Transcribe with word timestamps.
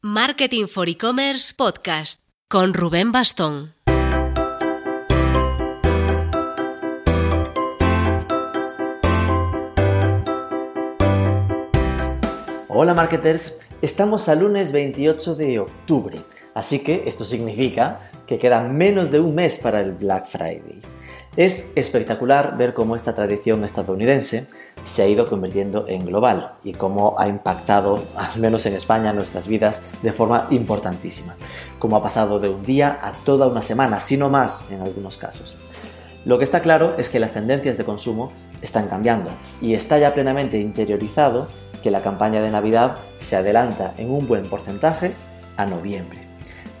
Marketing 0.00 0.68
for 0.68 0.88
E-Commerce 0.88 1.52
Podcast 1.56 2.20
con 2.48 2.72
Rubén 2.72 3.10
Bastón. 3.10 3.74
Hola 12.68 12.94
marketers, 12.94 13.58
estamos 13.82 14.28
al 14.28 14.38
lunes 14.38 14.70
28 14.70 15.34
de 15.34 15.58
octubre, 15.58 16.20
así 16.54 16.78
que 16.78 17.02
esto 17.08 17.24
significa 17.24 17.98
que 18.28 18.38
queda 18.38 18.60
menos 18.62 19.10
de 19.10 19.18
un 19.18 19.34
mes 19.34 19.58
para 19.58 19.80
el 19.80 19.90
Black 19.90 20.28
Friday. 20.28 20.80
Es 21.36 21.72
espectacular 21.76 22.56
ver 22.56 22.74
cómo 22.74 22.96
esta 22.96 23.14
tradición 23.14 23.62
estadounidense 23.64 24.48
se 24.82 25.02
ha 25.02 25.06
ido 25.06 25.26
convirtiendo 25.26 25.84
en 25.86 26.04
global 26.04 26.54
y 26.64 26.72
cómo 26.72 27.14
ha 27.18 27.28
impactado, 27.28 28.02
al 28.16 28.40
menos 28.40 28.66
en 28.66 28.74
España, 28.74 29.12
nuestras 29.12 29.46
vidas 29.46 29.82
de 30.02 30.12
forma 30.12 30.48
importantísima. 30.50 31.36
Cómo 31.78 31.96
ha 31.96 32.02
pasado 32.02 32.40
de 32.40 32.48
un 32.48 32.62
día 32.62 32.98
a 33.02 33.12
toda 33.12 33.46
una 33.46 33.62
semana, 33.62 34.00
si 34.00 34.16
no 34.16 34.28
más 34.28 34.66
en 34.70 34.80
algunos 34.80 35.16
casos. 35.16 35.56
Lo 36.24 36.38
que 36.38 36.44
está 36.44 36.60
claro 36.60 36.96
es 36.98 37.08
que 37.08 37.20
las 37.20 37.32
tendencias 37.32 37.78
de 37.78 37.84
consumo 37.84 38.32
están 38.60 38.88
cambiando 38.88 39.30
y 39.60 39.74
está 39.74 39.98
ya 39.98 40.14
plenamente 40.14 40.58
interiorizado 40.58 41.46
que 41.82 41.92
la 41.92 42.02
campaña 42.02 42.42
de 42.42 42.50
Navidad 42.50 42.96
se 43.18 43.36
adelanta 43.36 43.94
en 43.96 44.10
un 44.10 44.26
buen 44.26 44.48
porcentaje 44.50 45.14
a 45.56 45.66
noviembre 45.66 46.27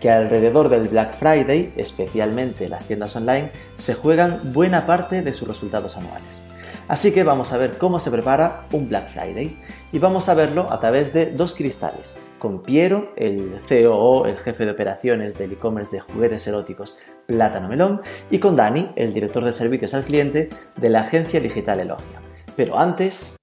que 0.00 0.10
alrededor 0.10 0.68
del 0.68 0.88
Black 0.88 1.14
Friday, 1.14 1.72
especialmente 1.76 2.68
las 2.68 2.84
tiendas 2.84 3.16
online, 3.16 3.52
se 3.76 3.94
juegan 3.94 4.52
buena 4.52 4.86
parte 4.86 5.22
de 5.22 5.32
sus 5.32 5.48
resultados 5.48 5.96
anuales. 5.96 6.40
Así 6.88 7.12
que 7.12 7.22
vamos 7.22 7.52
a 7.52 7.58
ver 7.58 7.76
cómo 7.76 7.98
se 7.98 8.10
prepara 8.10 8.64
un 8.72 8.88
Black 8.88 9.08
Friday 9.10 9.58
y 9.92 9.98
vamos 9.98 10.30
a 10.30 10.34
verlo 10.34 10.72
a 10.72 10.80
través 10.80 11.12
de 11.12 11.26
dos 11.26 11.54
cristales, 11.54 12.16
con 12.38 12.62
Piero, 12.62 13.12
el 13.16 13.60
COO, 13.68 14.24
el 14.24 14.36
jefe 14.36 14.64
de 14.64 14.70
operaciones 14.70 15.36
del 15.36 15.52
e-commerce 15.52 15.94
de 15.94 16.00
juguetes 16.00 16.46
eróticos 16.46 16.96
Plátano 17.26 17.68
Melón, 17.68 18.00
y 18.30 18.38
con 18.38 18.56
Dani, 18.56 18.90
el 18.96 19.12
director 19.12 19.44
de 19.44 19.52
servicios 19.52 19.92
al 19.92 20.04
cliente 20.04 20.48
de 20.76 20.88
la 20.88 21.02
agencia 21.02 21.40
digital 21.40 21.80
Elogia. 21.80 22.22
Pero 22.56 22.78
antes... 22.78 23.36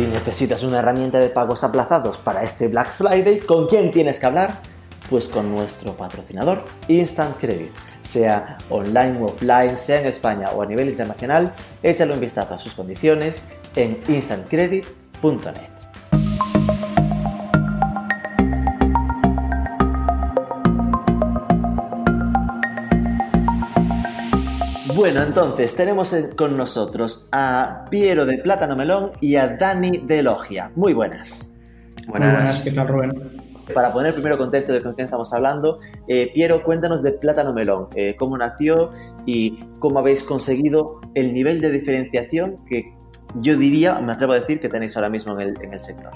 Si 0.00 0.06
necesitas 0.06 0.62
una 0.62 0.78
herramienta 0.78 1.20
de 1.20 1.28
pagos 1.28 1.62
aplazados 1.62 2.16
para 2.16 2.42
este 2.42 2.68
Black 2.68 2.90
Friday, 2.90 3.40
¿con 3.40 3.66
quién 3.66 3.92
tienes 3.92 4.18
que 4.18 4.24
hablar? 4.24 4.62
Pues 5.10 5.28
con 5.28 5.52
nuestro 5.52 5.94
patrocinador 5.94 6.64
Instant 6.88 7.36
Credit. 7.36 7.70
Sea 8.02 8.56
online 8.70 9.18
o 9.20 9.26
offline, 9.26 9.76
sea 9.76 10.00
en 10.00 10.06
España 10.06 10.52
o 10.52 10.62
a 10.62 10.64
nivel 10.64 10.88
internacional, 10.88 11.52
échale 11.82 12.14
un 12.14 12.20
vistazo 12.20 12.54
a 12.54 12.58
sus 12.58 12.74
condiciones 12.74 13.50
en 13.76 14.00
instantcredit.net. 14.08 15.89
Bueno, 25.00 25.22
entonces 25.22 25.74
tenemos 25.74 26.14
con 26.36 26.58
nosotros 26.58 27.26
a 27.32 27.86
Piero 27.88 28.26
de 28.26 28.36
Plátano 28.36 28.76
Melón 28.76 29.12
y 29.18 29.36
a 29.36 29.56
Dani 29.56 30.02
de 30.04 30.22
Logia. 30.22 30.72
Muy 30.76 30.92
buenas. 30.92 31.54
Buenas, 32.06 32.34
buenas 32.34 32.64
¿qué 32.64 32.70
tal 32.72 32.88
Rubén? 32.88 33.12
Para 33.72 33.94
poner 33.94 34.12
primero 34.12 34.36
contexto 34.36 34.74
de 34.74 34.82
con 34.82 34.92
quién 34.92 35.06
estamos 35.06 35.32
hablando, 35.32 35.78
eh, 36.06 36.30
Piero, 36.34 36.62
cuéntanos 36.62 37.02
de 37.02 37.12
Plátano 37.12 37.54
Melón, 37.54 37.88
eh, 37.94 38.14
cómo 38.18 38.36
nació 38.36 38.90
y 39.24 39.64
cómo 39.78 40.00
habéis 40.00 40.22
conseguido 40.22 41.00
el 41.14 41.32
nivel 41.32 41.62
de 41.62 41.70
diferenciación 41.70 42.56
que 42.66 42.92
yo 43.36 43.56
diría, 43.56 44.00
me 44.00 44.12
atrevo 44.12 44.34
a 44.34 44.40
decir, 44.40 44.60
que 44.60 44.68
tenéis 44.68 44.94
ahora 44.96 45.08
mismo 45.08 45.40
en 45.40 45.72
el, 45.72 45.80
sector. 45.80 46.12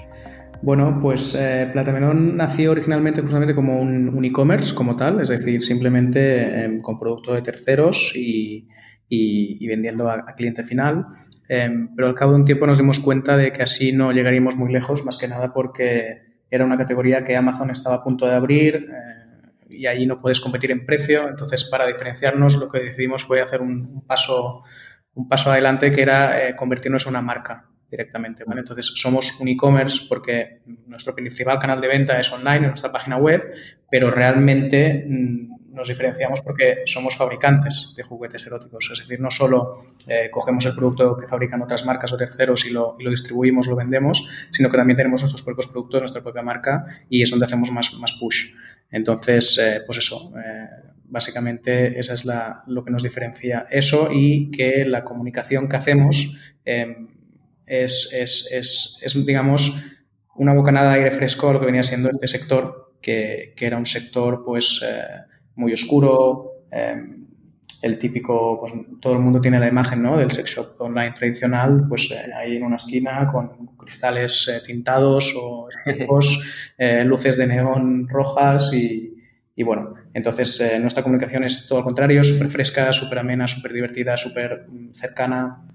Bueno, 0.61 0.99
pues 1.01 1.35
eh, 1.39 1.71
Melón 1.73 2.37
nació 2.37 2.69
originalmente 2.69 3.21
justamente 3.21 3.55
como 3.55 3.81
un, 3.81 4.23
e-commerce 4.23 4.75
como 4.75 4.95
tal, 4.95 5.21
es 5.21 5.29
decir, 5.29 5.63
simplemente 5.63 6.65
em, 6.65 6.81
con 6.83 6.99
producto 6.99 7.33
de 7.33 7.41
terceros 7.41 8.13
y, 8.15 8.67
y, 9.07 9.67
vendiendo 9.67 10.09
a, 10.09 10.25
cliente 10.35 10.63
final. 10.63 11.05
Em, 11.47 11.93
pero 11.95 12.07
al 12.07 12.15
cabo 12.15 12.31
de 12.31 12.39
un 12.39 12.45
tiempo 12.45 12.65
nos 12.65 12.77
dimos 12.77 12.99
cuenta 12.99 13.37
de 13.37 13.51
que 13.51 13.61
así 13.61 13.91
no 13.91 14.11
llegaríamos 14.11 14.55
muy 14.55 14.71
lejos, 14.71 15.05
más 15.05 15.17
que 15.17 15.27
nada 15.27 15.53
porque 15.53 16.21
era 16.49 16.65
una 16.65 16.77
categoría 16.77 17.23
que 17.23 17.35
Amazon 17.35 17.69
estaba 17.71 17.97
a 17.97 18.03
punto 18.03 18.25
de 18.25 18.33
abrir 18.33 18.75
eh, 18.75 19.65
y 19.69 19.85
ahí 19.87 20.05
no 20.05 20.21
puedes 20.21 20.39
competir 20.39 20.71
en 20.71 20.85
precio. 20.85 21.27
Entonces, 21.27 21.63
para 21.65 21.87
diferenciarnos, 21.87 22.55
lo 22.55 22.69
que 22.69 22.79
decidimos 22.79 23.23
fue 23.23 23.41
hacer 23.41 23.61
un, 23.61 24.03
paso, 24.05 24.63
un 25.13 25.27
paso 25.27 25.51
adelante 25.51 25.91
que 25.91 26.01
era 26.01 26.47
eh, 26.47 26.55
convertirnos 26.55 27.05
en 27.05 27.11
una 27.11 27.21
marca 27.21 27.67
directamente. 27.89 28.43
¿vale? 28.45 28.61
Entonces, 28.61 28.91
somos 28.95 29.39
un 29.39 29.47
e-commerce 29.47 30.05
porque 30.07 30.61
nuestro 30.87 31.13
principal 31.13 31.59
canal 31.59 31.81
de 31.81 31.87
venta 31.87 32.19
es 32.19 32.31
online, 32.31 32.57
en 32.57 32.67
nuestra 32.67 32.91
página 32.91 33.17
web, 33.17 33.53
pero 33.89 34.11
realmente 34.11 35.05
mm, 35.07 35.54
nos 35.75 35.89
diferenciamos 35.89 36.41
porque 36.41 36.83
somos 36.85 37.15
fabricantes 37.15 37.93
de 37.95 38.03
juguetes 38.03 38.45
eróticos. 38.47 38.89
Es 38.91 38.99
decir, 38.99 39.19
no 39.19 39.29
solo 39.29 39.75
eh, 40.07 40.29
cogemos 40.31 40.65
el 40.65 40.75
producto 40.75 41.17
que 41.17 41.27
fabrican 41.27 41.61
otras 41.61 41.85
marcas 41.85 42.13
o 42.13 42.17
terceros 42.17 42.65
y 42.65 42.71
lo, 42.71 42.95
distribuimos, 42.97 43.67
lo 43.67 43.75
vendemos, 43.75 44.27
sino 44.51 44.69
que 44.69 44.77
también 44.77 44.97
tenemos 44.97 45.21
nuestros 45.21 45.43
propios 45.43 45.67
productos, 45.67 46.01
nuestra 46.01 46.23
propia 46.23 46.41
marca 46.41 46.85
y 47.09 47.21
es 47.21 47.29
donde 47.29 47.45
hacemos 47.45 47.71
más, 47.71 48.17
push. 48.19 48.53
Entonces, 48.89 49.57
eh, 49.57 49.81
pues 49.85 49.97
eso, 49.97 50.33
eh, 50.37 50.69
básicamente 51.05 51.99
esa 51.99 52.13
es 52.13 52.25
lo 52.67 52.83
que 52.83 52.91
nos 52.91 53.03
diferencia 53.03 53.67
eso 53.69 54.09
y 54.11 54.49
que 54.51 54.85
la 54.85 55.03
comunicación 55.03 55.67
que 55.67 55.75
hacemos 55.75 56.55
em, 56.63 57.09
es, 57.65 58.09
digamos, 59.25 59.75
una 60.35 60.53
bocanada 60.53 60.91
de 60.91 60.99
aire 60.99 61.11
fresco 61.11 61.49
a 61.49 61.53
lo 61.53 61.59
que 61.59 61.65
venía 61.65 61.83
siendo 61.83 62.09
este 62.09 62.27
sector, 62.27 62.93
que 63.01 63.53
era 63.57 63.77
un 63.77 63.85
sector, 63.85 64.43
pues, 64.45 64.81
muy 65.55 65.73
oscuro, 65.73 66.65
em, 66.71 67.25
el 67.85 67.99
típico, 67.99 68.59
pues 68.59 68.73
todo 68.99 69.13
el 69.13 69.19
mundo 69.19 69.39
tiene 69.39 69.59
la 69.59 69.67
imagen 69.67 70.01
¿no? 70.01 70.17
del 70.17 70.31
sex 70.31 70.55
shop 70.55 70.81
online 70.81 71.11
tradicional, 71.11 71.85
pues 71.87 72.09
eh, 72.09 72.33
ahí 72.33 72.57
en 72.57 72.63
una 72.63 72.77
esquina 72.77 73.27
con 73.31 73.67
cristales 73.77 74.47
eh, 74.47 74.61
tintados 74.65 75.35
o 75.37 75.67
eh, 76.79 77.03
luces 77.03 77.37
de 77.37 77.45
neón 77.45 78.07
rojas 78.09 78.73
y, 78.73 79.13
y 79.55 79.63
bueno, 79.63 79.93
entonces 80.15 80.79
nuestra 80.81 81.03
comunicación 81.03 81.43
es 81.43 81.67
todo 81.67 81.79
lo 81.79 81.85
contrario, 81.85 82.23
súper 82.23 82.49
fresca, 82.49 82.91
súper 82.91 83.19
amena, 83.19 83.47
súper 83.47 83.73
divertida, 83.73 84.17
súper 84.17 84.65
cercana 84.91 85.67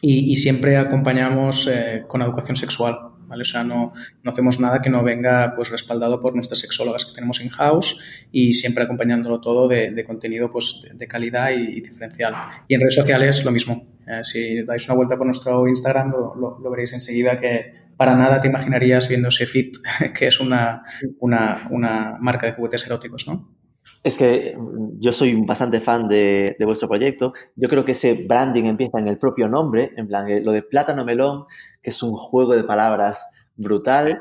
y, 0.00 0.32
y, 0.32 0.36
siempre 0.36 0.76
acompañamos 0.76 1.70
con 2.08 2.22
educación 2.22 2.56
sexual. 2.56 3.11
O 3.40 3.44
sea, 3.44 3.64
no, 3.64 3.90
no 4.22 4.30
hacemos 4.30 4.60
nada 4.60 4.80
que 4.80 4.90
no 4.90 5.02
venga 5.02 5.52
pues 5.54 5.70
respaldado 5.70 6.20
por 6.20 6.34
nuestras 6.34 6.60
sexólogas 6.60 7.04
que 7.04 7.14
tenemos 7.14 7.42
in-house 7.42 7.98
y 8.30 8.52
siempre 8.52 8.84
acompañándolo 8.84 9.40
todo 9.40 9.68
de, 9.68 10.04
contenido 10.04 10.50
pues 10.50 10.86
de, 10.92 11.06
calidad 11.08 11.50
y, 11.50 11.80
diferencial. 11.80 12.34
Y 12.68 12.74
en 12.74 12.80
redes 12.80 12.94
sociales 12.94 13.44
lo 13.44 13.50
mismo. 13.50 13.86
Eh, 14.06 14.22
si 14.22 14.62
dais 14.62 14.86
una 14.86 14.96
vuelta 14.96 15.16
por 15.16 15.26
nuestro 15.26 15.68
Instagram 15.68 16.10
lo, 16.10 16.58
lo, 16.60 16.70
veréis 16.70 16.92
enseguida 16.92 17.36
que 17.36 17.72
para 17.96 18.16
nada 18.16 18.40
te 18.40 18.48
imaginarías 18.48 19.08
viendo 19.08 19.28
ese 19.28 19.46
fit 19.46 19.76
que 20.18 20.26
es 20.26 20.40
una, 20.40 20.82
una, 21.20 21.68
una 21.70 22.16
marca 22.20 22.46
de 22.46 22.52
juguetes 22.52 22.84
eróticos, 22.86 23.28
¿no? 23.28 23.61
Es 24.04 24.18
que 24.18 24.56
yo 24.98 25.12
soy 25.12 25.34
bastante 25.44 25.80
fan 25.80 26.08
de, 26.08 26.56
de, 26.58 26.64
vuestro 26.64 26.88
proyecto. 26.88 27.32
Yo 27.54 27.68
creo 27.68 27.84
que 27.84 27.92
ese 27.92 28.14
branding 28.14 28.64
empieza 28.64 28.98
en 28.98 29.06
el 29.06 29.16
propio 29.16 29.48
nombre, 29.48 29.92
en 29.96 30.08
plan, 30.08 30.28
eh, 30.28 30.40
lo 30.40 30.52
de 30.52 30.62
plátano 30.62 31.04
melón, 31.04 31.44
que 31.80 31.90
es 31.90 32.02
un 32.02 32.12
juego 32.12 32.56
de 32.56 32.64
palabras 32.64 33.30
brutal. 33.56 34.20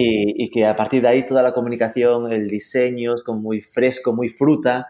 Y, 0.00 0.50
que 0.50 0.64
a 0.64 0.76
partir 0.76 1.02
de 1.02 1.08
ahí 1.08 1.26
toda 1.26 1.42
la 1.42 1.52
comunicación, 1.52 2.30
el 2.32 2.46
diseño 2.46 3.14
es 3.14 3.24
como 3.24 3.40
muy 3.40 3.60
fresco, 3.60 4.14
muy 4.14 4.28
fruta, 4.28 4.86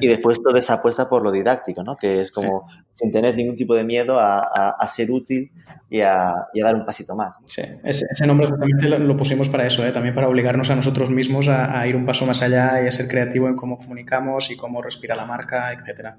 y 0.00 0.06
después 0.06 0.40
toda 0.40 0.60
esa 0.60 0.74
apuesta 0.74 1.08
por 1.08 1.24
lo 1.24 1.32
didáctico, 1.32 1.82
¿no? 1.82 1.96
Que 1.96 2.20
es 2.20 2.30
como 2.30 2.68
sin 2.92 3.10
tener 3.10 3.36
ningún 3.36 3.56
tipo 3.56 3.74
de 3.74 3.84
miedo 3.84 4.16
a, 4.18 4.86
ser 4.86 5.10
útil 5.10 5.50
y 5.88 6.00
a, 6.00 6.34
dar 6.54 6.74
un 6.74 6.84
pasito 6.84 7.14
más. 7.14 7.36
Sí, 7.46 7.62
ese, 7.84 8.26
nombre 8.26 8.46
justamente 8.46 8.88
lo, 8.88 9.16
pusimos 9.16 9.48
para 9.48 9.66
eso, 9.66 9.86
¿eh? 9.86 9.92
también 9.92 10.14
para 10.14 10.28
obligarnos 10.28 10.70
a 10.70 10.76
nosotros 10.76 11.10
mismos 11.10 11.48
a, 11.48 11.86
ir 11.86 11.96
un 11.96 12.04
paso 12.04 12.26
más 12.26 12.42
allá 12.42 12.82
y 12.82 12.86
a 12.86 12.90
ser 12.90 13.08
creativo 13.08 13.48
en 13.48 13.56
cómo 13.56 13.78
comunicamos 13.78 14.50
y 14.50 14.56
cómo 14.56 14.82
respira 14.82 15.14
la 15.14 15.24
marca, 15.24 15.72
etcétera. 15.72 16.18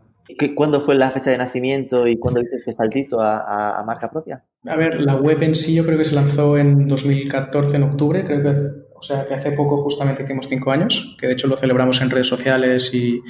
¿Cuándo 0.55 0.81
fue 0.81 0.95
la 0.95 1.11
fecha 1.11 1.31
de 1.31 1.37
nacimiento 1.37 2.07
y 2.07 2.17
cuándo 2.17 2.39
hiciste 2.39 2.57
este 2.57 2.71
saltito 2.71 3.21
a 3.21 3.83
marca 3.85 4.09
propia? 4.09 4.43
A 4.65 4.77
ver, 4.77 5.01
la 5.01 5.15
web 5.15 5.43
en 5.43 5.55
sí 5.55 5.75
yo 5.75 5.85
creo 5.85 5.97
que 5.97 6.05
se 6.05 6.15
lanzó 6.15 6.57
en 6.57 6.87
2014, 6.87 7.75
en 7.75 7.83
octubre, 7.83 8.23
creo 8.23 8.41
que, 8.41 8.49
o 8.95 9.01
sea, 9.01 9.25
que 9.25 9.33
hace 9.33 9.51
poco 9.51 9.83
justamente 9.83 10.23
hicimos 10.23 10.47
cinco 10.47 10.71
años, 10.71 11.17
que 11.19 11.27
de 11.27 11.33
hecho 11.33 11.47
lo 11.47 11.57
celebramos 11.57 12.01
en 12.01 12.09
redes 12.09 12.27
sociales 12.27 12.93
y 12.93 13.21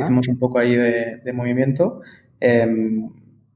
hicimos 0.00 0.26
un 0.26 0.38
poco 0.38 0.58
ahí 0.58 0.74
de, 0.74 1.32
movimiento. 1.32 2.00
Em, 2.40 3.10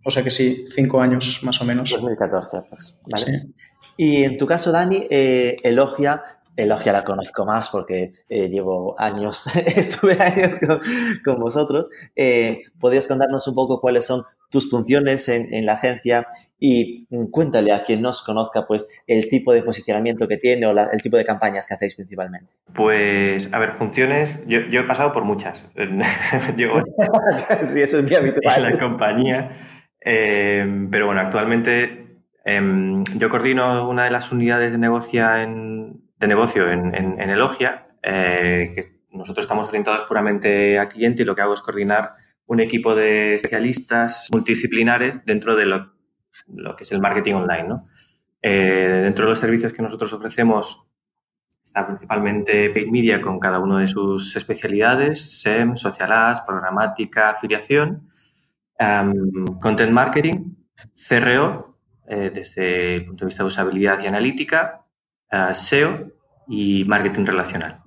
o 0.04 0.10
sea 0.10 0.22
que 0.22 0.30
sí, 0.30 0.66
cinco 0.74 1.00
años 1.00 1.40
más 1.42 1.60
o 1.60 1.64
menos. 1.64 1.90
2014, 1.90 2.62
pues. 2.68 2.98
Vale. 3.06 3.48
Y 3.96 4.24
en 4.24 4.36
tu 4.36 4.46
caso, 4.46 4.70
Dani, 4.70 5.06
eh, 5.08 5.56
Elogia, 5.62 6.22
Elogia 6.56 6.92
la 6.92 7.04
conozco 7.04 7.44
más 7.44 7.68
porque 7.68 8.12
eh, 8.28 8.48
llevo 8.48 8.94
años, 8.98 9.46
estuve 9.76 10.20
años 10.20 10.56
con, 11.24 11.40
vosotros. 11.40 11.88
Eh, 12.14 12.62
¿Podrías 12.78 13.06
contarnos 13.08 13.48
un 13.48 13.54
poco 13.54 13.80
cuáles 13.80 14.04
son 14.04 14.24
tus 14.54 14.70
funciones 14.70 15.28
en, 15.28 15.66
la 15.66 15.72
agencia 15.72 16.28
y 16.60 17.06
mm, 17.10 17.26
cuéntale 17.26 17.72
a 17.72 17.82
quien 17.82 18.00
nos 18.00 18.22
conozca 18.22 18.66
pues 18.68 18.86
el 19.08 19.28
tipo 19.28 19.52
de 19.52 19.64
posicionamiento 19.64 20.28
que 20.28 20.36
tiene 20.36 20.64
o 20.66 20.70
el 20.70 21.02
tipo 21.02 21.16
de 21.16 21.24
campañas 21.24 21.66
que 21.66 21.74
hacéis 21.74 21.96
principalmente. 21.96 22.52
Pues, 22.72 23.52
a 23.52 23.58
ver, 23.58 23.72
funciones, 23.72 24.46
yo, 24.46 24.60
he 24.60 24.84
pasado 24.84 25.10
por 25.12 25.24
muchas. 25.24 25.66
sí, 27.62 27.82
eso 27.82 27.98
es 27.98 28.04
mi 28.04 28.14
habitual. 28.14 28.56
En 28.56 28.62
la 28.62 28.78
compañía. 28.78 29.50
Eh, 30.00 30.86
pero 30.88 31.06
bueno, 31.06 31.20
actualmente 31.20 32.20
em, 32.44 33.02
yo 33.16 33.28
coordino 33.28 33.88
una 33.88 34.04
de 34.04 34.12
las 34.12 34.30
unidades 34.30 34.70
de 34.70 34.78
negocio 34.78 35.34
en, 35.34 36.00
de 36.20 36.28
negocio 36.28 36.70
en, 36.70 36.94
en, 36.94 37.30
Elogia, 37.30 37.86
eh, 38.02 38.70
que 38.74 38.84
nosotros 39.10 39.44
estamos 39.44 39.66
orientados 39.66 40.04
puramente 40.04 40.78
a 40.78 40.88
cliente 40.88 41.22
y 41.22 41.24
lo 41.24 41.34
que 41.34 41.42
hago 41.42 41.54
es 41.54 41.62
coordinar 41.62 42.10
un 42.46 42.60
equipo 42.60 42.94
de 42.94 43.36
especialistas 43.36 44.28
multidisciplinares 44.32 45.24
dentro 45.24 45.56
de 45.56 45.66
lo, 45.66 45.92
que 46.76 46.84
es 46.84 46.92
el 46.92 47.00
marketing 47.00 47.34
online. 47.34 47.68
Eh, 48.42 49.00
dentro 49.04 49.24
de 49.24 49.30
los 49.30 49.38
servicios 49.38 49.72
que 49.72 49.82
nosotros 49.82 50.12
ofrecemos 50.12 50.90
está 51.64 51.86
principalmente 51.86 52.70
Paid 52.70 52.88
Media 52.88 53.20
con 53.20 53.38
cada 53.38 53.58
uno 53.58 53.78
de 53.78 53.88
sus 53.88 54.36
especialidades, 54.36 55.40
SEM, 55.40 55.76
Social 55.76 56.12
Ads, 56.12 56.42
programática, 56.42 57.30
afiliación, 57.30 58.08
Content 59.60 59.92
Marketing, 59.92 60.56
CRO, 60.94 61.78
eh, 62.06 62.30
desde 62.32 62.96
el 62.96 63.06
punto 63.06 63.24
de 63.24 63.28
vista 63.28 63.42
de 63.42 63.46
usabilidad 63.46 64.02
y 64.02 64.06
analítica, 64.06 64.84
SEO 65.52 66.12
y 66.46 66.84
marketing 66.84 67.24
relacional. 67.24 67.82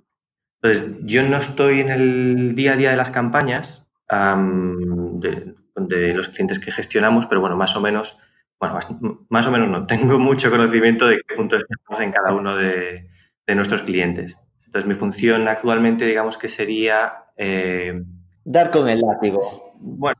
Entonces, 0.61 0.97
yo 1.03 1.23
no 1.23 1.37
estoy 1.37 1.81
en 1.81 1.89
el 1.89 2.55
día 2.55 2.73
a 2.73 2.75
día 2.75 2.89
de 2.91 2.97
las 2.97 3.11
campañas 3.11 3.86
de, 4.09 6.13
los 6.13 6.29
clientes 6.29 6.59
que 6.59 6.71
gestionamos, 6.71 7.25
pero 7.27 7.41
bueno, 7.41 7.55
más 7.55 7.75
o 7.75 7.81
menos, 7.81 8.19
bueno, 8.59 8.79
más, 9.29 9.47
o 9.47 9.51
menos 9.51 9.69
no, 9.69 9.83
tengo 9.87 10.19
mucho 10.19 10.49
conocimiento 10.49 11.07
de 11.07 11.17
qué 11.17 11.35
puntos 11.35 11.65
estamos 11.69 12.01
en 12.01 12.11
cada 12.11 12.33
uno 12.33 12.55
de, 12.55 13.09
nuestros 13.47 13.83
clientes. 13.83 14.39
Entonces, 14.65 14.87
mi 14.87 14.95
función 14.95 15.47
actualmente, 15.47 16.05
digamos 16.05 16.37
que 16.37 16.49
sería... 16.49 17.13
Eh, 17.37 18.03
Dar 18.43 18.71
con 18.71 18.89
el 18.89 18.99
látigo. 18.99 19.39
Bueno, 19.79 20.19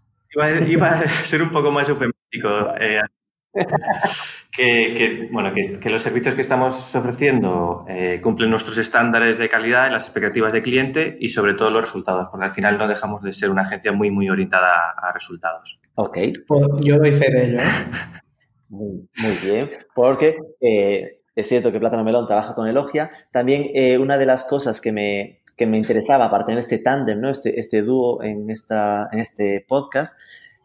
iba, 0.66 0.90
a 0.90 1.02
ser 1.02 1.42
un 1.42 1.52
poco 1.52 1.72
más 1.72 1.90
eufemístico. 1.90 2.74
Eh, 2.80 3.02
que, 4.56 5.30
bueno, 5.32 5.52
que, 5.54 5.90
los 5.90 6.02
servicios 6.02 6.36
que 6.36 6.42
estamos 6.42 6.96
ofreciendo 6.96 7.86
eh, 7.88 8.20
cumplen 8.22 8.50
nuestros 8.50 8.78
estándares 8.78 9.38
de 9.38 9.50
calidad, 9.50 9.92
las 9.92 10.06
expectativas 10.06 10.54
de 10.54 10.62
cliente 10.62 11.18
y 11.20 11.30
sobre 11.30 11.54
todo 11.54 11.70
los 11.70 11.82
resultados, 11.82 12.28
porque 12.32 12.46
al 12.46 12.52
final 12.52 12.78
no 12.78 12.88
dejamos 12.88 13.22
de 13.24 13.34
ser 13.34 13.50
una 13.50 13.64
agencia 13.64 13.92
muy, 13.92 14.12
muy 14.12 14.30
orientada 14.30 14.92
a 14.98 15.12
resultados. 15.14 15.82
Ok. 15.96 16.18
Pues 16.48 16.68
yo 16.82 16.98
doy 16.98 17.12
fe 17.12 17.32
de 17.32 17.46
ello. 17.46 17.58
¿eh? 17.60 17.64
Muy, 18.70 19.08
bien, 19.50 19.70
porque 19.96 20.38
eh, 20.60 21.22
es 21.34 21.48
cierto 21.48 21.72
que 21.72 21.80
Plátano 21.80 22.04
Melón 22.04 22.28
trabaja 22.28 22.54
con 22.54 22.68
Elogia. 22.68 23.10
También 23.32 23.72
una 24.02 24.18
de 24.18 24.26
las 24.26 24.44
cosas 24.44 24.82
que 24.82 24.92
me, 24.92 25.40
que 25.58 25.66
me 25.66 25.78
interesaba 25.78 26.30
para 26.30 26.46
tener 26.46 26.60
este 26.60 26.78
tándem, 26.78 27.20
¿no? 27.20 27.30
este, 27.30 27.60
este 27.60 27.82
dúo 27.82 28.22
en, 28.22 28.50
esta, 28.50 29.10
en 29.12 29.20
este 29.20 29.66
podcast, 29.68 30.18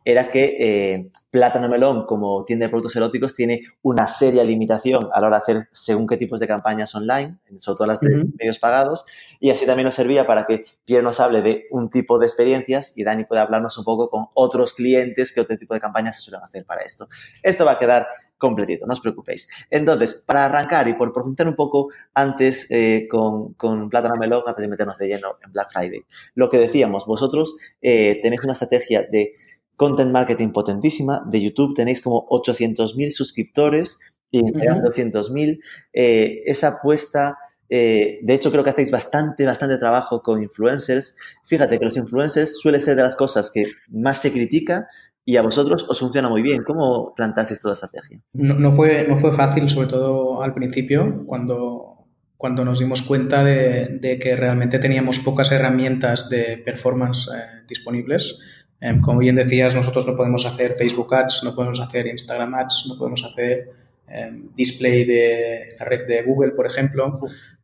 era 0.05 0.31
que 0.31 0.57
eh, 0.59 1.11
Plátano 1.31 1.69
Melón, 1.69 2.05
como 2.07 2.45
tienda 2.45 2.67
de 2.67 2.71
productos 2.71 2.95
eróticos, 2.97 3.35
tiene 3.35 3.63
una 3.83 4.07
seria 4.07 4.45
limitación 4.45 5.09
a 5.13 5.21
la 5.21 5.27
hora 5.29 5.37
de 5.39 5.43
hacer 5.43 5.69
según 5.73 6.07
qué 6.07 6.17
tipos 6.17 6.41
de 6.41 6.47
campañas 6.47 6.95
online, 6.95 7.39
sobre 7.57 7.79
todo 7.79 7.87
las 7.87 8.01
de 8.01 8.27
medios 8.39 8.59
pagados, 8.59 9.07
y 9.41 9.51
así 9.51 9.65
también 9.65 9.87
nos 9.87 9.95
servía 9.95 10.27
para 10.27 10.45
que 10.45 10.65
Pierre 10.85 11.03
nos 11.03 11.21
hable 11.21 11.41
de 11.41 11.67
un 11.71 11.89
tipo 11.89 12.19
de 12.19 12.27
experiencias 12.27 12.93
y 12.97 13.05
Dani 13.05 13.25
pueda 13.25 13.43
hablarnos 13.43 13.79
un 13.79 13.85
poco 13.85 14.11
con 14.11 14.27
otros 14.35 14.75
clientes 14.75 15.33
que 15.33 15.41
otro 15.41 15.57
tipo 15.57 15.73
de 15.75 15.81
campañas 15.81 16.17
se 16.17 16.21
suelen 16.21 16.45
hacer 16.45 16.67
para 16.67 16.83
esto. 16.83 17.09
Esto 17.43 17.65
va 17.65 17.73
a 17.73 17.79
quedar 17.79 18.09
completito, 18.37 18.87
no 18.87 18.93
os 18.93 19.01
preocupéis. 19.01 19.49
Entonces, 19.71 20.23
para 20.27 20.45
arrancar 20.45 20.89
y 20.89 20.95
por 20.95 21.13
profundizar 21.13 21.49
un 21.49 21.57
poco 21.57 21.89
antes 22.13 22.67
eh, 22.71 23.07
con, 23.09 23.55
con 23.55 23.89
Plátano 23.89 24.17
Melón, 24.17 24.43
antes 24.47 24.63
de 24.63 24.69
meternos 24.69 24.99
de 24.99 25.07
lleno 25.07 25.37
en 25.45 25.53
Black 25.53 25.71
Friday, 25.73 26.05
lo 26.35 26.51
que 26.51 26.59
decíamos, 26.59 27.07
vosotros 27.07 27.57
eh, 27.81 28.19
tenéis 28.21 28.43
una 28.43 28.53
estrategia 28.53 29.07
de 29.11 29.33
content 29.83 30.13
marketing 30.13 30.53
potentísima. 30.53 31.25
De 31.27 31.43
YouTube 31.43 31.75
tenéis 31.75 32.01
como 32.01 32.25
800.000 32.29 33.11
suscriptores 33.11 33.99
y 34.31 34.39
Instagram 34.39 34.83
200.000. 34.85 35.59
Eh, 35.93 36.43
esa 36.47 36.69
apuesta, 36.69 37.37
eh, 37.69 38.21
de 38.23 38.35
hecho 38.35 38.53
creo 38.53 38.63
que 38.63 38.71
hacéis 38.71 38.93
bastante, 38.93 39.45
bastante 39.45 39.79
trabajo 39.79 40.23
con 40.23 40.41
influencers. 40.41 41.17
Fíjate 41.45 41.81
que 41.81 41.85
los 41.85 41.97
influencers 41.97 42.61
suele 42.61 42.79
ser 42.79 42.95
de 42.95 43.03
las 43.03 43.17
cosas 43.17 43.51
que 43.51 43.65
más 43.89 44.23
se 44.23 44.31
critica 44.31 44.87
y 45.25 45.37
a 45.37 45.43
vosotros 45.43 45.85
os 45.89 45.99
funciona 45.99 46.29
muy 46.29 46.43
bien. 46.43 46.63
¿Cómo 46.63 47.13
plantasteis 47.17 47.59
toda 47.59 47.73
la 47.73 47.75
estrategia? 47.75 48.21
No, 48.35 48.77
fue, 48.77 49.09
no 49.09 49.19
fue 49.19 49.33
fácil, 49.33 49.69
sobre 49.69 49.89
todo 49.89 50.45
al 50.45 50.55
principio, 50.55 51.25
cuando, 51.27 52.07
cuando 52.37 52.65
nos 52.65 52.79
dimos 52.79 53.03
cuenta 53.03 53.43
de, 53.43 53.99
que 54.23 54.37
realmente 54.37 54.79
teníamos 54.79 55.19
pocas 55.19 55.51
herramientas 55.51 56.29
de 56.29 56.63
performance 56.65 57.29
eh, 57.35 57.65
disponibles 57.67 58.39
Em, 58.83 59.01
como 59.01 59.21
bien 59.21 59.37
decías, 59.37 59.77
nosotros 59.77 60.09
no 60.09 60.17
podemos 60.17 60.45
hacer 60.45 60.75
Facebook 60.75 61.15
Ads, 61.15 61.45
no 61.45 61.55
podemos 61.55 61.79
hacer 61.79 62.05
Instagram 62.09 62.53
Ads, 62.55 62.87
no 62.89 62.99
podemos 62.99 63.25
hacer 63.25 63.71
em, 64.09 64.49
display 64.57 65.05
de 65.05 65.69
la 65.79 65.85
red 65.85 66.05
de 66.09 66.23
Google, 66.25 66.51
por 66.51 66.67
ejemplo. 66.67 67.21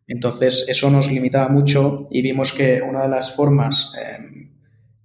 Entonces, 0.06 0.66
eso 0.68 0.88
nos 0.90 1.10
limitaba 1.10 1.48
mucho 1.48 2.06
y 2.12 2.22
vimos 2.22 2.52
que 2.52 2.80
una 2.82 3.02
de 3.02 3.08
las 3.08 3.34
formas 3.34 3.92
em, 4.00 4.50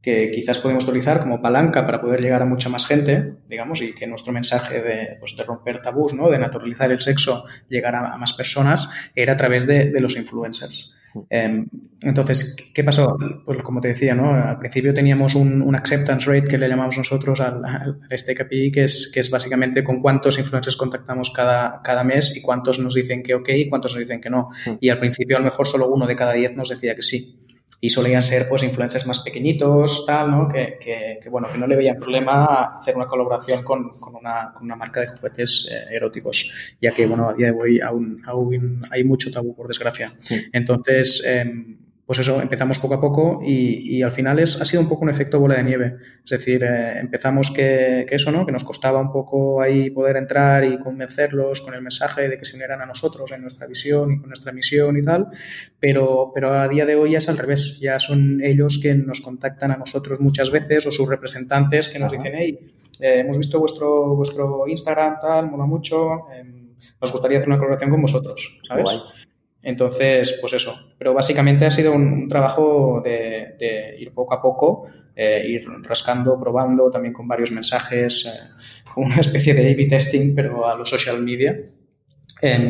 que 0.03 0.29
quizás 0.29 0.59
podemos 0.59 0.83
utilizar 0.87 1.19
como 1.19 1.41
palanca 1.41 1.83
para 1.83 1.99
poder 1.99 2.21
llegar 2.21 2.43
a 2.43 2.45
mucha 2.45 2.69
más 2.69 2.85
gente, 2.85 3.33
digamos, 3.49 3.81
y 3.81 3.95
que 3.95 4.05
nuestro 4.05 4.31
mensaje 4.33 4.83
de, 4.83 5.17
pues, 5.19 5.35
de 5.35 5.43
romper 5.43 5.81
tabús, 5.81 6.13
¿no? 6.13 6.29
de 6.29 6.37
naturalizar 6.37 6.91
el 6.91 6.99
sexo, 6.99 7.45
llegar 7.69 7.95
a, 7.95 8.17
más 8.17 8.33
personas, 8.33 8.87
era 9.15 9.33
a 9.33 9.37
través 9.37 9.65
de, 9.65 9.89
de 9.89 9.99
los 9.99 10.15
influencers. 10.15 10.91
Em, 11.29 11.67
entonces, 12.01 12.55
¿qué 12.73 12.83
pasó? 12.83 13.17
Pues 13.45 13.61
como 13.63 13.81
te 13.81 13.89
decía, 13.89 14.15
¿no? 14.15 14.33
Al 14.33 14.57
principio 14.57 14.93
teníamos 14.93 15.35
un, 15.35 15.73
acceptance 15.75 16.29
rate 16.29 16.47
que 16.47 16.57
le 16.57 16.67
llamamos 16.67 16.97
nosotros 16.97 17.39
al, 17.41 17.63
al, 17.65 17.99
este 18.09 18.35
KPI, 18.35 18.71
que 18.71 18.83
es, 18.85 19.11
que 19.13 19.19
es 19.19 19.29
básicamente 19.29 19.83
con 19.83 20.01
cuántos 20.01 20.37
influencers 20.39 20.75
contactamos 20.75 21.31
cada, 21.31 21.81
cada 21.83 22.03
mes 22.03 22.35
y 22.35 22.41
cuántos 22.41 22.79
nos 22.79 22.95
dicen 22.95 23.23
que 23.23 23.35
ok 23.35 23.49
y 23.49 23.69
cuántos 23.69 23.93
nos 23.93 24.01
dicen 24.01 24.21
que 24.21 24.29
no. 24.29 24.49
Y 24.79 24.89
al 24.89 24.99
principio 24.99 25.37
a 25.37 25.39
lo 25.39 25.45
mejor 25.45 25.67
solo 25.67 25.89
uno 25.89 26.07
de 26.07 26.15
cada 26.15 26.33
diez 26.33 26.55
nos 26.55 26.69
decía 26.69 26.95
que 26.95 27.01
sí 27.01 27.37
y 27.83 27.89
solían 27.89 28.23
ser 28.23 28.47
pues 28.47 28.63
influencers 28.63 29.05
más 29.05 29.19
pequeñitos, 29.19 30.05
tal, 30.05 30.31
¿no? 30.31 30.47
Que, 30.47 30.77
que, 31.21 31.29
bueno, 31.29 31.49
que 31.51 31.57
no 31.57 31.67
le 31.67 31.75
veían 31.75 31.97
problema 31.97 32.77
hacer 32.77 32.95
una 32.95 33.07
colaboración 33.07 33.61
con, 33.61 33.89
con, 33.89 34.15
una, 34.15 34.53
con 34.53 34.63
una, 34.63 34.77
marca 34.77 35.01
de 35.01 35.07
juguetes 35.09 35.69
eh, 35.69 35.93
eróticos, 35.93 36.77
ya 36.79 36.93
que, 36.93 37.05
bueno, 37.05 37.27
a 37.27 37.33
día 37.33 37.47
de 37.47 37.59
hoy 37.59 37.81
aún, 37.81 38.21
aún 38.25 38.85
hay 38.89 39.03
mucho 39.03 39.29
tabú, 39.31 39.53
por 39.53 39.67
desgracia. 39.67 40.13
Entonces, 40.53 41.21
eh, 41.25 41.43
pues 42.05 42.19
eso, 42.19 42.41
empezamos 42.41 42.79
poco 42.79 42.95
a 42.95 43.01
poco 43.01 43.39
y, 43.45 43.97
y, 43.97 44.03
al 44.03 44.11
final 44.11 44.37
es, 44.39 44.59
ha 44.59 44.65
sido 44.65 44.81
un 44.81 44.89
poco 44.89 45.03
un 45.03 45.09
efecto 45.09 45.39
bola 45.39 45.55
de 45.55 45.63
nieve. 45.63 45.95
Es 46.23 46.31
decir, 46.31 46.61
eh, 46.63 46.99
empezamos 46.99 47.49
que, 47.49 48.05
que, 48.07 48.15
eso, 48.15 48.29
¿no? 48.29 48.45
Que 48.45 48.51
nos 48.51 48.65
costaba 48.65 48.99
un 48.99 49.09
poco 49.09 49.61
ahí 49.61 49.89
poder 49.89 50.17
entrar 50.17 50.65
y 50.65 50.77
convencerlos 50.77 51.61
con 51.61 51.73
el 51.73 51.81
mensaje 51.81 52.27
de 52.27 52.37
que 52.37 52.43
se 52.43 52.55
unieran 52.55 52.81
a 52.81 52.85
nosotros 52.85 53.31
en 53.31 53.41
nuestra 53.41 53.67
visión 53.67 54.11
y 54.11 54.19
con 54.19 54.27
nuestra 54.27 54.51
misión 54.51 54.97
y 54.97 55.01
tal, 55.01 55.27
pero, 55.79 56.31
pero 56.33 56.51
a 56.53 56.67
día 56.67 56.85
de 56.85 56.95
hoy 56.95 57.11
ya 57.11 57.19
es 57.19 57.29
al 57.29 57.37
revés. 57.37 57.79
Ya 57.79 57.97
son 57.99 58.41
ellos 58.43 58.79
que 58.81 58.93
nos 58.95 59.21
contactan 59.21 59.71
a 59.71 59.77
nosotros 59.77 60.19
muchas 60.19 60.51
veces 60.51 60.85
o 60.85 60.91
sus 60.91 61.07
representantes 61.07 61.87
que 61.87 61.99
nos 61.99 62.11
dicen, 62.11 62.33
hey, 62.35 62.59
eh, 62.99 63.19
hemos 63.19 63.37
visto 63.37 63.59
vuestro, 63.59 64.13
vuestro 64.15 64.67
Instagram, 64.67 65.19
tal, 65.21 65.49
mola 65.49 65.65
mucho, 65.65 66.29
em, 66.33 66.73
nos 67.01 67.11
gustaría 67.13 67.37
hacer 67.37 67.47
una 67.47 67.57
colaboración 67.57 67.91
con 67.91 68.01
vosotros, 68.01 68.59
¿sabes? 68.67 68.89
Entonces, 69.63 70.37
pues 70.41 70.53
eso. 70.53 70.93
Pero 70.97 71.13
básicamente 71.13 71.65
ha 71.65 71.71
sido 71.71 71.93
un, 71.93 72.27
trabajo 72.27 73.01
de, 73.03 73.95
ir 73.97 74.13
poco 74.13 74.33
a 74.33 74.41
poco, 74.41 74.85
eh, 75.15 75.45
ir 75.47 75.65
rascando, 75.81 76.37
probando, 76.39 76.91
también 76.91 77.13
con 77.13 77.27
varios 77.27 77.51
mensajes, 77.51 78.25
eh, 78.25 78.83
con 78.93 79.05
una 79.05 79.21
especie 79.21 79.53
de 79.53 79.71
A-B 79.71 79.85
testing, 79.85 80.35
pero 80.35 80.67
a 80.67 80.75
los 80.75 80.89
social 80.89 81.21
media, 81.21 81.57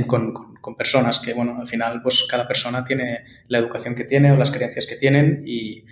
con, 0.06 0.34
con, 0.62 0.76
personas 0.76 1.20
que, 1.20 1.34
bueno, 1.34 1.58
al 1.60 1.68
final, 1.68 2.02
pues 2.04 2.28
cada 2.30 2.48
persona 2.48 2.84
tiene 2.84 3.24
la 3.48 3.58
educación 3.58 3.96
que 3.96 4.04
tiene 4.04 4.32
o 4.32 4.38
las 4.38 4.52
creencias 4.52 4.86
que 4.86 4.96
tienen 4.96 5.44
y 5.48 5.84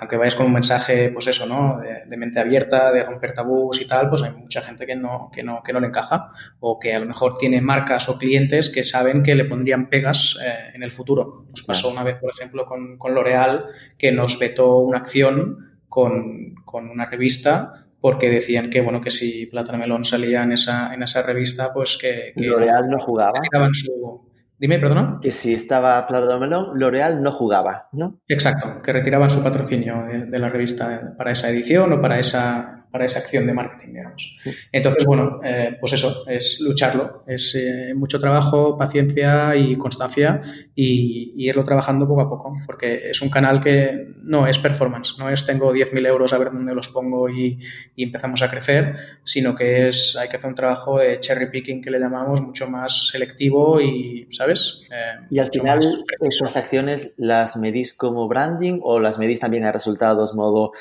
aunque 0.00 0.16
vayas 0.16 0.36
con 0.36 0.46
un 0.46 0.52
mensaje, 0.52 1.10
pues 1.10 1.26
eso, 1.26 1.46
¿no? 1.46 1.80
De, 2.06 2.16
mente 2.16 2.38
abierta, 2.38 2.92
de 2.92 3.02
romper 3.02 3.34
tabús 3.34 3.80
y 3.80 3.86
tal, 3.86 4.08
pues 4.08 4.22
hay 4.22 4.30
mucha 4.32 4.62
gente 4.62 4.86
que 4.86 4.94
no, 4.94 5.28
que 5.32 5.42
no, 5.42 5.60
que 5.62 5.72
no 5.72 5.80
le 5.80 5.88
encaja 5.88 6.30
o 6.60 6.78
que 6.78 6.94
a 6.94 7.00
lo 7.00 7.06
mejor 7.06 7.36
tiene 7.36 7.60
marcas 7.60 8.08
o 8.08 8.16
clientes 8.16 8.70
que 8.70 8.84
saben 8.84 9.22
que 9.22 9.34
le 9.34 9.44
pondrían 9.44 9.88
pegas 9.88 10.38
eh, 10.44 10.70
en 10.74 10.84
el 10.84 10.92
futuro. 10.92 11.46
Nos 11.50 11.64
pasó 11.64 11.90
una 11.90 12.04
vez, 12.04 12.16
por 12.16 12.30
ejemplo, 12.30 12.64
con, 12.64 12.96
con 12.96 13.12
L'Oreal, 13.12 13.66
que 13.96 14.12
nos 14.12 14.38
vetó 14.38 14.78
una 14.78 14.98
acción 14.98 15.80
con, 15.88 16.54
con, 16.64 16.88
una 16.90 17.06
revista 17.06 17.86
porque 18.00 18.30
decían 18.30 18.70
que, 18.70 18.80
bueno, 18.80 19.00
que 19.00 19.10
si 19.10 19.46
Plátano 19.46 19.78
Melón 19.78 20.04
salía 20.04 20.44
en 20.44 20.52
esa, 20.52 20.94
en 20.94 21.02
esa 21.02 21.22
revista, 21.22 21.72
pues 21.72 21.98
que... 22.00 22.32
que 22.36 22.46
L'Oreal 22.46 22.88
no 22.88 23.00
jugaba. 23.00 23.40
Su, 23.72 24.27
Dime, 24.58 24.78
perdona. 24.78 25.18
Que 25.22 25.30
si 25.30 25.54
estaba 25.54 26.04
Plátano 26.06 26.40
Melón, 26.40 26.70
L'Oreal 26.74 27.22
no 27.22 27.30
jugaba, 27.30 27.88
¿no? 27.92 28.20
Exacto, 28.26 28.82
que 28.82 28.92
retiraban 28.92 29.30
su 29.30 29.42
patrocinio 29.42 30.04
de, 30.28 30.38
la 30.38 30.48
revista 30.48 31.14
para 31.16 31.30
esa 31.30 31.48
edición 31.48 31.92
o 31.92 32.02
para 32.02 32.18
esa, 32.18 32.77
para 32.90 33.04
esa 33.04 33.20
acción 33.20 33.46
de 33.46 33.52
marketing, 33.52 33.94
digamos. 33.94 34.36
Entonces, 34.72 35.04
bueno, 35.04 35.40
eh, 35.44 35.76
pues 35.78 35.92
eso, 35.92 36.24
es 36.28 36.60
lucharlo, 36.60 37.22
es 37.26 37.54
eh, 37.54 37.92
mucho 37.94 38.18
trabajo, 38.18 38.76
paciencia 38.78 39.54
y 39.56 39.76
constancia 39.76 40.42
y, 40.74 41.34
irlo 41.48 41.64
trabajando 41.64 42.06
poco 42.06 42.22
a 42.22 42.28
poco, 42.28 42.58
porque 42.66 43.10
es 43.10 43.22
un 43.22 43.30
canal 43.30 43.60
que 43.60 44.08
no 44.22 44.46
es 44.46 44.58
performance, 44.58 45.16
no 45.18 45.30
es 45.30 45.46
tengo 45.46 45.72
10.000 45.72 46.06
euros 46.06 46.32
a 46.32 46.38
ver 46.38 46.50
dónde 46.50 46.74
los 46.74 46.88
pongo 46.88 47.28
y, 47.28 47.58
empezamos 47.96 48.42
a 48.42 48.50
crecer, 48.50 48.96
sino 49.24 49.54
que 49.54 49.88
es, 49.88 50.16
hay 50.16 50.28
que 50.28 50.36
hacer 50.36 50.48
un 50.48 50.54
trabajo 50.54 50.98
de 50.98 51.20
cherry 51.20 51.50
picking 51.50 51.82
que 51.82 51.90
le 51.90 51.98
llamamos 51.98 52.40
mucho 52.40 52.68
más 52.68 53.08
selectivo 53.08 53.80
y, 53.80 54.28
¿sabes? 54.30 54.78
Eh, 54.90 55.26
y 55.30 55.38
al 55.38 55.50
final, 55.50 55.80
esas 56.20 56.56
acciones 56.56 57.12
las 57.16 57.56
medís 57.56 57.94
como 57.96 58.28
branding 58.28 58.80
o 58.82 58.98
las 58.98 59.18
medís 59.18 59.40
también 59.40 59.64
a 59.64 59.72
resultados, 59.72 60.34
modo 60.34 60.72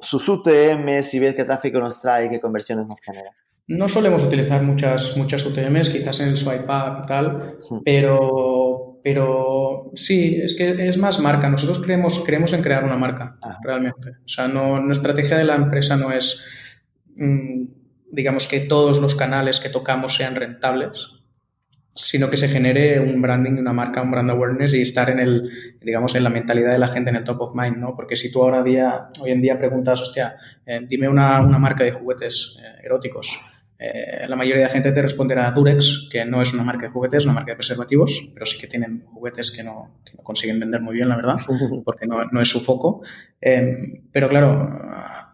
sus 0.00 0.28
UTM, 0.28 1.02
si 1.02 1.18
ves 1.18 1.35
qué 1.36 1.44
tráfico 1.44 1.78
nos 1.78 2.00
trae, 2.00 2.28
qué 2.28 2.40
conversiones 2.40 2.86
nos 2.86 2.98
genera. 3.00 3.30
No 3.68 3.88
solemos 3.88 4.24
utilizar 4.24 4.62
muchas, 4.62 5.16
muchas 5.16 5.44
UTMs, 5.44 5.90
quizás 5.90 6.20
en 6.20 6.28
el 6.28 6.36
swipe 6.36 6.64
up 6.64 7.02
y 7.02 7.06
tal, 7.06 7.58
pero, 7.84 9.00
pero 9.02 9.90
sí, 9.94 10.40
es 10.40 10.54
que 10.56 10.88
es 10.88 10.96
más 10.98 11.18
marca. 11.18 11.48
Nosotros 11.48 11.80
creemos, 11.80 12.22
creemos 12.24 12.52
en 12.52 12.62
crear 12.62 12.84
una 12.84 12.96
marca, 12.96 13.36
ah. 13.42 13.58
realmente. 13.64 14.10
O 14.24 14.28
sea, 14.28 14.46
no, 14.46 14.80
nuestra 14.80 15.10
estrategia 15.10 15.38
de 15.38 15.44
la 15.44 15.56
empresa 15.56 15.96
no 15.96 16.12
es, 16.12 16.80
mm, 17.16 17.64
digamos, 18.12 18.46
que 18.46 18.60
todos 18.60 18.98
los 18.98 19.16
canales 19.16 19.58
que 19.58 19.68
tocamos 19.68 20.14
sean 20.14 20.36
rentables, 20.36 21.15
sino 21.96 22.28
que 22.28 22.36
se 22.36 22.48
genere 22.48 23.00
un 23.00 23.20
branding, 23.22 23.52
una 23.52 23.72
marca, 23.72 24.02
un 24.02 24.10
brand 24.10 24.30
awareness 24.30 24.74
y 24.74 24.82
estar 24.82 25.08
en 25.10 25.18
el, 25.18 25.50
digamos, 25.80 26.14
en 26.14 26.24
la 26.24 26.30
mentalidad 26.30 26.72
de 26.72 26.78
la 26.78 26.88
gente, 26.88 27.10
en 27.10 27.16
el 27.16 27.24
top 27.24 27.40
of 27.40 27.54
mind, 27.54 27.78
¿no? 27.78 27.96
Porque 27.96 28.16
si 28.16 28.30
tú 28.30 28.42
ahora 28.42 28.62
día, 28.62 29.08
hoy 29.20 29.30
en 29.30 29.40
día 29.40 29.58
preguntas, 29.58 30.00
hostia, 30.00 30.36
eh, 30.66 30.80
dime 30.86 31.08
una, 31.08 31.40
una, 31.40 31.58
marca 31.58 31.84
de 31.84 31.92
juguetes 31.92 32.58
eh, 32.62 32.84
eróticos, 32.84 33.38
eh, 33.78 34.26
la 34.28 34.36
mayoría 34.36 34.62
de 34.62 34.68
la 34.68 34.72
gente 34.72 34.92
te 34.92 35.02
responderá 35.02 35.50
Durex, 35.50 36.08
que 36.10 36.24
no 36.24 36.40
es 36.40 36.52
una 36.54 36.62
marca 36.62 36.86
de 36.86 36.92
juguetes, 36.92 37.18
es 37.18 37.24
una 37.24 37.34
marca 37.34 37.52
de 37.52 37.56
preservativos, 37.56 38.30
pero 38.32 38.46
sí 38.46 38.58
que 38.58 38.66
tienen 38.66 39.04
juguetes 39.06 39.50
que 39.50 39.62
no, 39.62 40.00
que 40.04 40.16
no 40.16 40.22
consiguen 40.22 40.60
vender 40.60 40.80
muy 40.80 40.94
bien, 40.94 41.08
la 41.08 41.16
verdad, 41.16 41.36
porque 41.84 42.06
no, 42.06 42.24
no 42.24 42.40
es 42.40 42.48
su 42.48 42.60
foco. 42.60 43.02
pero 43.40 44.28
claro, 44.28 44.85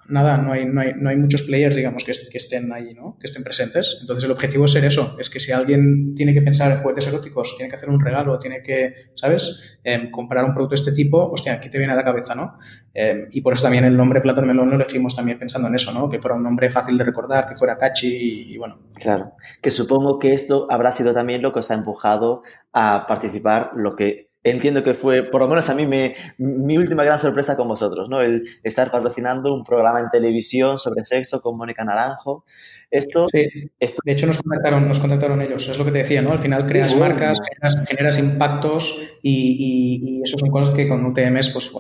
nada, 0.09 0.37
no 0.37 0.53
hay, 0.53 0.65
no 0.67 0.81
hay, 0.81 0.93
no 0.95 1.11
hay 1.11 1.17
muchos 1.17 1.43
players, 1.43 1.77
digamos, 1.77 2.05
que, 2.05 2.13
que, 2.13 2.37
estén 2.37 2.73
ahí, 2.73 2.95
¿no? 2.95 3.17
Que 3.19 3.27
estén 3.27 3.43
presentes. 3.45 3.99
Entonces, 4.01 4.25
el 4.25 4.31
objetivo 4.31 4.65
es 4.65 4.73
ser 4.73 4.85
eso, 4.85 5.17
es 5.19 5.31
que 5.31 5.39
si 5.39 5.53
alguien 5.53 6.15
tiene 6.15 6.35
que 6.35 6.43
pensar 6.43 6.73
en 6.73 6.79
juguetes 6.79 7.07
eróticos, 7.07 7.57
tiene 7.57 7.71
que 7.71 7.77
hacer 7.77 7.89
un 7.89 8.01
regalo, 8.01 8.39
tiene 8.39 8.63
que, 8.63 8.95
¿sabes? 9.15 9.79
Em, 9.85 10.11
comprar 10.11 10.45
un 10.45 10.55
producto 10.55 10.75
de 10.75 10.81
este 10.81 10.93
tipo, 10.93 11.31
hostia, 11.31 11.55
aquí 11.55 11.71
te 11.71 11.79
viene 11.79 11.93
a 11.93 11.97
la 11.97 12.05
cabeza, 12.05 12.35
¿no? 12.35 12.59
Em, 12.95 13.29
y 13.31 13.41
por 13.41 13.53
eso 13.53 13.63
también 13.63 13.85
el 13.85 13.97
nombre 13.97 14.21
Plátano 14.21 14.47
Melón 14.47 14.71
lo 14.71 14.77
elegimos 14.77 15.15
también 15.15 15.39
pensando 15.39 15.69
en 15.69 15.75
eso, 15.75 15.93
¿no? 15.93 16.09
Que 16.09 16.21
fuera 16.21 16.37
un 16.37 16.43
nombre 16.43 16.71
fácil 16.71 16.99
de 16.99 17.05
recordar, 17.05 17.47
que 17.47 17.55
fuera 17.55 17.79
catchy 17.79 18.09
y, 18.09 18.55
y 18.55 18.59
bueno. 18.59 18.81
Claro, 18.95 19.33
que 19.61 19.71
supongo 19.71 20.19
que 20.19 20.33
esto 20.33 20.67
habrá 20.71 20.93
sido 20.93 21.15
también 21.15 21.43
lo 21.43 21.53
que 21.53 21.61
os 21.61 21.71
ha 21.71 21.75
empujado 21.75 22.43
a 22.73 23.07
participar, 23.07 23.71
lo 23.75 23.95
que 23.95 24.32
entiendo 24.45 24.83
que 24.83 24.95
fue, 24.95 25.23
por 25.23 25.41
lo 25.41 25.49
menos 25.49 25.71
a 25.71 25.75
mí, 25.75 25.87
me, 25.87 26.15
mi 26.39 26.77
última 26.77 27.05
gran 27.05 27.19
sorpresa 27.19 27.57
con 27.57 27.69
vosotros, 27.69 28.09
¿no? 28.09 28.21
El 28.21 28.43
estar 28.63 28.91
patrocinando 28.91 29.55
un 29.55 29.63
programa 29.63 30.01
en 30.01 30.11
televisión 30.11 30.79
sobre 30.79 31.05
sexo 31.05 31.41
con 31.41 31.57
Mónica 31.57 31.85
Naranjo. 31.85 32.45
Esto, 32.91 33.25
sí, 33.27 33.47
de 33.79 34.13
hecho 34.13 34.27
nos 34.27 34.43
contactaron, 34.43 34.87
nos 34.87 34.99
contactaron 34.99 35.41
ellos, 35.41 35.69
es 35.69 35.79
lo 35.79 35.85
que 35.85 35.93
te 35.93 35.99
decía, 35.99 36.23
¿no? 36.23 36.33
Al 36.33 36.41
final 36.41 36.67
creas 36.67 36.95
marcas, 36.95 37.39
generas, 37.87 38.19
impactos 38.19 39.01
y, 39.23 40.19
y, 40.19 40.23
eso 40.23 40.37
son 40.39 40.51
cosas 40.51 40.75
que 40.75 40.89
con 40.89 41.05
UTMs 41.07 41.51
pues, 41.51 41.73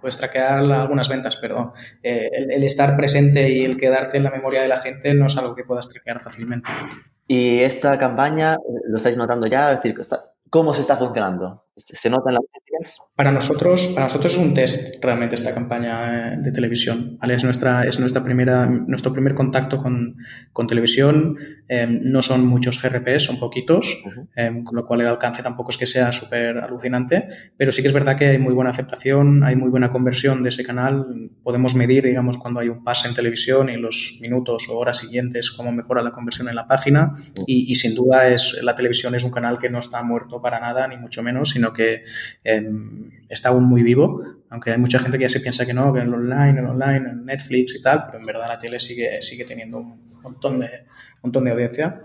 puedes 0.00 0.16
traquear 0.16 0.58
algunas 0.58 1.08
ventas, 1.08 1.36
pero 1.36 1.72
eh, 2.02 2.28
el, 2.32 2.52
el, 2.52 2.62
estar 2.62 2.96
presente 2.96 3.50
y 3.50 3.64
el 3.64 3.76
quedarte 3.76 4.18
en 4.18 4.24
la 4.24 4.30
memoria 4.30 4.62
de 4.62 4.68
la 4.68 4.80
gente 4.80 5.12
no 5.14 5.26
es 5.26 5.36
algo 5.36 5.54
que 5.54 5.64
puedas 5.64 5.88
traquear 5.88 6.22
fácilmente. 6.22 6.70
Y 7.26 7.60
esta 7.60 7.98
campaña, 7.98 8.58
lo 8.88 8.96
estáis 8.96 9.16
notando 9.16 9.46
ya, 9.46 9.72
es 9.72 9.82
decir, 9.82 9.94
¿cómo 10.50 10.74
se 10.74 10.82
está 10.82 10.96
funcionando? 10.96 11.64
¿Se 11.86 12.10
notan 12.10 12.34
las 12.34 12.42
métricas? 12.42 13.00
Para 13.14 13.32
nosotros, 13.32 13.88
para 13.94 14.06
nosotros 14.06 14.32
es 14.32 14.38
un 14.38 14.54
test 14.54 15.02
realmente 15.02 15.34
esta 15.34 15.52
campaña 15.52 16.34
eh, 16.34 16.36
de 16.38 16.52
televisión. 16.52 17.18
Es, 17.22 17.44
nuestra, 17.44 17.84
es 17.84 18.00
nuestra 18.00 18.22
primera, 18.22 18.66
nuestro 18.66 19.12
primer 19.12 19.34
contacto 19.34 19.78
con, 19.78 20.16
con 20.52 20.66
televisión. 20.66 21.36
Em, 21.68 22.00
no 22.04 22.22
son 22.22 22.46
muchos 22.46 22.80
GRPs, 22.82 23.24
son 23.24 23.38
poquitos, 23.38 24.02
em, 24.36 24.64
con 24.64 24.76
lo 24.76 24.86
cual 24.86 25.02
el 25.02 25.08
alcance 25.08 25.42
tampoco 25.42 25.70
es 25.70 25.76
que 25.76 25.86
sea 25.86 26.12
súper 26.12 26.58
alucinante, 26.58 27.28
pero 27.56 27.72
sí 27.72 27.82
que 27.82 27.88
es 27.88 27.94
verdad 27.94 28.16
que 28.16 28.26
hay 28.26 28.38
muy 28.38 28.54
buena 28.54 28.70
aceptación, 28.70 29.44
hay 29.44 29.56
muy 29.56 29.70
buena 29.70 29.90
conversión 29.90 30.42
de 30.42 30.48
ese 30.48 30.64
canal. 30.64 31.06
Podemos 31.42 31.74
medir, 31.74 32.04
digamos, 32.04 32.38
cuando 32.38 32.60
hay 32.60 32.68
un 32.68 32.82
pase 32.84 33.08
en 33.08 33.14
televisión 33.14 33.68
y 33.68 33.76
los 33.76 34.18
minutos 34.20 34.68
o 34.68 34.78
horas 34.78 34.98
siguientes 34.98 35.50
cómo 35.50 35.72
mejora 35.72 36.02
la 36.02 36.10
conversión 36.10 36.48
en 36.48 36.54
la 36.54 36.66
página. 36.66 37.12
Y, 37.46 37.70
y 37.70 37.74
sin 37.74 37.94
duda 37.94 38.28
es, 38.28 38.60
la 38.62 38.74
televisión 38.74 39.14
es 39.14 39.24
un 39.24 39.30
canal 39.30 39.58
que 39.58 39.70
no 39.70 39.78
está 39.78 40.02
muerto 40.02 40.40
para 40.40 40.60
nada, 40.60 40.86
ni 40.88 40.96
mucho 40.96 41.22
menos, 41.22 41.50
sino 41.50 41.69
que 41.72 42.02
em, 42.44 43.10
está 43.28 43.50
aún 43.50 43.64
muy 43.64 43.82
vivo, 43.82 44.22
aunque 44.50 44.72
hay 44.72 44.78
mucha 44.78 44.98
gente 44.98 45.16
que 45.16 45.22
ya 45.22 45.28
se 45.28 45.40
piensa 45.40 45.64
que 45.64 45.72
no, 45.72 45.92
que 45.92 46.00
en 46.00 46.12
online, 46.12 46.58
en 46.58 46.66
online, 46.66 47.08
en 47.10 47.24
Netflix 47.24 47.76
y 47.76 47.82
tal, 47.82 48.04
pero 48.06 48.18
en 48.18 48.26
verdad 48.26 48.48
la 48.48 48.58
tele 48.58 48.78
sigue, 48.78 49.22
sigue 49.22 49.44
teniendo 49.44 49.78
un 49.78 50.04
montón 50.22 50.60
de, 50.60 50.68
montón 51.22 51.44
de 51.44 51.52
audiencia. 51.52 52.00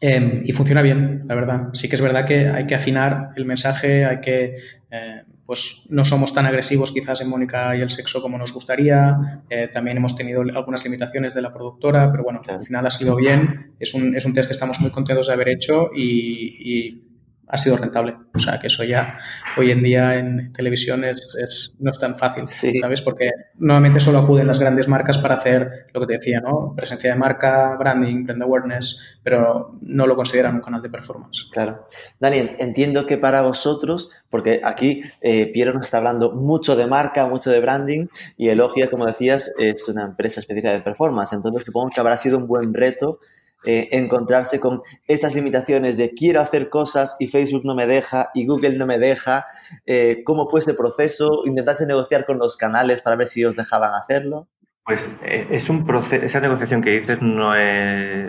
Em, 0.00 0.42
y 0.44 0.52
funciona 0.52 0.82
bien, 0.82 1.24
la 1.26 1.34
verdad. 1.34 1.68
Sí 1.72 1.88
que 1.88 1.96
es 1.96 2.02
verdad 2.02 2.26
que 2.26 2.48
hay 2.48 2.66
que 2.66 2.74
afinar 2.74 3.30
el 3.36 3.44
mensaje, 3.44 4.04
hay 4.04 4.20
que, 4.20 4.54
eh, 4.90 5.22
pues 5.46 5.86
no 5.90 6.04
somos 6.04 6.34
tan 6.34 6.44
agresivos 6.44 6.92
quizás 6.92 7.20
en 7.20 7.28
Mónica 7.28 7.74
y 7.76 7.80
el 7.80 7.90
sexo 7.90 8.20
como 8.20 8.36
nos 8.36 8.52
gustaría. 8.52 9.42
Eh, 9.48 9.68
también 9.72 9.96
hemos 9.96 10.14
tenido 10.14 10.42
algunas 10.42 10.84
limitaciones 10.84 11.34
de 11.34 11.42
la 11.42 11.52
productora, 11.52 12.10
pero 12.10 12.24
bueno, 12.24 12.40
al 12.46 12.60
final 12.60 12.86
ha 12.86 12.90
sido 12.90 13.16
bien. 13.16 13.74
Es 13.78 13.94
un, 13.94 14.14
es 14.16 14.24
un 14.26 14.34
test 14.34 14.48
que 14.48 14.52
estamos 14.52 14.80
muy 14.80 14.90
contentos 14.90 15.28
de 15.28 15.32
haber 15.32 15.48
hecho 15.48 15.90
y 15.94 17.05
ha 17.48 17.56
sido 17.56 17.76
rentable. 17.76 18.16
O 18.34 18.38
sea, 18.38 18.58
que 18.58 18.66
eso 18.66 18.84
ya 18.84 19.18
hoy 19.56 19.70
en 19.70 19.82
día 19.82 20.16
en 20.16 20.52
televisión 20.52 21.04
es, 21.04 21.74
no 21.78 21.90
es 21.90 21.98
tan 21.98 22.18
fácil, 22.18 22.48
¿sabes? 22.48 23.00
Porque 23.00 23.30
normalmente 23.58 24.00
solo 24.00 24.18
acuden 24.18 24.46
las 24.46 24.58
grandes 24.58 24.88
marcas 24.88 25.18
para 25.18 25.36
hacer 25.36 25.86
lo 25.92 26.00
que 26.00 26.06
te 26.06 26.12
decía, 26.14 26.40
¿no? 26.40 26.74
Presencia 26.74 27.12
de 27.12 27.18
marca, 27.18 27.76
branding, 27.78 28.24
brand 28.24 28.42
awareness, 28.42 29.18
pero 29.22 29.70
no 29.80 30.06
lo 30.06 30.16
consideran 30.16 30.56
un 30.56 30.60
canal 30.60 30.82
de 30.82 30.90
performance. 30.90 31.48
Claro. 31.52 31.86
Daniel, 32.18 32.56
entiendo 32.58 33.06
que 33.06 33.16
para 33.16 33.42
vosotros, 33.42 34.10
porque 34.28 34.60
aquí 34.64 35.02
eh, 35.20 35.50
Piero 35.52 35.72
nos 35.72 35.86
está 35.86 35.98
hablando 35.98 36.32
mucho 36.32 36.76
de 36.76 36.86
marca, 36.86 37.26
mucho 37.26 37.50
de 37.50 37.60
branding, 37.60 38.06
y 38.36 38.48
Elogia, 38.48 38.90
como 38.90 39.06
decías, 39.06 39.52
es 39.58 39.88
una 39.88 40.04
empresa 40.04 40.40
específica 40.40 40.72
de 40.72 40.80
performance, 40.80 41.32
entonces 41.32 41.64
supongo 41.64 41.90
que 41.90 42.00
habrá 42.00 42.16
sido 42.16 42.38
un 42.38 42.46
buen 42.46 42.74
reto 42.74 43.20
eh, 43.66 43.88
encontrarse 43.92 44.60
con 44.60 44.82
estas 45.06 45.34
limitaciones 45.34 45.96
de 45.96 46.12
quiero 46.14 46.40
hacer 46.40 46.68
cosas 46.68 47.16
y 47.18 47.26
Facebook 47.26 47.64
no 47.64 47.74
me 47.74 47.86
deja 47.86 48.30
y 48.32 48.46
Google 48.46 48.78
no 48.78 48.86
me 48.86 48.98
deja. 48.98 49.46
Eh, 49.84 50.22
¿Cómo 50.24 50.48
fue 50.48 50.60
ese 50.60 50.74
proceso? 50.74 51.42
¿Intentaste 51.44 51.84
negociar 51.86 52.26
con 52.26 52.38
los 52.38 52.56
canales 52.56 53.02
para 53.02 53.16
ver 53.16 53.26
si 53.26 53.44
os 53.44 53.56
dejaban 53.56 53.92
hacerlo? 53.94 54.48
Pues 54.84 55.10
eh, 55.24 55.48
es 55.50 55.68
un 55.68 55.84
proceso, 55.84 56.24
esa 56.24 56.40
negociación 56.40 56.80
que 56.80 56.90
dices 56.90 57.20
no, 57.20 57.52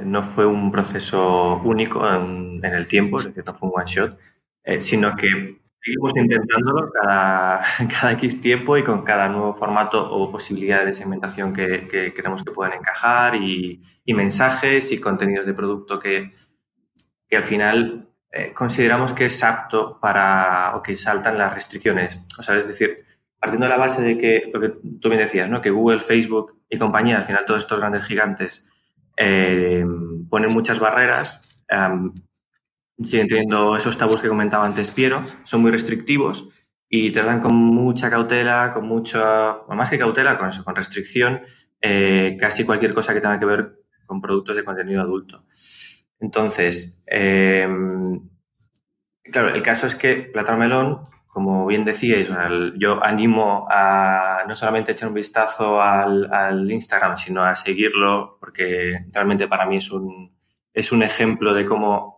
no 0.04 0.24
fue 0.24 0.48
un 0.48 0.72
proceso 0.72 1.62
único 1.64 2.08
en, 2.10 2.60
el 2.64 2.88
tiempo, 2.88 3.20
es 3.20 3.26
decir, 3.26 3.44
no 3.46 3.54
fue 3.54 3.70
un 3.70 3.76
one 3.76 3.86
shot, 3.86 4.18
sino 4.80 5.16
que 5.16 5.60
seguimos 5.88 6.12
intentándolo 6.18 6.92
cada, 6.92 8.12
X 8.12 8.42
tiempo 8.42 8.78
y 8.78 8.84
con 8.84 9.04
cada 9.04 9.30
nuevo 9.30 9.54
formato 9.54 10.04
o 10.12 10.30
posibilidad 10.30 10.86
de 10.86 10.94
segmentación 10.94 11.54
que, 11.54 11.88
que 11.88 12.14
creemos 12.14 12.44
que 12.44 12.52
pueden 12.52 12.74
encajar 12.74 13.36
y, 13.36 13.82
y, 14.04 14.14
mensajes 14.14 14.92
y 14.92 15.00
contenidos 15.00 15.46
de 15.46 15.54
producto 15.54 15.98
que, 15.98 16.32
que 17.30 17.38
al 17.38 17.44
final 17.44 18.10
eh, 18.32 18.52
consideramos 18.54 19.14
que 19.14 19.26
es 19.26 19.44
apto 19.44 19.98
para 20.02 20.76
o 20.76 20.82
que 20.82 20.96
saltan 20.98 21.38
las 21.38 21.54
restricciones. 21.54 22.26
O 22.38 22.44
sea, 22.44 22.58
es 22.58 22.68
decir, 22.68 23.06
partiendo 23.40 23.66
de 23.68 23.72
la 23.72 23.78
base 23.78 24.02
de 24.02 24.18
que, 24.18 24.52
lo 24.54 24.60
que 24.60 24.74
tú 25.00 25.10
bien 25.10 25.22
decías, 25.22 25.50
¿no? 25.50 25.62
que 25.62 25.70
Google, 25.70 26.02
Facebook 26.02 26.60
y 26.70 26.78
compañía, 26.78 27.18
al 27.18 27.24
final 27.24 27.46
todos 27.46 27.64
estos 27.64 27.80
grandes 27.80 28.04
gigantes, 28.04 28.66
eh, 29.16 29.86
ponen 30.30 30.52
muchas 30.52 30.80
barreras, 30.80 31.40
siguen 33.04 33.28
teniendo 33.28 33.76
esos 33.76 33.98
tabús 33.98 34.22
que 34.22 34.28
comentaba 34.28 34.66
antes 34.66 34.92
Piero, 34.92 35.24
son 35.44 35.62
muy 35.62 35.72
restrictivos 35.72 36.50
y 36.90 37.12
tratan 37.12 37.40
con 37.40 37.54
mucha 37.54 38.10
cautela, 38.10 38.72
con 38.74 38.88
mucha, 38.88 39.58
más 39.68 39.90
que 39.90 40.00
cautela, 40.00 40.38
con 40.38 40.50
eso, 40.50 40.64
con 40.64 40.76
restricción, 40.76 41.42
eh, 41.82 42.38
casi 42.40 42.64
cualquier 42.66 42.94
cosa 42.94 43.14
que 43.14 43.22
tenga 43.22 43.40
que 43.40 43.46
ver 43.46 43.80
con 44.06 44.22
productos 44.22 44.56
de 44.56 44.64
contenido 44.64 45.02
adulto. 45.02 45.44
Entonces, 46.20 47.04
eh, 47.08 47.68
claro, 49.24 49.54
el 49.54 49.62
caso 49.62 49.86
es 49.86 49.96
que 49.96 50.16
Plátano 50.16 50.58
Melón, 50.58 51.08
como 51.28 51.68
bien 51.68 51.86
decíais, 51.86 52.32
yo 52.78 53.04
animo 53.04 53.68
a 53.70 54.44
no 54.48 54.56
solamente 54.56 54.94
echar 54.94 55.10
un 55.10 55.14
vistazo 55.14 55.82
al, 55.82 56.34
al, 56.34 56.72
Instagram, 56.72 57.16
sino 57.16 57.44
a 57.44 57.54
seguirlo, 57.54 58.38
porque 58.40 59.06
realmente 59.12 59.48
para 59.48 59.68
mí 59.68 59.78
es 59.78 59.92
un, 59.92 60.36
es 60.74 60.92
un 60.92 61.04
ejemplo 61.04 61.54
de 61.54 61.66
cómo 61.66 62.17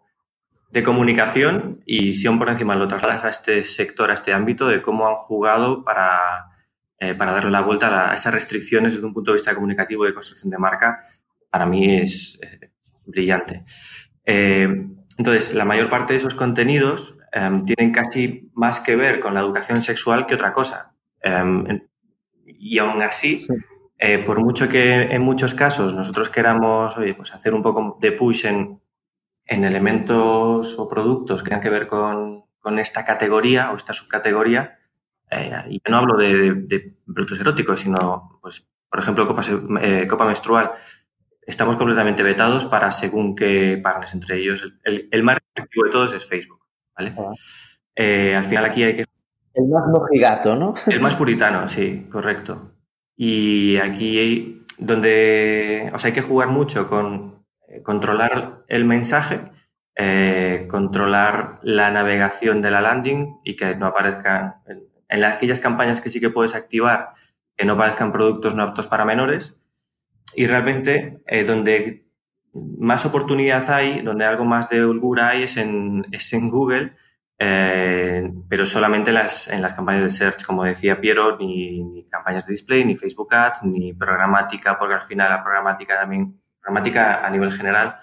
de 0.71 0.83
comunicación 0.83 1.81
y 1.85 2.13
si 2.13 2.27
aún 2.27 2.39
por 2.39 2.49
encima 2.49 2.75
lo 2.75 2.87
trasladas 2.87 3.25
a 3.25 3.29
este 3.29 3.63
sector, 3.63 4.11
a 4.11 4.13
este 4.13 4.33
ámbito, 4.33 4.67
de 4.67 4.81
cómo 4.81 5.07
han 5.07 5.15
jugado 5.15 5.83
para 5.83 6.49
eh, 7.01 7.13
para 7.13 7.31
darle 7.31 7.49
la 7.49 7.61
vuelta 7.61 8.11
a, 8.11 8.13
esas 8.13 8.33
restricciones 8.33 8.93
desde 8.93 9.07
un 9.07 9.13
punto 9.13 9.31
de 9.31 9.37
vista 9.37 9.55
comunicativo 9.55 10.03
y 10.03 10.09
de 10.09 10.13
construcción 10.13 10.51
de 10.51 10.57
marca, 10.57 10.99
para 11.49 11.65
mí 11.65 11.95
es 11.95 12.37
eh, 12.41 12.71
brillante. 13.05 13.63
entonces, 14.25 15.53
la 15.55 15.63
mayor 15.63 15.89
parte 15.89 16.13
de 16.13 16.17
esos 16.17 16.35
contenidos 16.35 17.17
em, 17.31 17.65
tienen 17.65 17.93
casi 17.93 18.51
más 18.53 18.81
que 18.81 18.97
ver 18.97 19.19
con 19.21 19.33
la 19.33 19.39
educación 19.39 19.81
sexual 19.81 20.25
que 20.25 20.35
otra 20.35 20.51
cosa. 20.51 20.93
Em, 21.21 21.87
y 22.45 22.77
aún 22.79 23.01
así, 23.01 23.47
por 24.25 24.39
mucho 24.41 24.67
que 24.67 25.13
en 25.13 25.21
muchos 25.21 25.55
casos 25.55 25.93
nosotros 25.93 26.29
queramos 26.29 26.95
pues 27.17 27.33
hacer 27.33 27.53
un 27.53 27.61
poco 27.61 27.97
de 28.01 28.11
push 28.11 28.45
en, 28.45 28.81
en 29.49 29.65
elementos 29.65 30.77
o 30.77 30.87
productos 30.87 31.41
que 31.41 31.49
tengan 31.49 31.61
que 31.61 31.69
ver 31.69 31.87
con, 31.87 32.45
esta 32.77 33.03
categoría 33.03 33.71
o 33.71 33.75
esta 33.75 33.93
subcategoría, 33.93 34.77
eh, 35.31 35.51
y 35.69 35.81
no 35.89 35.97
hablo 35.97 36.17
de, 36.17 36.93
productos 37.03 37.39
eróticos, 37.39 37.79
sino, 37.79 38.39
pues, 38.43 38.69
por 38.87 38.99
ejemplo, 38.99 39.27
copa, 39.27 39.41
eh, 39.81 40.05
copa 40.07 40.25
menstrual, 40.25 40.69
estamos 41.41 41.77
completamente 41.77 42.21
vetados 42.21 42.67
para 42.67 42.91
según 42.91 43.35
qué 43.35 43.79
partners, 43.81 44.13
entre 44.13 44.37
ellos 44.37 44.71
el, 44.83 45.23
más 45.23 45.39
restrictivo 45.39 45.85
de 45.85 45.91
todos 45.91 46.13
es 46.13 46.29
Facebook, 46.29 46.61
¿vale? 46.95 47.11
Ah. 47.17 47.31
Eh, 47.95 48.35
al 48.35 48.45
final 48.45 48.65
aquí 48.65 48.83
hay 48.83 48.95
que... 48.97 49.05
El 49.55 49.67
más 49.67 49.87
mojigato, 49.87 50.55
¿no? 50.55 50.75
El 50.87 51.01
más 51.01 51.15
puritano, 51.15 51.67
sí, 51.67 52.07
correcto. 52.11 52.75
Y 53.15 53.77
aquí 53.77 54.19
hay 54.19 54.63
donde, 54.77 55.89
o 55.91 55.97
sea, 55.97 56.09
hay 56.09 56.13
que 56.13 56.21
jugar 56.21 56.49
mucho 56.49 56.87
con 56.87 57.38
controlar 57.83 58.63
el 58.67 58.85
mensaje, 58.85 59.39
eh, 59.95 60.67
controlar 60.69 61.59
la 61.63 61.91
navegación 61.91 62.61
de 62.61 62.71
la 62.71 62.81
landing 62.81 63.39
y 63.43 63.55
que 63.55 63.75
no 63.75 63.87
aparezcan 63.87 64.55
en, 65.09 65.23
aquellas 65.23 65.59
campañas 65.59 66.01
que 66.01 66.09
sí 66.09 66.19
que 66.19 66.29
puedes 66.29 66.55
activar, 66.55 67.13
que 67.57 67.65
no 67.65 67.73
aparezcan 67.73 68.11
productos 68.11 68.55
no 68.55 68.63
aptos 68.63 68.87
para 68.87 69.05
menores. 69.05 69.61
Y 70.35 70.47
realmente 70.47 71.21
eh, 71.25 71.43
donde 71.43 72.05
más 72.53 73.05
oportunidad 73.05 73.69
hay, 73.71 74.01
donde 74.01 74.25
algo 74.25 74.45
más 74.45 74.69
de 74.69 74.83
holgura 74.83 75.29
hay 75.29 75.43
es 75.43 75.57
en, 75.57 76.05
en 76.11 76.49
Google, 76.49 76.95
pero 77.37 78.65
solamente 78.65 79.11
las, 79.11 79.47
en 79.47 79.61
las 79.61 79.73
campañas 79.73 80.03
de 80.03 80.11
search, 80.11 80.45
como 80.45 80.65
decía 80.65 80.99
Piero, 80.99 81.37
ni, 81.37 81.83
ni, 81.83 82.03
campañas 82.09 82.45
de 82.45 82.51
display, 82.51 82.83
ni 82.83 82.95
Facebook 82.95 83.33
Ads, 83.33 83.63
ni 83.63 83.93
programática, 83.93 84.77
porque 84.77 84.95
al 84.95 85.01
final 85.01 85.29
la 85.29 85.43
programática 85.43 85.99
también 85.99 86.41
programática 86.61 87.25
a 87.25 87.29
nivel 87.29 87.51
general 87.51 87.95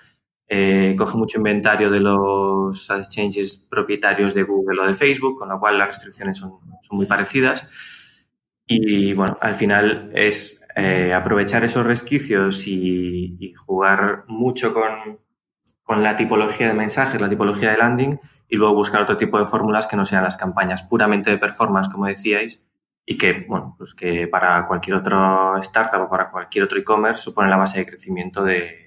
eh, 0.49 0.95
coge 0.97 1.19
mucho 1.19 1.39
inventario 1.39 1.91
de 1.91 2.01
los 2.01 2.89
exchanges 2.91 3.57
propietarios 3.69 4.33
de 4.33 4.45
Google 4.45 4.81
o 4.81 4.87
de 4.87 4.95
Facebook, 4.95 5.37
con 5.39 5.49
lo 5.49 5.59
cual 5.59 5.79
las 5.79 5.89
restricciones 5.89 6.39
son, 6.39 6.59
muy 6.91 7.07
parecidas. 7.07 7.69
Y 8.65 9.13
bueno, 9.15 9.37
al 9.41 9.57
final 9.57 10.11
es 10.15 10.65
eh, 10.77 11.13
aprovechar 11.13 11.65
esos 11.65 11.85
resquicios 11.85 12.67
y, 12.67 13.55
jugar 13.57 14.25
mucho 14.29 14.73
con, 14.73 15.19
con, 15.83 16.03
la 16.03 16.17
tipología 16.17 16.69
de 16.69 16.75
mensajes, 16.75 17.21
la 17.21 17.29
tipología 17.29 17.71
de 17.73 17.79
landing 17.79 18.21
y 18.49 18.57
luego 18.57 18.75
buscar 18.75 19.03
otro 19.03 19.17
tipo 19.17 19.41
de 19.41 19.47
fórmulas 19.47 19.87
que 19.87 19.97
no 19.97 20.05
sean 20.05 20.23
las 20.23 20.37
campañas 20.37 20.85
puramente 20.85 21.31
de 21.31 21.39
performance, 21.39 21.89
como 21.89 22.07
decíais, 22.07 22.65
y 23.07 23.17
que, 23.17 23.45
bueno, 23.49 23.77
pues 23.79 23.95
que 23.95 24.27
para 24.27 24.67
cualquier 24.67 24.97
otro 24.97 25.57
startup 25.59 26.03
o 26.03 26.11
para 26.11 26.29
cualquier 26.29 26.65
otro 26.65 26.79
e-commerce 26.79 27.23
supone 27.23 27.49
la 27.49 27.57
base 27.57 27.79
de 27.79 27.87
crecimiento 27.87 28.43
de, 28.43 28.87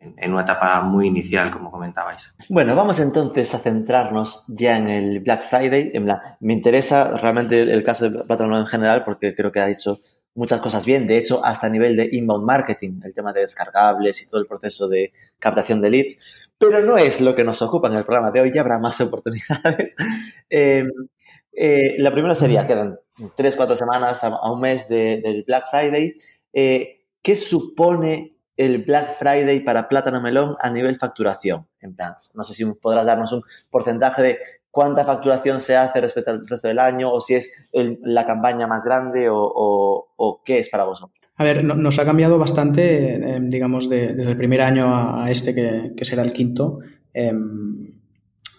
en, 0.00 0.32
una 0.32 0.42
etapa 0.42 0.80
muy 0.80 1.06
inicial, 1.06 1.50
como 1.50 1.70
comentabais. 1.70 2.34
Bueno, 2.48 2.74
vamos 2.74 2.98
entonces 2.98 3.54
a 3.54 3.58
centrarnos 3.58 4.44
ya 4.48 4.76
en 4.78 4.88
el 4.88 5.20
Black 5.20 5.48
Friday. 5.48 5.92
En 5.94 6.08
me 6.40 6.52
interesa 6.52 7.16
realmente 7.18 7.60
el, 7.60 7.82
caso 7.84 8.10
de 8.10 8.24
Plátano 8.24 8.58
en 8.58 8.66
general 8.66 9.04
porque 9.04 9.34
creo 9.34 9.52
que 9.52 9.60
ha 9.60 9.70
hecho 9.70 10.00
muchas 10.34 10.60
cosas 10.60 10.84
bien. 10.84 11.06
De 11.06 11.16
hecho, 11.16 11.44
hasta 11.44 11.68
a 11.68 11.70
nivel 11.70 11.94
de 11.94 12.08
inbound 12.10 12.44
marketing, 12.44 13.00
el 13.04 13.14
tema 13.14 13.32
de 13.32 13.42
descargables 13.42 14.22
y 14.22 14.28
todo 14.28 14.40
el 14.40 14.46
proceso 14.46 14.88
de 14.88 15.12
captación 15.38 15.80
de 15.80 15.90
leads. 15.90 16.50
Pero 16.58 16.80
no 16.80 16.98
es 16.98 17.20
lo 17.20 17.34
que 17.36 17.44
nos 17.44 17.62
ocupa 17.62 17.88
en 17.88 17.94
el 17.94 18.04
programa 18.04 18.32
de 18.32 18.40
hoy, 18.40 18.52
ya 18.52 18.62
habrá 18.62 18.78
más 18.78 19.00
oportunidades. 19.02 19.96
Eh, 20.48 20.84
eh, 21.62 21.96
la 21.98 22.10
primera 22.10 22.34
sería, 22.34 22.66
quedan 22.66 22.98
tres, 23.36 23.54
cuatro 23.54 23.76
semanas 23.76 24.24
a, 24.24 24.50
un 24.50 24.60
mes 24.62 24.88
del 24.88 25.44
Black 25.46 25.66
Friday. 25.70 26.14
Eh, 26.54 27.04
¿Qué 27.20 27.36
supone 27.36 28.38
el 28.56 28.78
Black 28.78 29.18
Friday 29.18 29.60
para 29.60 29.86
Plátano 29.86 30.22
Melón 30.22 30.56
a 30.58 30.70
nivel 30.70 30.96
facturación? 30.96 31.66
En 31.82 31.94
plan, 31.94 32.14
no 32.34 32.44
sé 32.44 32.54
si 32.54 32.64
podrás 32.64 33.04
darnos 33.04 33.30
un 33.32 33.42
porcentaje 33.68 34.22
de 34.22 34.38
cuánta 34.70 35.04
facturación 35.04 35.60
se 35.60 35.76
hace 35.76 36.00
respecto 36.00 36.30
al 36.30 36.46
resto 36.48 36.66
del 36.66 36.78
año 36.78 37.12
o 37.12 37.20
si 37.20 37.34
es 37.34 37.68
la 37.74 38.24
campaña 38.24 38.66
más 38.66 38.82
grande 38.86 39.28
o, 39.30 40.40
qué 40.46 40.60
es 40.60 40.70
para 40.70 40.84
vosotros. 40.84 41.20
A 41.36 41.44
ver, 41.44 41.62
nos 41.62 41.98
ha 41.98 42.06
cambiado 42.06 42.38
bastante, 42.38 43.16
eh, 43.16 43.38
digamos, 43.38 43.90
desde 43.90 44.22
el 44.22 44.36
primer 44.38 44.62
año 44.62 44.94
a, 44.94 45.30
este 45.30 45.54
que, 45.54 46.04
será 46.06 46.22
el 46.22 46.32
quinto. 46.32 46.78
Em, 47.12 47.99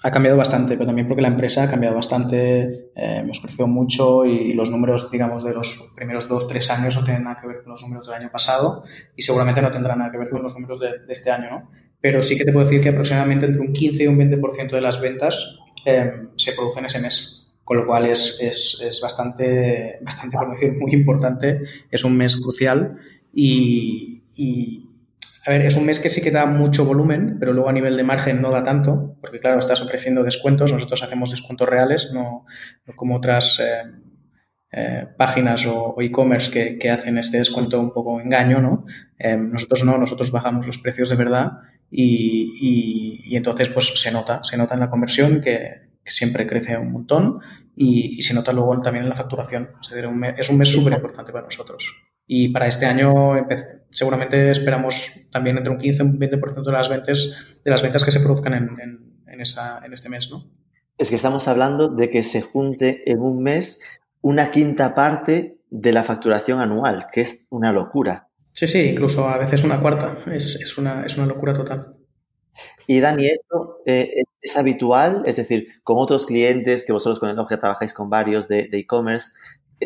ha 0.03 0.11
cambiado 0.11 0.37
bastante, 0.37 0.73
pero 0.73 0.87
también 0.87 1.07
porque 1.07 1.21
la 1.21 1.27
empresa 1.27 1.63
ha 1.63 1.67
cambiado 1.67 1.95
bastante, 1.95 2.89
eh, 2.95 3.17
hemos 3.19 3.39
crecido 3.39 3.67
mucho 3.67 4.25
y 4.25 4.53
los 4.53 4.71
números, 4.71 5.11
digamos, 5.11 5.43
de 5.43 5.53
los 5.53 5.93
primeros 5.95 6.27
dos, 6.27 6.47
tres 6.47 6.71
años 6.71 6.95
no 6.95 7.03
tienen 7.03 7.23
nada 7.23 7.39
que 7.39 7.47
ver 7.47 7.61
con 7.61 7.71
los 7.71 7.81
números 7.83 8.07
del 8.07 8.15
año 8.15 8.31
pasado 8.31 8.83
y 9.15 9.21
seguramente 9.21 9.61
no 9.61 9.69
tendrán 9.69 9.99
nada 9.99 10.11
que 10.11 10.17
ver 10.17 10.29
con 10.29 10.41
los 10.41 10.53
números 10.55 10.79
de, 10.79 10.89
este 11.09 11.29
año, 11.29 11.51
¿no? 11.51 11.69
Pero 11.99 12.23
sí 12.23 12.35
que 12.35 12.45
te 12.45 12.51
puedo 12.51 12.65
decir 12.65 12.81
que 12.81 12.89
aproximadamente 12.89 13.45
entre 13.45 13.61
un 13.61 13.73
15 13.73 14.03
y 14.03 14.07
un 14.07 14.17
20% 14.17 14.71
de 14.71 14.81
las 14.81 14.99
ventas 14.99 15.59
eh, 15.85 16.11
se 16.35 16.53
producen 16.53 16.85
ese 16.85 16.99
mes 16.99 17.37
con 17.63 17.77
lo 17.77 17.85
cual 17.85 18.05
es, 18.07 18.37
es, 18.41 18.81
es, 18.83 18.99
bastante, 18.99 19.97
bastante, 20.01 20.35
por 20.35 20.51
decir, 20.51 20.73
muy 20.73 20.91
importante, 20.93 21.61
es 21.89 22.03
un 22.03 22.17
mes 22.17 22.35
crucial 22.35 22.97
y, 23.31 24.23
y, 24.35 24.89
a 25.43 25.49
ver, 25.49 25.61
es 25.65 25.75
un 25.75 25.85
mes 25.85 25.99
que 25.99 26.09
sí 26.09 26.21
que 26.21 26.29
da 26.29 26.45
mucho 26.45 26.85
volumen, 26.85 27.37
pero 27.39 27.51
luego 27.53 27.69
a 27.69 27.73
nivel 27.73 27.97
de 27.97 28.03
margen 28.03 28.41
no 28.41 28.51
da 28.51 28.61
tanto, 28.61 29.17
porque 29.19 29.39
claro, 29.39 29.57
estás 29.57 29.81
ofreciendo 29.81 30.23
descuentos, 30.23 30.71
nosotros 30.71 31.01
hacemos 31.01 31.31
descuentos 31.31 31.67
reales, 31.67 32.11
no, 32.13 32.45
como 32.95 33.15
otras 33.15 33.59
eh, 33.59 33.81
eh, 34.71 35.07
páginas 35.17 35.65
o, 35.65 35.95
e-commerce 35.99 36.77
que, 36.77 36.89
hacen 36.91 37.17
este 37.17 37.39
descuento 37.39 37.79
un 37.79 37.91
poco 37.91 38.21
engaño, 38.21 38.61
¿no? 38.61 38.85
Eh, 39.17 39.35
nosotros 39.35 39.83
no, 39.83 39.97
nosotros 39.97 40.31
bajamos 40.31 40.67
los 40.67 40.77
precios 40.77 41.09
de 41.09 41.15
verdad 41.15 41.53
y, 41.89 43.35
entonces 43.35 43.69
pues 43.69 43.99
se 43.99 44.11
nota, 44.11 44.43
se 44.43 44.57
nota 44.57 44.75
en 44.75 44.79
la 44.81 44.89
conversión 44.89 45.41
que, 45.41 45.89
siempre 46.03 46.47
crece 46.47 46.77
un 46.77 46.91
montón 46.91 47.39
y, 47.75 48.21
se 48.21 48.33
nota 48.33 48.51
luego 48.53 48.79
también 48.79 49.03
en 49.03 49.09
la 49.09 49.15
facturación. 49.15 49.69
es 50.37 50.49
un 50.49 50.57
mes 50.57 50.69
súper 50.69 50.93
importante 50.93 51.31
para 51.31 51.45
nosotros. 51.45 51.95
Y 52.27 52.49
para 52.49 52.67
este 52.67 52.85
año 52.85 53.35
seguramente 53.91 54.49
esperamos 54.49 55.11
también 55.31 55.57
entre 55.57 55.71
un 55.71 55.77
15 55.77 56.03
y 56.03 56.05
un 56.05 56.19
20% 56.19 56.63
de 56.63 56.71
las 56.71 56.89
ventas, 56.89 57.59
de 57.63 57.71
las 57.71 57.81
ventas 57.81 58.03
que 58.03 58.11
se 58.11 58.19
produzcan 58.19 58.53
en, 58.53 59.39
esa, 59.39 59.81
en 59.85 59.93
este 59.93 60.09
mes, 60.09 60.29
¿no? 60.31 60.49
Es 60.97 61.09
que 61.09 61.15
estamos 61.15 61.47
hablando 61.47 61.89
de 61.89 62.09
que 62.09 62.23
se 62.23 62.41
junte 62.41 63.09
en 63.09 63.21
un 63.21 63.41
mes 63.41 63.81
una 64.21 64.51
quinta 64.51 64.93
parte 64.93 65.57
de 65.69 65.91
la 65.91 66.03
facturación 66.03 66.59
anual, 66.59 67.07
que 67.11 67.21
es 67.21 67.45
una 67.49 67.71
locura. 67.71 68.27
Sí, 68.51 68.67
sí, 68.67 68.79
incluso 68.81 69.27
a 69.27 69.37
veces 69.37 69.63
una 69.63 69.79
cuarta. 69.79 70.17
Es, 70.31 70.77
una, 70.77 71.05
es 71.05 71.17
una 71.17 71.25
locura 71.25 71.53
total. 71.53 71.95
Y 72.85 72.99
Dani, 72.99 73.27
¿esto 73.27 73.81
eh, 73.85 74.23
es 74.41 74.57
habitual? 74.57 75.23
Es 75.25 75.37
decir, 75.37 75.67
con 75.83 75.97
otros 75.97 76.25
clientes 76.25 76.85
que 76.85 76.93
vosotros 76.93 77.19
con 77.19 77.29
el 77.29 77.47
que 77.47 77.57
trabajáis 77.57 77.93
con 77.93 78.09
varios 78.09 78.47
de 78.47 78.69
e-commerce, 78.71 79.31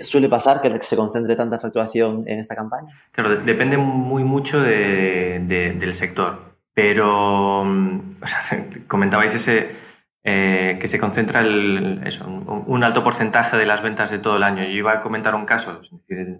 ¿Suele 0.01 0.29
pasar 0.29 0.61
que 0.61 0.81
se 0.81 0.95
concentre 0.95 1.35
tanta 1.35 1.59
facturación 1.59 2.23
en 2.27 2.39
esta 2.39 2.55
campaña? 2.55 2.93
Claro, 3.11 3.37
depende 3.37 3.77
muy 3.77 4.23
mucho 4.23 4.61
del 4.61 5.93
sector, 5.93 6.39
pero 6.73 7.63
mm, 7.63 7.99
comentabais 8.87 9.33
ese 9.35 9.85
eh, 10.27 10.77
que 10.81 10.87
se 10.87 10.99
concentra 10.99 11.41
un, 11.43 12.83
alto 12.83 13.03
porcentaje 13.03 13.57
de 13.57 13.65
las 13.67 13.83
ventas 13.83 14.09
de 14.09 14.17
todo 14.17 14.37
el 14.37 14.43
año. 14.43 14.63
Yo 14.63 14.71
iba 14.71 14.93
a 14.93 14.99
comentar 14.99 15.35
un 15.35 15.45
caso, 15.45 15.79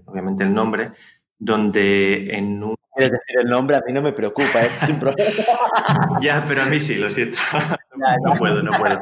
obviamente 0.06 0.44
el 0.44 0.54
nombre, 0.54 0.90
donde 1.38 2.36
en 2.36 2.64
un... 2.64 2.76
Es 2.96 3.12
decir 3.12 3.40
el 3.44 3.48
nombre? 3.48 3.76
A 3.76 3.82
mí 3.86 3.94
no 3.94 4.02
me 4.02 4.12
preocupa, 4.12 4.64
¿eh? 4.64 4.70
es 4.82 4.90
un 4.90 5.00
problema. 5.00 5.30
ya, 6.22 6.44
pero 6.48 6.64
a 6.64 6.66
mí 6.66 6.80
sí, 6.80 6.96
lo 6.96 7.12
siento. 7.12 7.38
no 8.24 8.34
puedo, 8.36 8.64
no 8.64 8.72
puedo. 8.72 8.98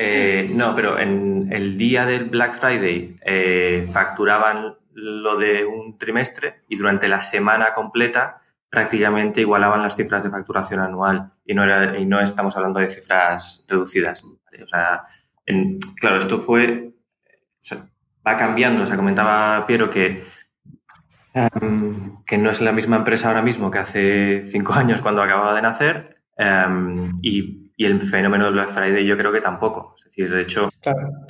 Eh, 0.00 0.48
no, 0.54 0.76
pero 0.76 0.96
en 0.96 1.52
el 1.52 1.76
día 1.76 2.06
del 2.06 2.26
Black 2.26 2.54
Friday 2.54 3.18
eh, 3.20 3.84
facturaban 3.92 4.76
lo 4.92 5.36
de 5.36 5.64
un 5.64 5.98
trimestre 5.98 6.62
y 6.68 6.76
durante 6.76 7.08
la 7.08 7.20
semana 7.20 7.72
completa 7.72 8.40
prácticamente 8.70 9.40
igualaban 9.40 9.82
las 9.82 9.96
cifras 9.96 10.22
de 10.22 10.30
facturación 10.30 10.78
anual 10.78 11.32
y 11.44 11.52
no, 11.52 11.64
era, 11.64 11.98
y 11.98 12.06
no 12.06 12.20
estamos 12.20 12.56
hablando 12.56 12.78
de 12.78 12.88
cifras 12.88 13.64
reducidas. 13.68 14.22
O 14.22 14.66
sea, 14.68 15.02
claro, 16.00 16.18
esto 16.18 16.38
fue, 16.38 16.92
va 18.24 18.36
cambiando. 18.36 18.84
O 18.84 18.86
sea, 18.86 18.94
comentaba 18.94 19.66
Piero 19.66 19.90
que, 19.90 20.22
em, 21.34 22.22
que 22.24 22.38
no 22.38 22.50
es 22.50 22.60
la 22.60 22.70
misma 22.70 22.96
empresa 22.96 23.28
ahora 23.28 23.42
mismo 23.42 23.72
que 23.72 23.78
hace 23.78 24.44
cinco 24.44 24.74
años 24.74 25.00
cuando 25.00 25.22
acababa 25.22 25.54
de 25.54 25.62
nacer 25.62 26.22
em, 26.36 27.10
y 27.20 27.67
y 27.78 27.86
el 27.86 28.02
fenómeno 28.02 28.46
del 28.46 28.54
Black 28.54 28.70
Friday 28.70 29.06
yo 29.06 29.16
creo 29.16 29.32
que 29.32 29.40
tampoco. 29.40 29.94
Es 29.96 30.04
decir, 30.04 30.28
de 30.28 30.42
hecho, 30.42 30.68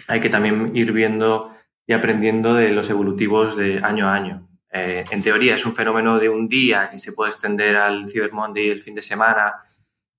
hay 0.08 0.18
que 0.18 0.30
también 0.30 0.74
ir 0.74 0.92
viendo 0.92 1.52
y 1.86 1.92
aprendiendo 1.92 2.54
de 2.54 2.70
los 2.72 2.88
evolutivos 2.88 3.54
de 3.54 3.80
año 3.82 4.08
a 4.08 4.14
año. 4.14 4.48
Eh, 4.72 5.04
en 5.10 5.22
teoría 5.22 5.56
es 5.56 5.66
un 5.66 5.74
fenómeno 5.74 6.18
de 6.18 6.30
un 6.30 6.48
día 6.48 6.88
que 6.88 6.98
se 6.98 7.12
puede 7.12 7.30
extender 7.30 7.76
al 7.76 8.08
Cyber 8.08 8.32
Monday 8.32 8.70
el 8.70 8.80
fin 8.80 8.94
de 8.94 9.02
semana, 9.02 9.56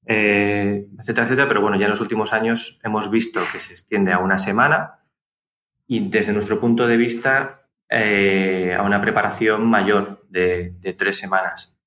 eh, 0.05 0.87
etcétera, 0.99 1.25
etcétera, 1.25 1.47
pero 1.47 1.61
bueno, 1.61 1.77
ya 1.77 1.85
en 1.85 1.91
los 1.91 2.01
últimos 2.01 2.31
años 2.31 2.79
hemos 2.83 3.09
visto 3.09 3.41
que 3.51 3.59
se 3.59 3.73
extiende 3.73 4.13
a 4.13 4.19
una 4.19 4.37
semana 4.37 4.99
y 5.87 6.09
desde 6.09 6.31
nuestro 6.31 6.59
punto 6.59 6.85
de 6.85 6.97
vista 6.97 7.67
eh, 7.89 8.75
a 8.77 8.83
una 8.83 9.01
preparación 9.01 9.65
mayor 9.65 10.27
de, 10.29 10.75
tres 10.95 11.17
semanas. 11.17 11.79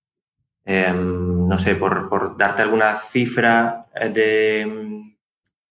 Em, 0.64 1.41
no 1.53 1.59
sé, 1.59 1.75
por, 1.75 2.38
darte 2.38 2.62
alguna 2.62 2.95
cifra 2.95 3.87
de, 3.95 5.05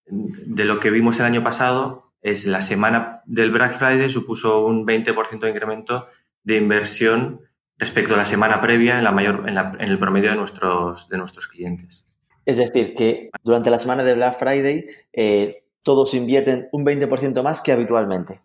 de 0.05 0.65
lo 0.65 0.79
que 0.79 0.91
vimos 0.91 1.19
el 1.19 1.25
año 1.25 1.43
pasado, 1.43 2.13
es 2.21 2.45
la 2.45 2.61
semana 2.61 3.23
del 3.25 3.49
Black 3.49 3.73
Friday 3.73 4.07
supuso 4.11 4.63
un 4.63 4.85
20% 4.85 5.39
de 5.39 5.49
incremento 5.49 6.05
de 6.43 6.57
inversión 6.57 7.41
respecto 7.79 8.13
a 8.13 8.17
la 8.17 8.25
semana 8.25 8.61
previa 8.61 8.99
en, 8.99 9.03
la 9.03 9.11
mayor, 9.11 9.49
en, 9.49 9.57
el 9.57 9.97
promedio 9.97 10.29
de 10.29 10.35
nuestros, 10.35 11.09
de 11.09 11.17
nuestros 11.17 11.47
clientes. 11.47 12.07
Es 12.45 12.57
decir, 12.57 12.93
que 12.93 13.31
durante 13.43 13.71
la 13.71 13.79
semana 13.79 14.03
de 14.03 14.13
Black 14.13 14.37
Friday 14.37 14.85
eh, 15.13 15.63
todos 15.81 16.13
invierten 16.13 16.69
un 16.71 16.85
20% 16.85 17.41
más 17.41 17.59
que 17.63 17.71
habitualmente. 17.71 18.39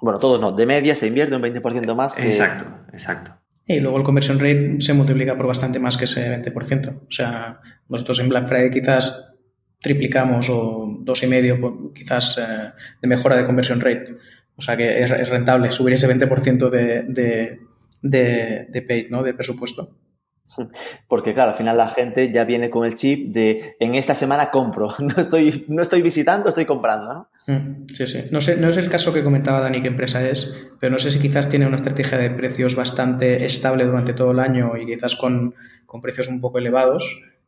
Bueno, 0.00 0.18
todos 0.18 0.40
no, 0.40 0.52
de 0.52 0.64
media 0.64 0.94
se 0.94 1.08
invierte 1.08 1.36
un 1.36 1.42
20% 1.42 1.94
más. 1.94 2.16
Exacto, 2.16 2.64
exacto. 2.90 3.43
Y 3.66 3.80
luego 3.80 3.96
el 3.96 4.04
conversion 4.04 4.38
rate 4.38 4.76
se 4.78 4.92
multiplica 4.92 5.36
por 5.36 5.46
bastante 5.46 5.78
más 5.78 5.96
que 5.96 6.04
ese 6.04 6.28
20%. 6.28 7.00
O 7.08 7.10
sea, 7.10 7.60
nosotros 7.88 8.20
en 8.20 8.28
Black 8.28 8.48
Friday 8.48 8.70
quizás 8.70 9.32
triplicamos 9.80 10.48
o 10.50 10.98
dos 11.00 11.22
y 11.22 11.26
medio 11.26 11.92
quizás 11.94 12.38
eh, 12.38 12.72
de 13.00 13.08
mejora 13.08 13.36
de 13.36 13.44
conversion 13.44 13.80
rate. 13.80 14.16
O 14.56 14.62
sea 14.62 14.76
que 14.76 15.02
es, 15.02 15.28
rentable 15.28 15.70
subir 15.70 15.94
ese 15.94 16.08
20% 16.08 16.70
de, 16.70 17.02
de, 17.02 17.60
de, 18.02 18.66
de 18.68 18.82
paid, 18.82 19.10
¿no? 19.10 19.22
De 19.22 19.34
presupuesto. 19.34 19.96
Porque 21.08 21.34
claro, 21.34 21.50
al 21.50 21.56
final 21.56 21.76
la 21.76 21.88
gente 21.88 22.30
ya 22.30 22.44
viene 22.44 22.70
con 22.70 22.86
el 22.86 22.94
chip 22.94 23.32
de 23.32 23.76
en 23.80 23.94
esta 23.94 24.14
semana 24.14 24.50
compro, 24.50 24.94
no 24.98 25.14
estoy, 25.16 25.64
no 25.68 25.82
estoy 25.82 26.02
visitando, 26.02 26.48
estoy 26.48 26.66
comprando, 26.66 27.14
¿no? 27.14 27.28
Mm, 27.46 27.86
sí, 27.88 28.06
sí. 28.06 28.24
No, 28.30 28.40
sé, 28.40 28.56
no 28.56 28.68
es 28.68 28.76
el 28.76 28.88
caso 28.88 29.12
que 29.12 29.22
comentaba 29.22 29.60
Dani 29.60 29.82
qué 29.82 29.88
empresa 29.88 30.26
es, 30.26 30.68
pero 30.80 30.92
no 30.92 30.98
sé 30.98 31.10
si 31.10 31.18
quizás 31.18 31.48
tiene 31.48 31.66
una 31.66 31.76
estrategia 31.76 32.18
de 32.18 32.30
precios 32.30 32.76
bastante 32.76 33.44
estable 33.44 33.84
durante 33.84 34.12
todo 34.12 34.32
el 34.32 34.40
año 34.40 34.76
y 34.76 34.86
quizás 34.86 35.14
con, 35.14 35.54
con 35.86 36.00
precios 36.00 36.28
un 36.28 36.40
poco 36.40 36.58
elevados 36.58 37.04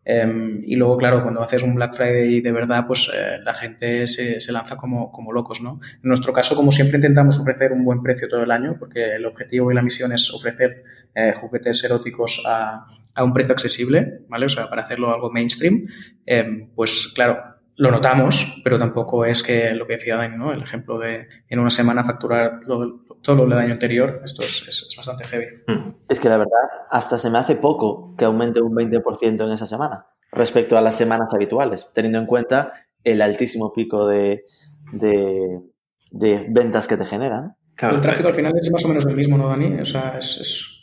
Em, 0.08 0.62
y 0.64 0.76
luego, 0.76 0.96
claro, 0.96 1.20
cuando 1.20 1.42
haces 1.42 1.64
un 1.64 1.74
Black 1.74 1.94
Friday 1.94 2.40
de 2.40 2.52
verdad, 2.52 2.86
pues 2.86 3.10
eh, 3.12 3.38
la 3.42 3.52
gente 3.54 4.06
se, 4.06 4.38
se 4.38 4.52
lanza 4.52 4.76
como, 4.76 5.10
como, 5.10 5.32
locos, 5.32 5.60
¿no? 5.60 5.80
En 5.94 6.08
nuestro 6.08 6.32
caso, 6.32 6.54
como 6.54 6.70
siempre, 6.70 6.98
intentamos 6.98 7.40
ofrecer 7.40 7.72
un 7.72 7.84
buen 7.84 8.04
precio 8.04 8.28
todo 8.28 8.44
el 8.44 8.52
año, 8.52 8.76
porque 8.78 9.16
el 9.16 9.26
objetivo 9.26 9.72
y 9.72 9.74
la 9.74 9.82
misión 9.82 10.12
es 10.12 10.32
ofrecer 10.32 10.84
eh, 11.16 11.32
juguetes 11.32 11.82
eróticos 11.82 12.44
a, 12.46 12.86
a, 13.14 13.24
un 13.24 13.32
precio 13.32 13.52
accesible, 13.52 14.20
¿vale? 14.28 14.44
O 14.44 14.48
sea, 14.50 14.68
para 14.68 14.82
hacerlo 14.82 15.10
algo 15.14 15.30
mainstream, 15.30 15.86
em, 16.26 16.68
pues 16.74 17.10
claro, 17.14 17.38
lo 17.76 17.90
notamos, 17.90 18.60
pero 18.62 18.78
tampoco 18.78 19.24
es 19.24 19.42
que 19.42 19.70
lo 19.70 19.86
que 19.86 19.94
decía 19.94 20.16
Dani, 20.16 20.36
¿no? 20.36 20.52
El 20.52 20.62
ejemplo 20.62 20.98
de 20.98 21.26
en 21.48 21.58
una 21.58 21.70
semana 21.70 22.04
facturar 22.04 22.60
todo 22.60 23.46
lo 23.46 23.48
del 23.48 23.58
año 23.58 23.72
anterior, 23.72 24.20
esto 24.26 24.42
es, 24.42 24.88
bastante 24.94 25.24
heavy. 25.24 25.46
Hmm. 25.66 25.94
Es 26.06 26.20
que 26.20 26.28
la 26.28 26.36
verdad, 26.36 26.52
hasta 26.90 27.18
se 27.18 27.30
me 27.30 27.38
hace 27.38 27.56
poco 27.56 28.14
que 28.18 28.26
aumente 28.26 28.60
un 28.60 28.74
20% 28.74 29.42
en 29.42 29.52
esa 29.52 29.64
semana 29.64 30.08
respecto 30.32 30.76
a 30.76 30.82
las 30.82 30.96
semanas 30.96 31.32
habituales, 31.32 31.90
teniendo 31.94 32.18
en 32.18 32.26
cuenta 32.26 32.74
el 33.04 33.22
altísimo 33.22 33.72
pico 33.72 34.06
de, 34.06 34.44
de, 34.92 36.46
ventas 36.50 36.86
que 36.86 36.98
te 36.98 37.06
generan. 37.06 37.56
el 37.80 38.00
tráfico 38.02 38.28
al 38.28 38.34
final 38.34 38.52
es 38.60 38.70
más 38.70 38.84
o 38.84 38.88
menos 38.88 39.06
el 39.06 39.16
mismo, 39.16 39.38
¿no, 39.38 39.48
Dani? 39.48 39.80
O 39.80 39.86
sea, 39.86 40.18
es 40.18 40.75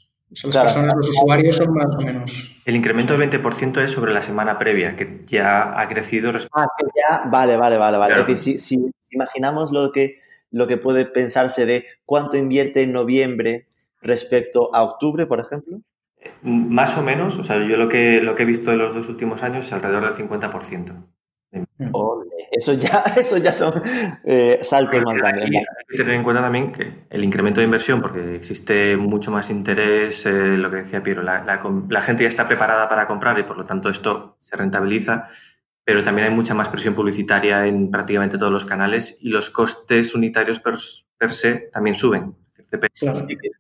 las 0.43 0.58
personas, 0.58 0.93
los 0.96 1.10
usuarios 1.10 1.58
son 1.58 1.74
más 1.74 1.96
o 1.96 2.02
menos. 2.02 2.52
El 2.65 2.76
incremento 2.76 3.15
del 3.15 3.30
20% 3.30 3.82
es 3.84 3.91
sobre 3.91 4.13
la 4.13 4.22
semana 4.22 4.58
previa, 4.58 4.96
que 4.96 5.22
ya 5.26 5.80
ha 5.80 5.88
crecido. 5.88 6.32
Ah, 6.54 6.65
que 6.78 6.86
ya, 6.96 7.24
vale, 7.30 7.58
vale, 7.58 7.78
vale, 7.78 7.98
vale. 7.98 8.36
si, 8.36 8.91
imaginamos 9.12 9.72
lo 9.72 9.91
que, 9.91 10.17
lo 10.52 10.67
que 10.67 10.78
puede 10.78 11.06
pensarse 11.06 11.65
de 11.65 11.86
cuánto 12.06 12.38
invierte 12.38 12.82
en 12.82 12.93
noviembre 12.93 13.67
respecto 14.02 14.74
a 14.74 14.84
octubre, 14.84 15.26
por 15.26 15.39
ejemplo. 15.39 15.82
Más 16.41 16.98
o 16.98 17.02
menos, 17.02 17.38
o 17.38 17.43
sea, 17.43 17.58
yo 17.65 17.78
lo 17.78 17.89
que, 17.89 18.22
lo 18.22 18.36
que 18.36 18.43
he 18.43 18.46
visto 18.46 18.72
en 18.72 18.78
los 18.78 18.96
dos 18.96 19.10
últimos 19.10 19.43
años 19.43 19.65
es 19.65 19.74
alrededor 19.74 20.06
del 20.06 20.30
50%. 20.30 21.06
Eso 22.52 22.74
ya, 22.74 23.04
eso 23.17 23.38
ya 23.38 23.52
son 23.52 23.82
eh, 24.24 24.60
saltos 24.62 25.02
más 25.04 25.17
grandes. 25.17 25.50
Tener 25.95 26.15
en 26.15 26.23
cuenta 26.23 26.41
también 26.41 26.71
que 26.71 27.06
el 27.10 27.23
incremento 27.23 27.60
de 27.60 27.65
inversión, 27.65 28.01
porque 28.01 28.36
existe 28.36 28.97
mucho 28.97 29.32
más 29.32 29.49
interés, 29.49 30.25
eh, 30.25 30.58
lo 30.58 30.69
que 30.69 30.77
decía 30.77 31.03
Piero, 31.03 31.21
la, 31.21 31.43
la, 31.43 32.01
gente 32.01 32.23
ya 32.23 32.29
está 32.29 32.47
preparada 32.47 32.88
para 32.88 33.08
comprar 33.08 33.38
y 33.39 33.43
por 33.43 33.58
lo 33.58 33.65
tanto 33.65 33.89
esto 33.89 34.38
se 34.39 34.56
rentabiliza, 34.56 35.29
pero 35.84 36.03
también 36.03 36.27
hay 36.27 36.34
mucha 36.34 36.53
más 36.53 36.69
presión 36.69 36.95
publicitaria 36.95 37.67
en 37.67 37.91
prácticamente 37.91 38.38
todos 38.38 38.51
los 38.51 38.65
canales 38.65 39.19
y 39.21 39.29
los 39.29 39.49
costes 39.49 40.15
unitarios 40.15 40.60
per, 40.60 40.77
se 41.32 41.69
también 41.71 41.95
suben. 41.95 42.36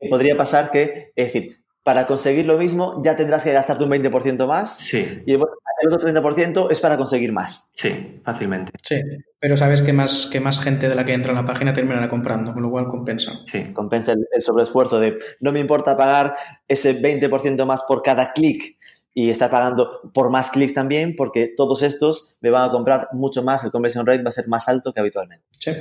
Podría 0.09 0.35
pasar 0.35 0.71
que, 0.71 1.11
es 1.15 1.33
decir, 1.33 1.63
para 1.83 2.07
conseguir 2.07 2.45
lo 2.45 2.57
mismo 2.57 3.01
ya 3.03 3.15
tendrás 3.15 3.43
que 3.43 3.51
gastarte 3.51 3.83
un 3.83 3.91
20% 3.91 4.47
más. 4.47 4.77
Sí. 4.77 5.21
Y 5.25 5.35
el 5.83 5.93
otro 5.93 6.09
30% 6.09 6.67
es 6.71 6.79
para 6.79 6.97
conseguir 6.97 7.31
más. 7.33 7.69
Sí, 7.73 8.21
fácilmente. 8.23 8.71
Sí, 8.81 9.01
pero 9.39 9.57
sabes 9.57 9.81
que 9.81 9.91
más, 9.91 10.27
que 10.31 10.39
más 10.39 10.61
gente 10.61 10.87
de 10.87 10.95
la 10.95 11.05
que 11.05 11.13
entra 11.13 11.31
en 11.31 11.37
la 11.37 11.45
página 11.45 11.73
terminará 11.73 12.07
comprando, 12.09 12.53
con 12.53 12.63
lo 12.63 12.71
cual 12.71 12.87
compensa. 12.87 13.41
Sí. 13.45 13.73
Compensa 13.73 14.13
el, 14.13 14.41
sobreesfuerzo 14.41 14.99
de 14.99 15.19
no 15.41 15.51
me 15.51 15.59
importa 15.59 15.97
pagar 15.97 16.35
ese 16.67 16.99
20% 17.01 17.65
más 17.65 17.83
por 17.83 18.01
cada 18.01 18.31
clic 18.31 18.77
y 19.13 19.29
estar 19.29 19.51
pagando 19.51 19.99
por 20.13 20.29
más 20.29 20.49
clics 20.49 20.73
también, 20.73 21.15
porque 21.17 21.51
todos 21.55 21.83
estos 21.83 22.37
me 22.39 22.49
van 22.49 22.69
a 22.69 22.71
comprar 22.71 23.09
mucho 23.11 23.43
más, 23.43 23.63
el 23.63 23.71
conversion 23.71 24.05
rate 24.05 24.23
va 24.23 24.29
a 24.29 24.31
ser 24.31 24.47
más 24.47 24.69
alto 24.69 24.93
que 24.93 25.01
habitualmente. 25.01 25.45
Sí. 25.59 25.71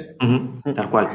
tal 0.75 0.91
cual. 0.91 1.09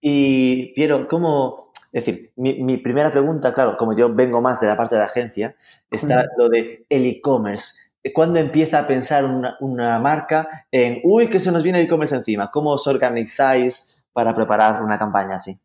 Y 0.00 0.72
Piero, 0.74 1.08
¿cómo, 1.08 1.72
es 1.92 2.04
decir, 2.04 2.30
mi, 2.36 2.76
primera 2.76 3.10
pregunta, 3.10 3.52
claro, 3.52 3.76
como 3.76 3.96
yo 3.96 4.14
vengo 4.14 4.42
más 4.42 4.60
de 4.60 4.66
la 4.66 4.76
parte 4.76 4.96
de 4.96 5.02
agencia, 5.02 5.56
está 5.90 6.26
lo 6.36 6.48
de 6.48 6.84
el 6.88 7.06
e-commerce. 7.06 7.85
¿Cuándo 8.12 8.38
empieza 8.38 8.80
a 8.80 8.86
pensar 8.86 9.24
una, 9.60 9.98
marca 9.98 10.66
en, 10.70 11.00
uy, 11.04 11.28
que 11.28 11.40
se 11.40 11.52
nos 11.52 11.62
viene 11.62 11.80
el 11.80 11.86
e-commerce 11.86 12.16
encima? 12.16 12.50
¿Cómo 12.50 12.72
os 12.72 12.86
organizáis 12.86 14.04
para 14.12 14.34
preparar 14.34 14.82
una 14.82 14.98
campaña 14.98 15.36
así? 15.36 15.58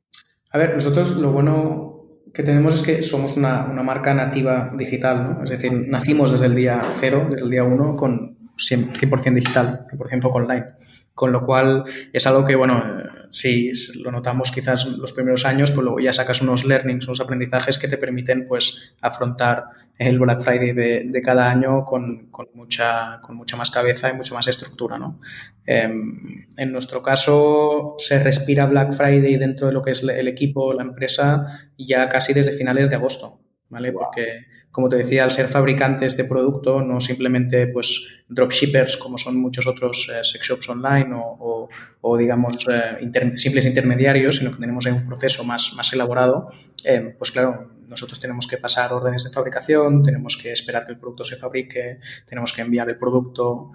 A 0.52 0.58
ver, 0.58 0.74
nosotros 0.74 1.16
lo 1.16 1.32
bueno 1.32 2.02
que 2.34 2.44
tenemos 2.44 2.76
es 2.76 2.82
que 2.82 3.04
somos 3.04 3.38
una, 3.38 3.64
marca 3.84 4.14
nativa 4.14 4.72
digital, 4.78 5.24
¿no? 5.24 5.44
Es 5.44 5.50
decir, 5.50 5.72
nacimos 5.88 6.32
desde 6.32 6.46
el 6.46 6.56
día 6.56 6.82
cero, 6.96 7.28
desde 7.30 7.44
el 7.44 7.50
día 7.50 7.64
uno, 7.64 7.96
con 7.96 8.38
100%, 8.58 9.34
digital, 9.34 9.82
100% 9.92 10.30
online. 10.32 10.66
Con 11.14 11.32
lo 11.32 11.46
cual 11.46 11.84
es 12.14 12.26
algo 12.26 12.46
que, 12.46 12.56
bueno, 12.56 12.84
si 13.32 13.72
lo 14.02 14.12
notamos 14.12 14.52
quizás 14.52 14.86
los 14.86 15.14
primeros 15.14 15.46
años, 15.46 15.72
pues 15.72 15.84
luego 15.84 16.00
ya 16.00 16.14
sacas 16.14 16.42
unos 16.42 16.66
learnings, 16.66 17.06
unos 17.06 17.22
aprendizajes 17.22 17.78
que 17.78 17.88
te 17.88 17.98
permiten 17.98 18.46
pues 18.48 18.94
afrontar 19.02 19.66
el 20.08 20.20
Black 20.20 20.42
Friday 20.42 20.74
de, 20.74 21.22
cada 21.22 21.50
año 21.50 21.86
con, 21.86 22.30
mucha, 22.54 23.20
con 23.22 23.36
mucha 23.36 23.56
más 23.56 23.70
cabeza 23.70 24.10
y 24.10 24.14
mucha 24.14 24.34
más 24.34 24.48
estructura. 24.48 24.98
¿no? 24.98 25.20
Em, 25.66 26.20
en 26.58 26.72
nuestro 26.72 27.02
caso 27.04 27.96
se 27.98 28.22
respira 28.24 28.66
Black 28.66 28.94
Friday 28.94 29.38
dentro 29.38 29.68
de 29.68 29.74
lo 29.74 29.82
que 29.82 29.92
es 29.92 30.04
el 30.04 30.28
equipo, 30.28 30.74
la 30.74 30.84
empresa, 30.84 31.46
ya 31.78 32.10
casi 32.10 32.34
desde 32.34 32.52
finales 32.52 32.90
de 32.90 32.96
agosto. 32.96 33.42
¿vale? 33.72 33.92
Porque, 33.94 34.46
como 34.70 34.90
te 34.90 34.98
decía, 34.98 35.24
al 35.24 35.32
ser 35.32 35.48
fabricantes 35.48 36.18
de 36.18 36.26
producto, 36.26 36.82
no 36.82 37.00
simplemente 37.00 37.68
pues 37.68 38.24
dropshippers 38.28 38.98
como 38.98 39.18
son 39.18 39.42
muchos 39.42 39.66
otros 39.66 40.12
eh, 40.14 40.24
sex 40.24 40.46
shops 40.46 40.70
online 40.70 41.10
o, 41.16 41.70
o, 42.02 42.18
digamos, 42.18 42.68
eh, 42.70 43.34
simples 43.36 43.66
intermediarios, 43.66 44.38
sino 44.38 44.52
que 44.52 44.60
tenemos 44.60 44.86
un 44.86 45.06
proceso 45.08 45.44
más, 45.46 45.74
más 45.76 45.92
elaborado, 45.94 46.48
eh, 46.84 47.16
pues 47.18 47.32
claro, 47.32 47.71
nosotros 47.92 48.20
tenemos 48.20 48.48
que 48.48 48.58
pasar 48.58 48.92
órdenes 48.92 49.24
de 49.24 49.30
fabricación, 49.30 50.02
tenemos 50.02 50.36
que 50.42 50.52
esperar 50.52 50.86
que 50.88 50.94
el 50.94 50.98
producto 50.98 51.24
se 51.24 51.36
fabrique, 51.36 52.00
tenemos 52.26 52.54
que 52.54 52.62
enviar 52.64 52.90
el 52.90 52.98
producto, 52.98 53.72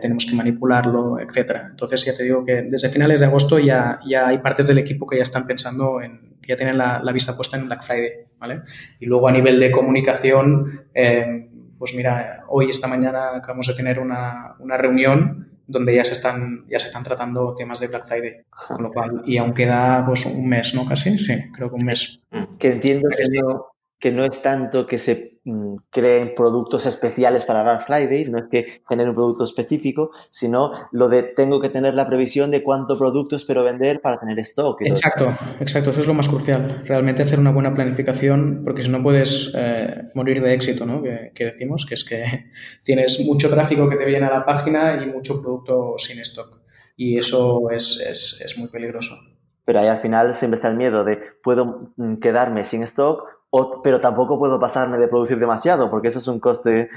tenemos 0.00 0.24
que 0.24 0.34
manipularlo, 0.34 1.18
etcétera. 1.18 1.68
Entonces 1.70 2.04
ya 2.04 2.16
te 2.16 2.22
digo 2.22 2.44
que 2.44 2.62
desde 2.62 2.88
finales 2.88 3.20
de 3.20 3.26
agosto 3.26 3.58
ya, 3.58 4.00
ya 4.06 4.28
hay 4.28 4.38
partes 4.38 4.68
del 4.68 4.78
equipo 4.78 5.06
que 5.06 5.16
ya 5.16 5.24
están 5.24 5.46
pensando 5.46 6.00
en, 6.00 6.36
que 6.40 6.52
ya 6.52 6.56
tienen 6.56 6.78
la, 6.78 7.12
vista 7.12 7.36
puesta 7.36 7.56
en 7.56 7.66
Black 7.66 7.82
Friday. 7.82 8.26
Y 9.00 9.06
luego 9.06 9.28
a 9.28 9.32
nivel 9.32 9.58
de 9.58 9.70
comunicación, 9.70 10.86
eh, 10.94 11.48
pues 11.78 11.94
mira, 11.94 12.44
hoy, 12.48 12.70
esta 12.70 12.86
mañana, 12.86 13.36
acabamos 13.36 13.66
de 13.66 13.74
tener 13.74 13.98
una, 13.98 14.56
reunión 14.78 15.43
donde 15.66 15.94
ya 15.94 16.04
se 16.04 16.12
están 16.12 16.66
ya 16.68 16.78
se 16.78 16.86
están 16.86 17.02
tratando 17.02 17.54
temas 17.54 17.80
de 17.80 17.88
Black 17.88 18.06
Friday, 18.06 18.42
con 18.50 18.82
lo 18.82 18.90
cual 18.90 19.22
y 19.26 19.38
aún 19.38 19.54
queda 19.54 20.04
pues 20.06 20.26
un 20.26 20.48
mes, 20.48 20.74
¿no? 20.74 20.84
Casi, 20.84 21.18
sí, 21.18 21.50
creo 21.52 21.68
que 21.68 21.76
un 21.76 21.86
mes. 21.86 22.20
Que 22.58 22.72
entiendo 22.72 23.08
que 23.08 23.38
no, 23.38 23.66
que 23.98 24.12
no 24.12 24.24
es 24.24 24.42
tanto 24.42 24.86
que 24.86 24.98
se 24.98 25.33
mm, 25.44 25.74
creen 25.90 26.34
productos 26.34 26.86
especiales 26.86 27.44
para 27.44 27.62
Black 27.62 27.86
Friday, 27.86 28.26
no 28.26 28.38
es 28.38 28.48
que 28.48 28.82
generen 28.88 29.10
un 29.10 29.14
producto 29.14 29.44
específico, 29.44 30.10
sino 30.30 30.72
lo 30.92 31.08
de 31.08 31.22
tengo 31.22 31.60
que 31.60 31.68
tener 31.68 31.94
la 31.94 32.06
previsión 32.06 32.50
de 32.50 32.62
cuánto 32.62 32.98
producto 32.98 33.36
espero 33.36 33.62
vender 33.62 34.00
para 34.00 34.18
tener 34.18 34.38
stock. 34.40 34.80
Exacto, 34.82 35.34
exacto, 35.60 35.90
eso 35.90 36.00
es 36.00 36.06
lo 36.06 36.14
más 36.14 36.28
crucial, 36.28 36.82
realmente 36.84 37.22
hacer 37.22 37.38
una 37.38 37.52
buena 37.52 37.74
planificación, 37.74 38.62
porque 38.64 38.82
si 38.82 38.90
no 38.90 39.02
puedes 39.02 39.52
eh, 39.56 40.10
morir 40.14 40.42
de 40.42 40.54
éxito, 40.54 40.86
¿no? 40.86 41.02
Que, 41.02 41.32
que, 41.34 41.44
decimos, 41.44 41.86
que 41.86 41.94
es 41.94 42.04
que 42.04 42.24
tienes 42.82 43.24
mucho 43.26 43.48
tráfico 43.50 43.88
que 43.88 43.96
te 43.96 44.04
viene 44.04 44.26
a 44.26 44.30
la 44.30 44.44
página 44.44 45.02
y 45.02 45.06
mucho 45.06 45.40
producto 45.40 45.94
sin 45.98 46.18
stock. 46.20 46.60
Y 46.96 47.18
eso 47.18 47.70
es, 47.70 48.00
es, 48.08 48.40
es 48.44 48.58
muy 48.58 48.68
peligroso. 48.68 49.16
Pero 49.64 49.80
ahí 49.80 49.88
al 49.88 49.96
final 49.96 50.34
siempre 50.34 50.56
está 50.56 50.68
el 50.68 50.76
miedo 50.76 51.04
de 51.04 51.18
puedo 51.42 51.92
mm, 51.96 52.16
quedarme 52.16 52.64
sin 52.64 52.82
stock, 52.82 53.24
o, 53.56 53.80
pero 53.82 54.00
tampoco 54.00 54.36
puedo 54.36 54.58
pasarme 54.58 54.98
de 54.98 55.06
producir 55.06 55.38
demasiado, 55.38 55.88
porque 55.88 56.08
eso 56.08 56.18
es 56.18 56.26
un 56.26 56.40
coste 56.40 56.88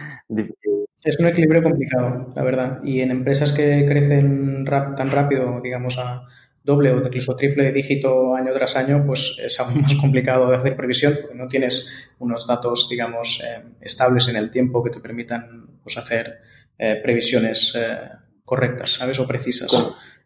Es 1.04 1.20
un 1.20 1.28
equilibrio 1.28 1.62
complicado, 1.62 2.34
la 2.36 2.44
verdad. 2.44 2.80
Y 2.84 3.02
en 3.02 3.12
empresas 3.12 3.52
que 3.54 3.86
crecen 3.88 4.66
rap, 4.66 4.96
tan 4.96 5.12
rápido, 5.12 5.62
digamos, 5.62 6.00
a 6.00 6.24
doble 6.64 6.92
o 6.92 6.98
incluso 6.98 7.36
triple 7.36 7.72
dígito 7.72 8.36
año 8.36 8.52
tras 8.56 8.76
año, 8.76 9.04
pues 9.06 9.38
es 9.40 9.60
aún 9.60 9.84
más 9.84 9.94
complicado 10.02 10.50
de 10.50 10.56
hacer 10.56 10.76
previsión 10.76 11.16
porque 11.22 11.36
no 11.36 11.48
tienes 11.48 12.12
unos 12.18 12.48
datos, 12.48 12.88
digamos, 12.90 13.40
eh, 13.46 13.62
estables 13.80 14.28
en 14.28 14.36
el 14.36 14.50
tiempo 14.50 14.84
que 14.84 14.90
te 14.90 15.00
permitan 15.00 15.68
pues, 15.84 15.96
hacer 15.98 16.40
eh, 16.80 17.00
previsiones 17.04 17.76
eh, 17.78 18.00
correctas, 18.44 18.94
¿sabes? 18.94 19.20
O 19.20 19.28
precisas. 19.28 19.72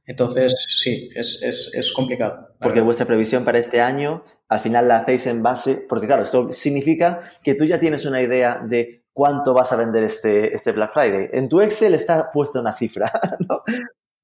Entonces, 0.06 0.56
sí, 0.68 1.10
es, 1.16 1.42
es, 1.44 1.72
es 1.74 1.92
complicado. 1.92 2.50
Porque 2.60 2.82
vuestra 2.82 3.06
previsión 3.06 3.44
para 3.44 3.60
este 3.60 3.82
año, 3.82 4.24
al 4.50 4.60
final 4.60 4.88
la 4.88 4.98
hacéis 4.98 5.28
en 5.28 5.44
base, 5.44 5.86
porque 5.88 6.08
claro, 6.08 6.24
esto 6.24 6.52
significa 6.52 7.22
que 7.44 7.56
tú 7.56 7.66
ya 7.66 7.80
tienes 7.80 8.06
una 8.06 8.22
idea 8.22 8.62
de 8.68 9.06
cuánto 9.14 9.54
vas 9.54 9.72
a 9.72 9.76
vender 9.76 10.04
este, 10.04 10.54
este 10.54 10.72
Black 10.72 10.92
Friday. 10.92 11.30
En 11.34 11.50
tu 11.50 11.62
Excel 11.62 11.94
está 11.94 12.32
puesta 12.32 12.60
una 12.60 12.74
cifra, 12.74 13.12
¿no? 13.50 13.64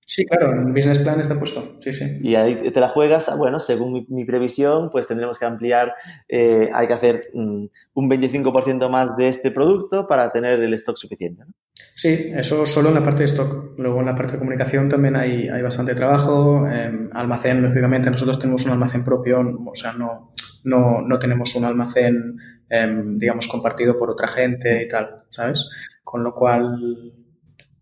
Sí, 0.10 0.26
claro, 0.26 0.54
en 0.54 0.74
Business 0.74 1.00
Plan 1.00 1.20
está 1.20 1.38
puesto, 1.38 1.76
sí, 1.82 1.92
sí. 1.92 2.18
Y 2.22 2.36
ahí 2.36 2.56
te 2.72 2.80
la 2.80 2.88
juegas, 2.88 3.30
bueno, 3.38 3.60
según 3.60 3.92
mi, 3.92 4.06
mi 4.08 4.24
previsión, 4.24 4.90
pues 4.90 5.06
tendremos 5.06 5.38
que 5.38 5.44
ampliar, 5.44 5.96
eh, 6.30 6.70
hay 6.74 6.88
que 6.88 6.94
hacer 6.94 7.20
mm, 7.34 7.66
un 7.94 8.10
25% 8.10 8.90
más 8.90 9.18
de 9.18 9.28
este 9.28 9.52
producto 9.52 10.08
para 10.08 10.32
tener 10.32 10.62
el 10.62 10.74
stock 10.76 10.96
suficiente. 10.96 11.44
¿no? 11.46 11.54
Sí, 11.94 12.32
eso 12.34 12.66
solo 12.66 12.88
en 12.88 12.96
la 12.96 13.04
parte 13.04 13.24
de 13.24 13.26
stock. 13.26 13.78
Luego 13.78 14.00
en 14.00 14.06
la 14.06 14.16
parte 14.16 14.34
de 14.34 14.40
comunicación 14.40 14.88
también 14.88 15.18
hay, 15.18 15.50
hay 15.50 15.62
bastante 15.62 15.94
trabajo. 15.94 16.66
Eh, 16.70 17.10
almacén, 17.12 17.62
lógicamente, 17.62 18.10
nosotros 18.10 18.40
tenemos 18.40 18.66
un 18.66 18.72
almacén 18.72 19.04
propio, 19.04 19.42
o 19.42 19.76
sea, 19.76 19.92
no, 19.92 20.32
no, 20.64 21.02
no 21.02 21.20
tenemos 21.20 21.54
un 21.56 21.66
almacén, 21.66 22.38
eh, 22.70 23.04
digamos, 23.18 23.50
compartido 23.50 23.98
por 23.98 24.10
otra 24.10 24.30
gente 24.30 24.84
y 24.84 24.88
tal, 24.88 25.24
¿sabes? 25.32 25.68
Con 26.02 26.24
lo 26.24 26.34
cual 26.34 27.12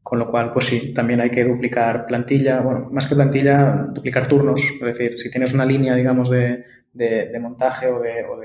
con 0.06 0.20
lo 0.20 0.28
cual, 0.28 0.52
pues 0.52 0.65
sí, 0.65 0.94
también 0.94 1.20
hay 1.20 1.32
que 1.32 1.44
duplicar 1.44 2.06
plantilla, 2.06 2.62
bueno, 2.62 2.89
más 2.91 3.08
que 3.08 3.15
plantilla, 3.15 3.88
duplicar 3.91 4.28
turnos. 4.28 4.62
Es 4.62 4.80
decir, 4.80 5.15
si 5.18 5.32
tienes 5.32 5.52
una 5.56 5.65
línea, 5.65 5.96
digamos, 5.96 6.30
de, 6.30 6.63
de, 6.94 7.39
montaje 7.39 7.88
o 7.88 8.00
de, 8.00 8.24
o, 8.24 8.39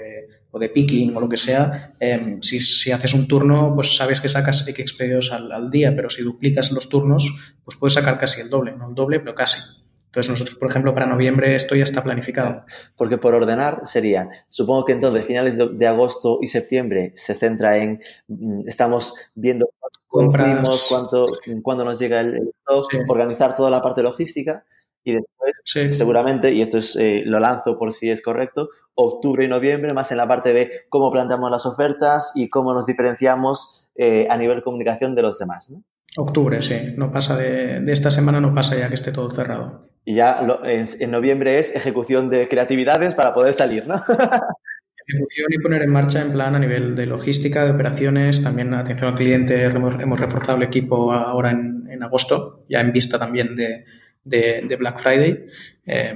o 0.52 0.58
de, 0.58 0.68
picking 0.70 1.14
o 1.14 1.20
lo 1.20 1.28
que 1.28 1.36
sea, 1.36 1.92
eh, 2.00 2.38
si, 2.40 2.60
si, 2.60 2.92
haces 2.92 3.12
un 3.12 3.28
turno, 3.28 3.74
pues 3.74 3.94
sabes 3.94 4.22
que 4.22 4.28
sacas 4.28 4.66
X 4.66 4.94
pedidos 4.94 5.32
al, 5.32 5.52
al, 5.52 5.70
día, 5.70 5.92
pero 5.94 6.08
si 6.08 6.22
duplicas 6.22 6.72
los 6.72 6.88
turnos, 6.88 7.30
pues 7.62 7.76
puedes 7.76 7.92
sacar 7.92 8.16
casi 8.16 8.40
el 8.40 8.48
doble, 8.48 8.72
no 8.72 8.88
el 8.88 8.94
doble, 8.94 9.20
pero 9.20 9.34
casi. 9.34 9.60
Entonces 10.06 10.30
nosotros, 10.30 10.56
por 10.56 10.70
ejemplo, 10.70 10.94
para 10.94 11.04
noviembre 11.04 11.54
esto 11.56 11.76
ya 11.76 11.84
está 11.84 12.02
planificado. 12.02 12.64
Porque 12.96 13.18
por 13.18 13.34
ordenar 13.34 13.82
sería, 13.84 14.30
supongo 14.48 14.86
que 14.86 14.92
entonces 14.92 15.26
finales 15.26 15.58
de, 15.58 15.68
de 15.68 15.86
agosto 15.86 16.38
y 16.40 16.46
septiembre 16.46 17.12
se 17.16 17.34
centra 17.34 17.76
en, 17.76 18.00
mm, 18.28 18.66
estamos 18.66 19.14
viendo 19.34 19.68
compras, 20.10 20.84
cuánto, 20.88 21.26
cuándo 21.62 21.84
nos 21.84 21.98
llega 21.98 22.20
el, 22.20 22.52
stock, 22.66 22.90
sí. 22.90 22.98
organizar 23.08 23.54
toda 23.54 23.70
la 23.70 23.80
parte 23.80 24.02
logística 24.02 24.64
y 25.04 25.12
después 25.14 25.52
sí. 25.64 25.92
seguramente, 25.92 26.52
y 26.52 26.60
esto 26.60 26.78
es 26.78 26.96
eh, 26.96 27.22
lo 27.24 27.40
lanzo 27.40 27.78
por 27.78 27.92
si 27.92 28.10
es 28.10 28.20
correcto, 28.20 28.68
octubre 28.94 29.44
y 29.44 29.48
noviembre 29.48 29.94
más 29.94 30.10
en 30.10 30.18
la 30.18 30.28
parte 30.28 30.52
de 30.52 30.70
cómo 30.88 31.10
planteamos 31.10 31.50
las 31.50 31.64
ofertas 31.64 32.32
y 32.34 32.50
cómo 32.50 32.74
nos 32.74 32.86
diferenciamos 32.86 33.88
eh, 33.94 34.26
a 34.28 34.36
nivel 34.36 34.62
comunicación 34.62 35.14
de 35.14 35.22
los 35.22 35.38
demás. 35.38 35.70
¿no? 35.70 35.82
Octubre, 36.16 36.60
sí. 36.60 36.74
No 36.96 37.12
pasa 37.12 37.36
de, 37.36 37.80
de, 37.80 37.92
esta 37.92 38.10
semana, 38.10 38.40
no 38.40 38.52
pasa 38.52 38.76
ya 38.76 38.88
que 38.88 38.96
esté 38.96 39.12
todo 39.12 39.30
cerrado. 39.30 39.82
Y 40.04 40.14
ya 40.14 40.42
lo, 40.42 40.64
en, 40.64 40.84
en, 40.98 41.10
noviembre 41.10 41.58
es 41.58 41.74
ejecución 41.76 42.30
de 42.30 42.48
creatividades 42.48 43.14
para 43.14 43.32
poder 43.32 43.54
salir, 43.54 43.86
¿no? 43.86 43.94
ejecución 45.10 45.52
y 45.52 45.58
poner 45.58 45.82
en 45.82 45.90
marcha 45.90 46.20
en 46.20 46.32
plan 46.32 46.54
a 46.54 46.58
nivel 46.58 46.94
de 46.94 47.06
logística, 47.06 47.64
de 47.64 47.72
operaciones, 47.72 48.42
también 48.42 48.72
atención 48.74 49.10
al 49.10 49.16
cliente. 49.16 49.64
Hemos, 49.64 50.00
hemos 50.00 50.20
reforzado 50.20 50.58
el 50.58 50.64
equipo 50.64 51.12
ahora 51.12 51.50
en, 51.50 51.86
en, 51.90 52.02
agosto, 52.02 52.64
ya 52.68 52.80
en 52.80 52.92
vista 52.92 53.18
también 53.18 53.54
de, 53.54 53.84
de, 54.24 54.76
Black 54.76 54.98
Friday. 54.98 55.46
Eh, 55.86 56.14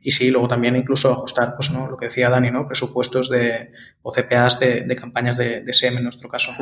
y 0.00 0.10
sí, 0.12 0.30
luego 0.30 0.46
también 0.46 0.76
incluso 0.76 1.10
ajustar, 1.10 1.54
pues, 1.56 1.70
¿no? 1.72 1.90
lo 1.90 1.96
que 1.96 2.06
decía 2.06 2.30
Dani, 2.30 2.50
¿no? 2.50 2.66
presupuestos 2.68 3.28
de, 3.28 3.72
o 4.02 4.12
CPAs 4.12 4.60
de, 4.60 4.96
campañas 4.96 5.36
de, 5.36 5.62
de 5.62 5.72
SEM 5.72 5.98
en 5.98 6.04
nuestro 6.04 6.28
caso. 6.28 6.52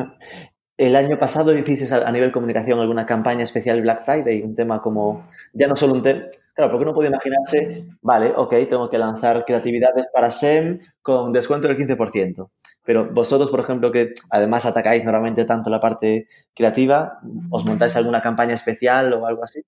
El 0.77 0.97
año 0.97 1.19
pasado 1.19 1.57
hicisteis 1.57 1.93
a 1.93 2.11
nivel 2.11 2.33
comunicación 2.33 2.81
alguna 2.81 3.07
campaña 3.07 3.45
especial 3.45 3.81
Black 3.81 4.05
Friday, 4.05 4.43
un 4.43 4.57
tema 4.57 4.83
como, 4.83 5.29
ya 5.53 5.69
no 5.69 5.77
solo 5.77 5.93
un 5.93 6.03
tema, 6.03 6.25
claro, 6.55 6.71
porque 6.71 6.85
uno 6.85 6.95
puede 6.95 7.09
imaginarse, 7.09 7.87
vale, 8.01 8.33
ok, 8.35 8.55
tengo 8.69 8.89
que 8.89 8.99
lanzar 8.99 9.45
creatividades 9.45 10.09
para 10.13 10.31
SEM 10.31 10.79
con 11.03 11.33
descuento 11.33 11.69
del 11.69 11.77
15%, 11.77 12.49
pero 12.85 13.13
vosotros, 13.13 13.51
por 13.51 13.61
ejemplo, 13.61 13.91
que 13.91 14.11
además 14.31 14.67
atacáis 14.67 15.05
normalmente 15.05 15.45
tanto 15.45 15.71
la 15.71 15.81
parte 15.81 16.27
creativa, 16.55 17.19
¿os 17.51 17.65
montáis 17.65 17.97
alguna 17.97 18.23
campaña 18.23 18.55
especial 18.55 19.13
o 19.13 19.27
algo 19.27 19.43
así? 19.43 19.61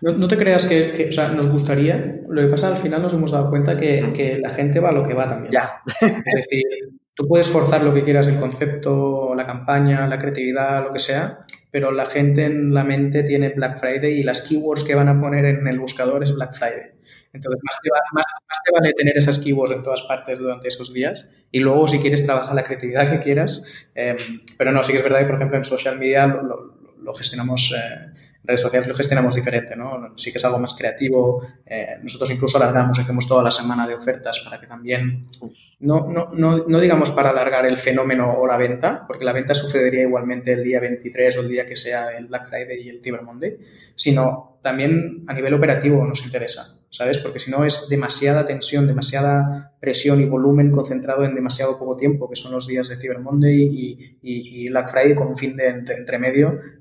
No, 0.00 0.12
no 0.12 0.28
te 0.28 0.36
creas 0.36 0.64
que, 0.64 0.92
que, 0.92 1.08
o 1.08 1.12
sea, 1.12 1.28
nos 1.28 1.48
gustaría, 1.48 2.22
lo 2.28 2.42
que 2.42 2.48
pasa 2.48 2.68
al 2.68 2.76
final 2.76 3.02
nos 3.02 3.14
hemos 3.14 3.30
dado 3.30 3.50
cuenta 3.50 3.76
que, 3.76 4.12
que 4.14 4.38
la 4.38 4.50
gente 4.50 4.80
va 4.80 4.90
a 4.90 4.92
lo 4.92 5.02
que 5.02 5.14
va 5.14 5.26
también. 5.26 5.52
Ya. 5.52 5.82
Es 6.00 6.34
decir, 6.34 6.64
tú 7.14 7.28
puedes 7.28 7.48
forzar 7.48 7.82
lo 7.82 7.94
que 7.94 8.02
quieras, 8.02 8.26
el 8.26 8.38
concepto, 8.38 9.34
la 9.34 9.46
campaña, 9.46 10.06
la 10.06 10.18
creatividad, 10.18 10.82
lo 10.84 10.92
que 10.92 10.98
sea, 10.98 11.46
pero 11.70 11.92
la 11.92 12.06
gente 12.06 12.44
en 12.44 12.74
la 12.74 12.84
mente 12.84 13.22
tiene 13.22 13.50
Black 13.50 13.78
Friday 13.78 14.18
y 14.18 14.22
las 14.22 14.42
keywords 14.42 14.84
que 14.84 14.94
van 14.94 15.08
a 15.08 15.20
poner 15.20 15.44
en 15.44 15.66
el 15.66 15.78
buscador 15.78 16.22
es 16.22 16.34
Black 16.34 16.54
Friday. 16.54 16.90
Entonces, 17.32 17.60
más 17.64 17.78
te, 17.82 17.90
va, 17.90 17.98
más, 18.12 18.24
te, 18.64 18.72
vale 18.72 18.92
tener 18.92 19.16
esas 19.18 19.38
keywords 19.40 19.72
en 19.72 19.82
todas 19.82 20.02
partes 20.02 20.38
durante 20.38 20.68
esos 20.68 20.92
días 20.92 21.28
y 21.50 21.60
luego, 21.60 21.88
si 21.88 21.98
quieres, 21.98 22.24
trabajar 22.24 22.54
la 22.54 22.62
creatividad 22.62 23.10
que 23.10 23.18
quieras. 23.18 23.64
Eh, 23.94 24.16
pero 24.56 24.70
no, 24.70 24.82
sí 24.82 24.92
que 24.92 24.98
es 24.98 25.04
verdad 25.04 25.20
que, 25.20 25.26
por 25.26 25.34
ejemplo, 25.34 25.56
en 25.56 25.64
social 25.64 25.98
media 25.98 26.26
lo 26.26 27.14
gestionamos, 27.14 27.74
eh, 27.76 28.12
redes 28.44 28.60
sociales 28.60 28.88
lo 28.88 28.94
gestionamos 28.94 29.34
diferente, 29.34 29.76
¿no? 29.76 30.12
Sí 30.16 30.30
que 30.30 30.38
es 30.38 30.44
algo 30.44 30.58
más 30.58 30.74
creativo. 30.74 31.44
Eh, 31.66 31.98
nosotros 32.02 32.30
incluso 32.30 32.56
alargamos, 32.56 32.98
hacemos 32.98 33.26
toda 33.26 33.42
la 33.42 33.50
semana 33.50 33.86
de 33.86 33.94
ofertas 33.94 34.40
para 34.40 34.60
que 34.60 34.66
también 34.66 35.26
no, 35.80 36.06
no, 36.08 36.30
no, 36.32 36.64
no, 36.66 36.80
digamos 36.80 37.10
para 37.10 37.30
alargar 37.30 37.66
el 37.66 37.78
fenómeno 37.78 38.32
o 38.32 38.46
la 38.46 38.56
venta, 38.56 39.04
porque 39.06 39.24
la 39.24 39.32
venta 39.32 39.54
sucedería 39.54 40.02
igualmente 40.02 40.52
el 40.52 40.62
día 40.62 40.80
23 40.80 41.36
o 41.36 41.40
el 41.40 41.48
día 41.48 41.66
que 41.66 41.76
sea 41.76 42.16
el 42.16 42.26
Black 42.26 42.48
Friday 42.48 42.80
y 42.80 42.88
el 42.88 43.02
Cyber 43.02 43.22
Monday, 43.22 43.58
sino 43.94 44.58
también 44.62 45.24
a 45.26 45.34
nivel 45.34 45.54
operativo 45.54 46.04
nos 46.04 46.24
interesa, 46.24 46.78
¿sabes? 46.94 47.18
Porque 47.18 47.40
si 47.40 47.50
no 47.50 47.64
es 47.64 47.88
demasiada 47.88 48.44
tensión, 48.44 48.86
demasiada 48.86 49.72
presión 49.80 50.20
y 50.20 50.26
volumen 50.26 50.70
concentrado 50.70 51.24
en 51.24 51.34
demasiado 51.34 51.76
poco 51.76 51.96
tiempo, 51.96 52.30
que 52.30 52.36
son 52.36 52.52
los 52.52 52.68
días 52.68 52.88
de 52.88 52.94
Cyber 52.96 53.18
Monday 53.18 53.62
y, 53.62 54.18
y, 54.22 54.68
Black 54.68 54.90
Friday 54.90 55.16
con 55.16 55.26
un 55.26 55.34
fin 55.34 55.56
de 55.56 55.66
entre, 55.70 55.96
entre 55.96 56.20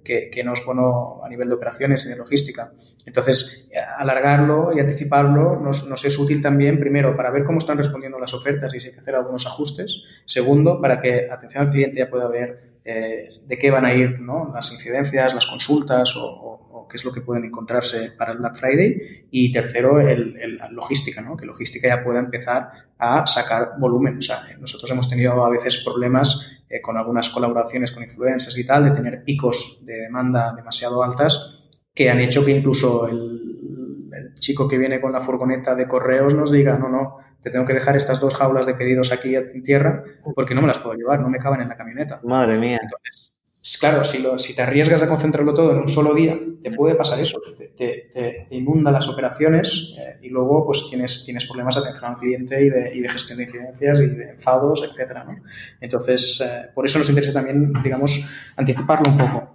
que, 0.04 0.30
que, 0.30 0.44
no 0.44 0.54
es 0.54 0.64
bueno 0.68 1.20
a 1.26 1.30
nivel 1.30 1.50
de 1.50 1.56
operaciones 1.56 2.06
y 2.06 2.10
de 2.10 2.16
logística. 2.16 2.74
Entonces, 3.08 3.72
alargarlo 3.98 4.72
y 4.76 4.80
anticiparlo 4.80 5.60
nos, 5.60 5.90
nos, 5.90 6.06
es 6.06 6.20
útil 6.20 6.44
también, 6.44 6.80
primero, 6.80 7.18
para 7.18 7.32
ver 7.32 7.44
cómo 7.44 7.58
están 7.58 7.80
respondiendo 7.80 8.20
las 8.20 8.36
ofertas 8.36 8.76
y 8.76 8.80
si 8.80 8.90
hay 8.90 8.94
que 8.94 9.00
hacer 9.00 9.16
algunos 9.16 9.48
ajustes. 9.48 10.04
Segundo, 10.28 10.80
para 10.80 11.02
que 11.02 11.28
atención 11.32 11.66
al 11.66 11.72
cliente 11.72 11.98
ya 11.98 12.10
pueda 12.12 12.28
ver 12.28 12.58
eh, 12.86 13.30
de 13.48 13.58
qué 13.58 13.72
van 13.72 13.86
a 13.86 13.96
ir 13.96 14.20
¿no? 14.20 14.52
las 14.54 14.72
incidencias, 14.72 15.34
las 15.34 15.48
consultas 15.48 16.16
o 16.16 16.63
qué 16.94 16.98
es 16.98 17.06
lo 17.06 17.12
que 17.12 17.22
pueden 17.22 17.44
encontrarse 17.44 18.12
para 18.12 18.34
el 18.34 18.38
Black 18.38 18.56
Friday. 18.56 19.28
Y 19.32 19.52
tercero, 19.52 20.00
el, 20.00 20.38
el, 20.40 20.58
la 20.58 20.70
logística, 20.70 21.22
¿no? 21.22 21.36
que 21.36 21.48
logística 21.48 21.88
ya 21.88 22.04
pueda 22.04 22.20
empezar 22.20 22.70
a 23.00 23.26
sacar 23.26 23.72
volumen. 23.80 24.20
O 24.20 24.22
sea, 24.22 24.44
nosotros 24.60 24.92
hemos 24.92 25.10
tenido 25.10 25.44
a 25.44 25.50
veces 25.50 25.84
problemas 25.84 26.62
eh, 26.70 26.80
con 26.82 26.96
algunas 26.96 27.32
colaboraciones 27.32 27.92
con 27.92 28.04
influencers 28.04 28.56
y 28.60 28.64
tal, 28.64 28.84
de 28.84 28.92
tener 28.92 29.24
picos 29.24 29.84
de 29.88 30.02
demanda 30.02 30.54
demasiado 30.56 31.04
altas 31.04 31.68
que 31.96 32.12
han 32.12 32.20
hecho 32.20 32.46
que 32.46 32.52
incluso 32.52 33.08
el, 33.08 34.10
el 34.16 34.36
chico 34.36 34.68
que 34.68 34.78
viene 34.78 35.02
con 35.02 35.12
la 35.12 35.22
furgoneta 35.22 35.74
de 35.74 35.88
correos 35.88 36.36
nos 36.36 36.52
diga, 36.52 36.78
no, 36.78 36.90
no, 36.90 37.18
te 37.42 37.50
tengo 37.50 37.66
que 37.66 37.74
dejar 37.74 37.98
estas 37.98 38.20
dos 38.20 38.36
jaulas 38.36 38.68
de 38.68 38.76
pedidos 38.76 39.12
aquí 39.12 39.36
en 39.36 39.64
tierra 39.64 40.04
porque 40.36 40.54
no 40.54 40.62
me 40.62 40.68
las 40.68 40.78
puedo 40.78 40.96
llevar, 40.96 41.22
no 41.22 41.30
me 41.30 41.40
caben 41.40 41.62
en 41.62 41.70
la 41.70 41.76
camioneta. 41.76 42.22
Madre 42.24 42.60
mía. 42.60 42.78
Entonces, 42.80 43.33
claro, 43.80 44.04
si, 44.04 44.22
lo, 44.22 44.38
si 44.38 44.56
te 44.56 44.62
arriesgas 44.62 45.02
a 45.04 45.08
concentrarlo 45.08 45.54
todo 45.54 45.72
en 45.72 45.78
un 45.78 45.88
solo 45.88 46.14
día, 46.14 46.38
te 46.62 46.72
puede 46.72 46.96
pasar 46.96 47.20
eso, 47.20 47.42
te, 47.56 48.10
te, 48.12 48.48
inunda 48.52 48.92
las 48.92 49.08
operaciones 49.08 49.96
eh, 49.98 50.18
y 50.22 50.30
luego 50.30 50.66
pues 50.66 50.88
tienes, 50.90 51.24
tienes 51.24 51.46
problemas 51.46 51.76
de 51.76 51.82
atención 51.82 52.12
al 52.12 52.18
cliente 52.18 52.62
y 52.62 52.70
de, 52.70 52.96
y 52.96 53.02
de 53.02 53.10
gestión 53.10 53.38
de 53.38 53.46
incidencias 53.46 54.00
y 54.00 54.08
de 54.08 54.32
enfados, 54.32 54.84
etcétera, 54.84 55.24
¿no? 55.24 55.38
Entonces, 55.80 56.42
eh, 56.42 56.70
por 56.74 56.86
eso 56.86 57.00
nos 57.00 57.10
interesa 57.10 57.34
también, 57.34 57.72
digamos, 57.84 58.30
anticiparlo 58.56 59.12
un 59.12 59.18
poco. 59.18 59.54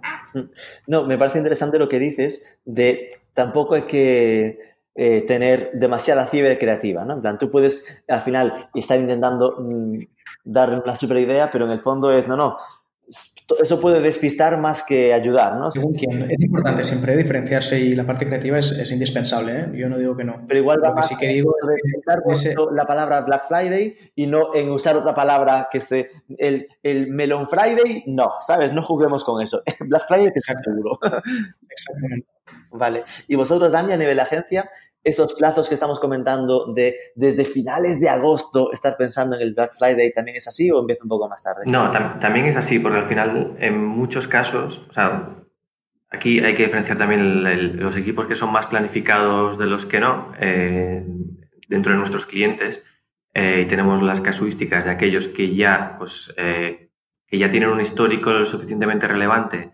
No, 0.85 1.05
me 1.05 1.17
parece 1.17 1.39
interesante 1.39 1.79
lo 1.79 1.89
que 1.89 1.97
dices 1.97 2.59
de 2.63 3.09
tampoco 3.33 3.75
hay 3.75 3.83
que 3.83 4.59
eh, 4.95 5.21
tener 5.21 5.71
demasiada 5.73 6.25
fiebre 6.25 6.57
creativa, 6.57 7.05
¿no? 7.05 7.13
En 7.13 7.21
plan, 7.21 7.37
tú 7.37 7.49
puedes 7.49 8.03
al 8.07 8.21
final 8.21 8.69
estar 8.73 8.99
intentando 8.99 9.55
mm, 9.59 9.99
dar 10.43 10.81
una 10.83 10.95
super 10.95 11.17
idea, 11.17 11.49
pero 11.51 11.65
en 11.65 11.71
el 11.71 11.79
fondo 11.79 12.11
es, 12.11 12.27
no, 12.27 12.35
no, 12.35 12.57
eso 13.59 13.79
puede 13.79 14.01
despistar 14.01 14.57
más 14.59 14.83
que 14.83 15.13
ayudar, 15.13 15.55
¿no? 15.55 15.71
Según 15.71 15.93
quién. 15.93 16.29
Es 16.29 16.41
importante 16.41 16.83
siempre 16.83 17.15
diferenciarse 17.17 17.79
y 17.79 17.93
la 17.93 18.05
parte 18.05 18.27
creativa 18.27 18.59
es, 18.59 18.91
indispensable, 18.91 19.59
¿eh? 19.59 19.71
Yo 19.73 19.89
no 19.89 19.97
digo 19.97 20.15
que 20.15 20.23
no. 20.23 20.43
Pero 20.47 20.59
igual 20.59 20.79
va 20.83 20.93
más 20.93 21.07
sí 21.07 21.15
que 21.15 21.27
digo 21.27 21.55
la 22.73 22.85
palabra 22.85 23.21
Black 23.21 23.47
Friday 23.47 23.95
y 24.15 24.27
no 24.27 24.53
en 24.53 24.69
usar 24.69 24.95
otra 24.95 25.13
palabra 25.13 25.67
que 25.71 25.79
se... 25.79 26.09
El, 26.37 26.67
el 26.83 27.07
Melon 27.07 27.47
Friday, 27.47 28.03
no, 28.07 28.33
¿sabes? 28.39 28.73
No 28.73 28.83
juguemos 28.83 29.23
con 29.23 29.41
eso. 29.41 29.61
Black 29.79 30.07
Friday 30.07 30.31
te 30.31 30.41
seguro. 30.41 30.99
Exactamente. 31.69 32.27
Vale. 32.71 33.03
Y 33.27 33.35
vosotros, 33.35 33.71
Dani, 33.71 33.93
a 33.93 33.97
nivel 33.97 34.15
de 34.15 34.21
agencia, 34.21 34.69
esos 35.09 35.33
plazos 35.33 35.67
que 35.67 35.75
estamos 35.75 35.99
comentando 35.99 36.71
de 36.73 36.95
desde 37.15 37.45
finales 37.45 37.99
de 37.99 38.09
agosto 38.09 38.71
estar 38.71 38.97
pensando 38.97 39.35
en 39.35 39.41
el 39.41 39.53
Black 39.53 39.73
Friday 39.77 40.13
también 40.13 40.37
es 40.37 40.47
así 40.47 40.71
o 40.71 40.79
empieza 40.79 41.03
un 41.03 41.09
poco 41.09 41.27
más 41.27 41.43
tarde? 41.43 41.63
No, 41.65 41.91
también 42.19 42.45
es 42.45 42.55
así, 42.55 42.79
porque 42.79 42.97
al 42.97 43.03
final 43.03 43.55
en 43.59 43.83
muchos 43.83 44.27
casos, 44.27 44.85
o 44.89 44.93
sea, 44.93 45.29
aquí 46.09 46.39
hay 46.39 46.53
que 46.53 46.63
diferenciar 46.63 46.97
también 46.97 47.79
los 47.79 47.95
equipos 47.95 48.25
que 48.25 48.35
son 48.35 48.51
más 48.51 48.67
planificados 48.67 49.57
de 49.57 49.65
los 49.65 49.85
que 49.85 49.99
no 49.99 50.31
eh, 50.39 51.05
dentro 51.67 51.91
de 51.91 51.97
nuestros 51.97 52.25
clientes 52.25 52.83
eh, 53.33 53.63
y 53.65 53.67
tenemos 53.67 54.01
las 54.01 54.21
casuísticas 54.21 54.85
de 54.85 54.91
aquellos 54.91 55.27
que 55.27 55.53
ya, 55.53 55.95
pues, 55.97 56.33
eh, 56.37 56.91
que 57.27 57.37
ya 57.37 57.51
tienen 57.51 57.69
un 57.69 57.81
histórico 57.81 58.31
lo 58.31 58.45
suficientemente 58.45 59.07
relevante 59.07 59.71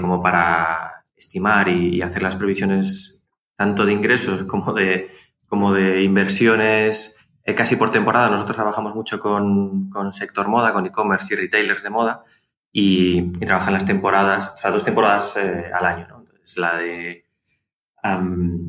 como 0.00 0.22
para 0.22 1.04
estimar 1.14 1.68
y 1.68 2.00
hacer 2.00 2.22
las 2.22 2.36
previsiones 2.36 3.15
tanto 3.56 3.84
de 3.84 3.92
ingresos 3.92 4.44
como 4.48 4.72
de, 4.72 5.10
como 5.46 5.72
de 5.72 6.02
inversiones 6.02 7.16
eh, 7.44 7.54
casi 7.54 7.76
por 7.76 7.90
temporada. 7.90 8.30
Nosotros 8.30 8.56
trabajamos 8.56 8.94
mucho 8.94 9.18
con, 9.18 9.90
con 9.90 10.12
sector 10.12 10.48
moda, 10.48 10.72
con 10.72 10.86
e-commerce 10.86 11.34
y 11.34 11.36
retailers 11.36 11.82
de 11.82 11.90
moda 11.90 12.24
y, 12.72 13.32
trabajan 13.38 13.72
las 13.72 13.86
temporadas, 13.86 14.52
o 14.54 14.58
sea, 14.58 14.70
dos 14.70 14.84
temporadas 14.84 15.36
eh, 15.36 15.70
al 15.72 15.86
año. 15.86 16.06
¿no? 16.08 16.20
Entonces, 16.20 16.58
la 16.58 16.76
de 16.76 17.26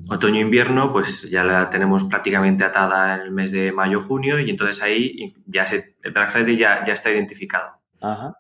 otoño-invierno, 0.10 0.92
pues 0.92 1.30
ya 1.30 1.44
la 1.44 1.70
tenemos 1.70 2.06
prácticamente 2.06 2.64
atada 2.64 3.16
en 3.16 3.22
el 3.22 3.32
mes 3.32 3.52
de 3.52 3.72
mayo-junio 3.72 4.40
y 4.40 4.50
entonces 4.50 4.82
ahí 4.82 5.36
ya 5.46 5.68
se, 5.68 5.96
el 6.02 6.12
Black 6.12 6.32
Friday 6.32 6.58
ya, 6.58 6.84
ya 6.86 6.94
está 6.94 7.12
identificado. 7.12 7.80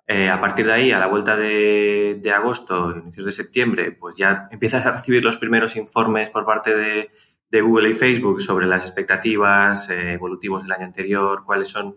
Eh, 0.05 0.29
a 0.29 0.39
partir 0.39 0.65
de 0.67 0.73
ahí, 0.73 0.91
a 0.91 0.99
la 0.99 1.07
vuelta 1.07 1.35
de, 1.35 2.33
agosto, 2.35 2.91
inicios 2.91 3.25
de 3.25 3.31
septiembre, 3.31 3.91
pues 3.91 4.17
ya 4.17 4.47
empiezas 4.51 4.85
a 4.85 4.91
recibir 4.91 5.23
los 5.23 5.37
primeros 5.37 5.75
informes 5.75 6.29
por 6.29 6.45
parte 6.45 6.75
de, 6.75 7.09
Google 7.49 7.89
y 7.89 7.93
Facebook 7.93 8.39
sobre 8.39 8.67
las 8.67 8.85
expectativas 8.85 9.89
eh, 9.89 10.13
evolutivos 10.13 10.63
del 10.63 10.73
año 10.73 10.85
anterior, 10.85 11.43
cuáles 11.43 11.69
son 11.69 11.95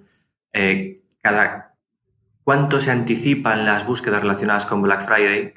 eh, 0.54 1.02
cuánto 2.44 2.80
se 2.80 2.90
anticipan 2.90 3.66
las 3.66 3.86
búsquedas 3.86 4.22
relacionadas 4.22 4.64
con 4.64 4.80
Black 4.80 5.02
Friday. 5.04 5.52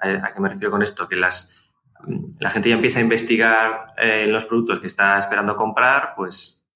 ¿a, 0.00 0.34
qué 0.34 0.40
me 0.40 0.48
refiero 0.50 0.70
con 0.70 0.82
esto? 0.82 1.08
Que 1.08 1.16
las, 1.16 1.72
la 2.38 2.50
gente 2.50 2.68
ya 2.68 2.74
empieza 2.74 2.98
a 2.98 3.02
investigar 3.02 3.94
los 4.26 4.44
productos 4.44 4.80
que 4.80 4.88
está 4.88 5.18
esperando 5.18 5.56
comprar, 5.56 6.12
pues 6.14 6.66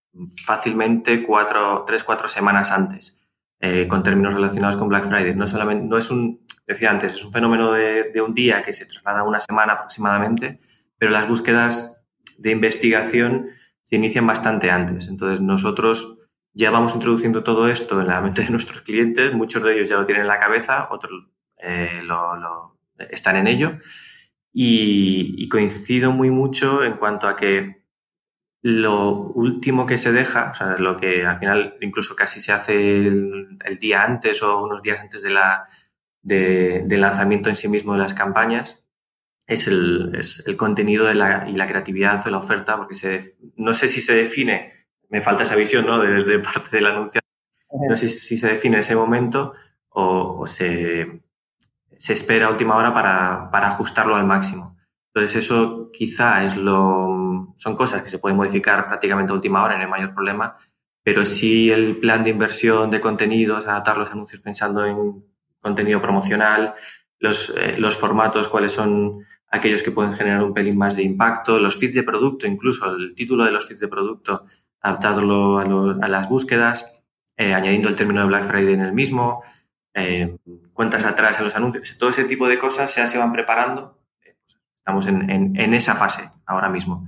fácilmente 0.42 1.24
cuatro, 1.24 1.84
tres, 1.86 2.02
cuatro 2.02 2.28
semanas 2.28 2.70
antes. 2.70 3.21
Eh, 3.64 3.86
con 3.86 4.02
términos 4.02 4.34
relacionados 4.34 4.76
con 4.76 4.88
Black 4.88 5.04
Friday. 5.04 5.36
No 5.36 5.46
solamente, 5.46 5.86
no 5.86 5.96
es 5.96 6.10
un, 6.10 6.44
decía 6.66 6.90
antes, 6.90 7.12
es 7.12 7.24
un 7.24 7.30
fenómeno 7.30 7.70
de, 7.70 8.12
un 8.20 8.34
día 8.34 8.60
que 8.60 8.74
se 8.74 8.86
traslada 8.86 9.20
a 9.20 9.22
una 9.22 9.38
semana 9.38 9.74
aproximadamente, 9.74 10.58
pero 10.98 11.12
las 11.12 11.28
búsquedas 11.28 12.04
de 12.38 12.50
investigación 12.50 13.50
se 13.84 13.94
inician 13.94 14.26
bastante 14.26 14.68
antes. 14.68 15.06
Entonces, 15.06 15.40
nosotros 15.40 16.18
ya 16.52 16.72
vamos 16.72 16.96
introduciendo 16.96 17.44
todo 17.44 17.68
esto 17.68 18.00
en 18.00 18.08
la 18.08 18.20
mente 18.20 18.42
de 18.42 18.50
nuestros 18.50 18.82
clientes, 18.82 19.32
muchos 19.32 19.62
de 19.62 19.74
ellos 19.74 19.88
ya 19.88 19.96
lo 19.96 20.06
tienen 20.06 20.22
en 20.22 20.28
la 20.28 20.40
cabeza, 20.40 20.88
otros 20.90 21.28
eh, 21.58 22.00
lo, 22.02 22.76
están 23.10 23.36
en 23.36 23.46
ello. 23.46 23.78
y, 24.52 25.48
coincido 25.48 26.10
muy 26.10 26.30
mucho 26.30 26.82
en 26.82 26.94
cuanto 26.94 27.28
a 27.28 27.36
que 27.36 27.81
lo 28.62 29.10
último 29.10 29.86
que 29.86 29.98
se 29.98 30.12
deja, 30.12 30.52
o 30.52 30.54
sea, 30.54 30.78
lo 30.78 30.96
que 30.96 31.26
al 31.26 31.36
final 31.36 31.74
incluso 31.80 32.14
casi 32.14 32.40
se 32.40 32.52
hace 32.52 32.98
el, 32.98 33.58
día 33.80 34.04
antes 34.04 34.42
o 34.42 34.62
unos 34.62 34.82
días 34.82 35.00
antes 35.00 35.22
de 35.22 35.30
la, 35.30 35.66
de, 36.22 36.84
del 36.86 37.00
lanzamiento 37.00 37.48
en 37.48 37.56
sí 37.56 37.68
mismo 37.68 37.92
de 37.92 37.98
las 37.98 38.14
campañas, 38.14 38.86
es 39.48 39.66
el, 39.66 40.14
es 40.16 40.44
el 40.46 40.56
contenido 40.56 41.06
de 41.06 41.14
la, 41.14 41.48
y 41.48 41.56
la 41.56 41.66
creatividad 41.66 42.24
de 42.24 42.30
la 42.30 42.38
oferta, 42.38 42.76
porque 42.76 42.94
se, 42.94 43.36
no 43.56 43.74
sé 43.74 43.88
si 43.88 44.00
se 44.00 44.14
define, 44.14 44.72
me 45.08 45.22
falta 45.22 45.42
esa 45.42 45.56
visión 45.56 45.84
¿no? 45.84 45.98
de, 45.98 46.38
parte 46.38 46.76
del 46.76 46.86
anunciante, 46.86 47.28
no 47.88 47.96
sé 47.96 48.08
si 48.08 48.36
se 48.36 48.46
define 48.46 48.78
ese 48.78 48.94
momento 48.94 49.54
o, 49.88 50.46
se, 50.46 51.20
se, 51.98 52.12
espera 52.12 52.46
a 52.46 52.50
última 52.50 52.76
hora 52.76 52.94
para, 52.94 53.50
para 53.50 53.68
ajustarlo 53.68 54.14
al 54.14 54.24
máximo. 54.24 54.78
Entonces 55.08 55.44
eso 55.44 55.90
quizá 55.92 56.44
es 56.44 56.56
lo, 56.56 57.21
son 57.56 57.76
cosas 57.76 58.02
que 58.02 58.10
se 58.10 58.18
pueden 58.18 58.36
modificar 58.36 58.86
prácticamente 58.86 59.32
a 59.32 59.34
última 59.34 59.62
hora, 59.62 59.76
no 59.76 59.84
hay 59.84 59.90
mayor 59.90 60.14
problema, 60.14 60.56
pero 61.02 61.26
sí 61.26 61.70
el 61.70 61.96
plan 61.96 62.24
de 62.24 62.30
inversión 62.30 62.90
de 62.90 63.00
contenidos, 63.00 63.66
adaptar 63.66 63.98
los 63.98 64.10
anuncios 64.10 64.40
pensando 64.40 64.84
en 64.84 65.24
contenido 65.60 66.00
promocional, 66.00 66.74
los, 67.18 67.54
eh, 67.56 67.76
los 67.78 67.96
formatos, 67.96 68.48
cuáles 68.48 68.72
son 68.72 69.20
aquellos 69.48 69.82
que 69.82 69.90
pueden 69.90 70.12
generar 70.12 70.42
un 70.42 70.54
pelín 70.54 70.76
más 70.76 70.96
de 70.96 71.02
impacto, 71.02 71.58
los 71.58 71.76
feeds 71.76 71.94
de 71.94 72.02
producto, 72.02 72.46
incluso 72.46 72.94
el 72.94 73.14
título 73.14 73.44
de 73.44 73.52
los 73.52 73.66
feeds 73.66 73.80
de 73.80 73.88
producto, 73.88 74.46
adaptarlo 74.80 75.58
a, 75.58 76.08
las 76.08 76.28
búsquedas, 76.28 76.92
eh, 77.36 77.54
añadiendo 77.54 77.88
el 77.88 77.96
término 77.96 78.20
de 78.20 78.26
Black 78.26 78.44
Friday 78.44 78.74
en 78.74 78.80
el 78.80 78.92
mismo, 78.92 79.42
eh, 79.94 80.36
cuentas 80.72 81.04
atrás 81.04 81.38
en 81.38 81.44
los 81.44 81.54
anuncios, 81.54 81.96
todo 81.98 82.10
ese 82.10 82.24
tipo 82.24 82.48
de 82.48 82.58
cosas 82.58 82.94
ya 82.96 83.06
se 83.06 83.18
van 83.18 83.32
preparando 83.32 84.02
Estamos 84.82 85.06
en, 85.06 85.30
en, 85.56 85.74
esa 85.74 85.94
fase 85.94 86.28
ahora 86.44 86.68
mismo. 86.68 87.06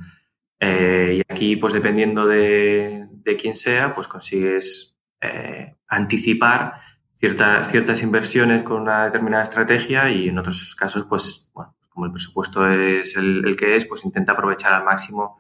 Eh, 0.65 1.19
y 1.19 1.33
aquí, 1.33 1.57
pues 1.57 1.75
dependiendo 1.75 2.27
de, 2.27 3.07
de 3.11 3.37
quién 3.37 3.55
sea, 3.55 3.95
pues 3.95 4.09
consigues 4.09 4.97
eh, 5.21 5.75
anticipar 5.87 6.75
ciertas 7.17 7.71
ciertas 7.71 8.03
inversiones 8.03 8.63
con 8.63 8.83
una 8.83 9.05
determinada 9.05 9.45
estrategia 9.45 10.11
y 10.11 10.29
en 10.29 10.39
otros 10.39 10.75
casos, 10.75 11.07
pues, 11.09 11.51
bueno, 11.55 11.77
como 11.91 12.07
el 12.07 12.13
presupuesto 12.13 12.69
es 12.71 13.17
el, 13.17 13.47
el 13.47 13.57
que 13.57 13.77
es, 13.77 13.87
pues 13.87 14.05
intenta 14.05 14.33
aprovechar 14.33 14.73
al 14.73 14.85
máximo 14.85 15.39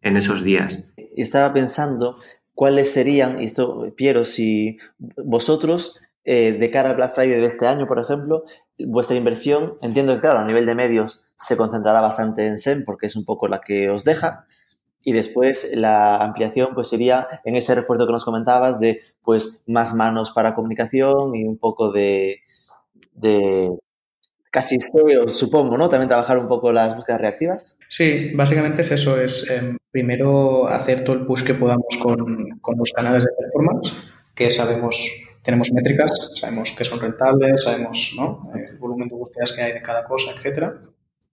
en 0.00 0.16
esos 0.16 0.42
días. 0.42 0.92
Estaba 1.16 1.52
pensando 1.52 2.16
cuáles 2.54 2.92
serían, 2.92 3.40
esto, 3.40 3.92
Piero, 3.96 4.24
si 4.24 4.78
vosotros, 4.98 6.00
eh, 6.24 6.52
de 6.52 6.70
cara 6.70 6.90
al 6.90 6.96
Black 6.96 7.14
Friday 7.14 7.40
de 7.40 7.46
este 7.46 7.66
año, 7.66 7.86
por 7.86 7.98
ejemplo, 7.98 8.44
vuestra 8.78 9.16
inversión, 9.16 9.74
entiendo 9.80 10.14
que, 10.14 10.20
claro, 10.20 10.40
a 10.40 10.44
nivel 10.44 10.66
de 10.66 10.74
medios 10.74 11.24
se 11.36 11.56
concentrará 11.56 12.00
bastante 12.00 12.46
en 12.46 12.58
SEM 12.58 12.84
porque 12.84 13.06
es 13.06 13.16
un 13.16 13.24
poco 13.24 13.48
la 13.48 13.60
que 13.60 13.90
os 13.90 14.04
deja. 14.04 14.46
Y 15.04 15.12
después 15.12 15.72
la 15.74 16.16
ampliación 16.16 16.74
pues 16.74 16.88
sería 16.88 17.26
en 17.44 17.56
ese 17.56 17.74
refuerzo 17.74 18.06
que 18.06 18.12
nos 18.12 18.24
comentabas 18.24 18.78
de 18.80 19.00
pues 19.22 19.64
más 19.66 19.94
manos 19.94 20.30
para 20.30 20.54
comunicación 20.54 21.34
y 21.34 21.44
un 21.44 21.58
poco 21.58 21.90
de, 21.90 22.40
de 23.14 23.70
casi 24.50 24.78
SEO, 24.80 25.28
supongo, 25.28 25.76
¿no? 25.76 25.88
También 25.88 26.08
trabajar 26.08 26.38
un 26.38 26.48
poco 26.48 26.72
las 26.72 26.94
búsquedas 26.94 27.20
reactivas. 27.20 27.78
Sí, 27.88 28.30
básicamente 28.34 28.82
es 28.82 28.92
eso, 28.92 29.20
es 29.20 29.48
em, 29.50 29.76
primero 29.90 30.68
hacer 30.68 31.04
todo 31.04 31.16
el 31.16 31.26
push 31.26 31.44
que 31.44 31.54
podamos 31.54 31.96
con, 32.00 32.58
con 32.60 32.78
los 32.78 32.92
canales 32.92 33.24
de 33.24 33.30
performance, 33.38 33.94
que 34.34 34.50
sabemos 34.50 35.28
tenemos 35.42 35.72
métricas, 35.72 36.30
sabemos 36.36 36.72
que 36.72 36.84
son 36.84 37.00
rentables, 37.00 37.64
sabemos 37.64 38.14
¿no? 38.16 38.52
el 38.54 38.78
volumen 38.78 39.08
de 39.08 39.16
búsquedas 39.16 39.52
que 39.52 39.62
hay 39.62 39.72
de 39.72 39.82
cada 39.82 40.04
cosa, 40.04 40.30
etcétera. 40.32 40.80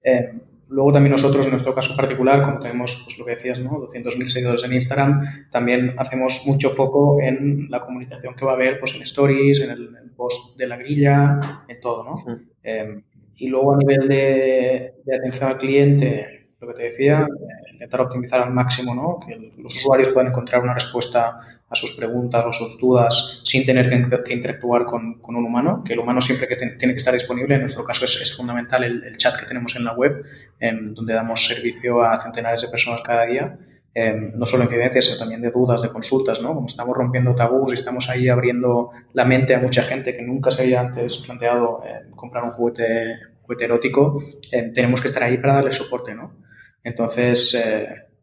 Eh, 0.03 0.31
luego 0.69 0.91
también 0.91 1.11
nosotros, 1.11 1.45
en 1.45 1.51
nuestro 1.51 1.73
caso 1.73 1.95
particular, 1.95 2.43
como 2.43 2.59
tenemos 2.59 3.03
pues, 3.05 3.17
lo 3.17 3.25
que 3.25 3.31
decías, 3.31 3.59
¿no? 3.59 3.71
200.000 3.71 4.27
seguidores 4.29 4.63
en 4.63 4.73
Instagram, 4.73 5.21
también 5.51 5.95
hacemos 5.97 6.43
mucho 6.45 6.71
foco 6.71 7.19
en 7.21 7.67
la 7.69 7.81
comunicación 7.81 8.35
que 8.35 8.45
va 8.45 8.51
a 8.51 8.55
haber 8.55 8.79
pues, 8.79 8.95
en 8.95 9.01
stories, 9.01 9.61
en 9.61 9.71
el, 9.71 9.89
post 10.15 10.57
de 10.57 10.67
la 10.67 10.75
grilla, 10.75 11.39
en 11.69 11.79
todo. 11.79 12.03
¿no? 12.03 12.41
Eh, 12.61 13.01
y 13.37 13.47
luego 13.47 13.73
a 13.73 13.77
nivel 13.77 14.07
de, 14.07 14.95
atención 15.17 15.49
al 15.49 15.57
cliente, 15.57 16.38
lo 16.61 16.67
que 16.67 16.73
te 16.73 16.83
decía, 16.83 17.25
intentar 17.71 18.01
optimizar 18.01 18.41
al 18.41 18.51
máximo, 18.51 18.93
¿no? 18.93 19.19
que 19.25 19.53
los 19.57 19.75
usuarios 19.77 20.09
puedan 20.09 20.31
encontrar 20.31 20.61
una 20.61 20.73
respuesta 20.73 21.37
a 21.69 21.75
sus 21.75 21.95
preguntas 21.95 22.45
o 22.45 22.51
sus 22.51 22.77
dudas 22.77 23.41
sin 23.45 23.65
tener 23.65 23.89
que, 23.89 24.33
interactuar 24.33 24.85
con, 24.85 25.21
un 25.23 25.35
humano, 25.35 25.83
que 25.85 25.93
el 25.93 25.99
humano 25.99 26.19
siempre 26.19 26.47
que 26.47 26.55
tiene 26.55 26.93
que 26.93 26.97
estar 26.97 27.13
disponible. 27.13 27.55
En 27.55 27.61
nuestro 27.61 27.85
caso 27.85 28.03
es, 28.05 28.35
fundamental 28.35 28.83
el, 28.83 29.15
chat 29.15 29.39
que 29.39 29.45
tenemos 29.45 29.75
en 29.77 29.85
la 29.85 29.93
web, 29.93 30.25
en 30.59 30.93
donde 30.93 31.13
damos 31.13 31.45
servicio 31.45 32.01
a 32.01 32.19
centenares 32.19 32.61
de 32.61 32.67
personas 32.67 33.01
cada 33.03 33.25
día. 33.25 33.57
Eh, 33.95 34.31
no 34.35 34.45
solo 34.45 34.63
incidencias, 34.63 35.05
sino 35.05 35.17
también 35.17 35.41
de 35.41 35.49
dudas, 35.49 35.81
de 35.81 35.89
consultas, 35.89 36.41
¿no? 36.41 36.53
Como 36.53 36.67
estamos 36.67 36.95
rompiendo 36.95 37.33
tabús 37.33 37.71
y 37.71 37.73
estamos 37.73 38.09
ahí 38.09 38.29
abriendo 38.29 38.91
la 39.13 39.25
mente 39.25 39.55
a 39.55 39.59
mucha 39.59 39.81
gente 39.81 40.15
que 40.15 40.21
nunca 40.21 40.51
se 40.51 40.61
había 40.61 40.81
antes 40.81 41.17
planteado 41.17 41.81
eh, 41.85 42.09
comprar 42.15 42.43
un 42.43 42.51
juguete, 42.51 43.15
erótico, 43.59 44.21
eh, 44.51 44.71
tenemos 44.75 45.01
que 45.01 45.07
estar 45.07 45.23
ahí 45.23 45.39
para 45.39 45.53
darle 45.55 45.71
soporte, 45.71 46.13
¿no? 46.13 46.48
Entonces, 46.83 47.55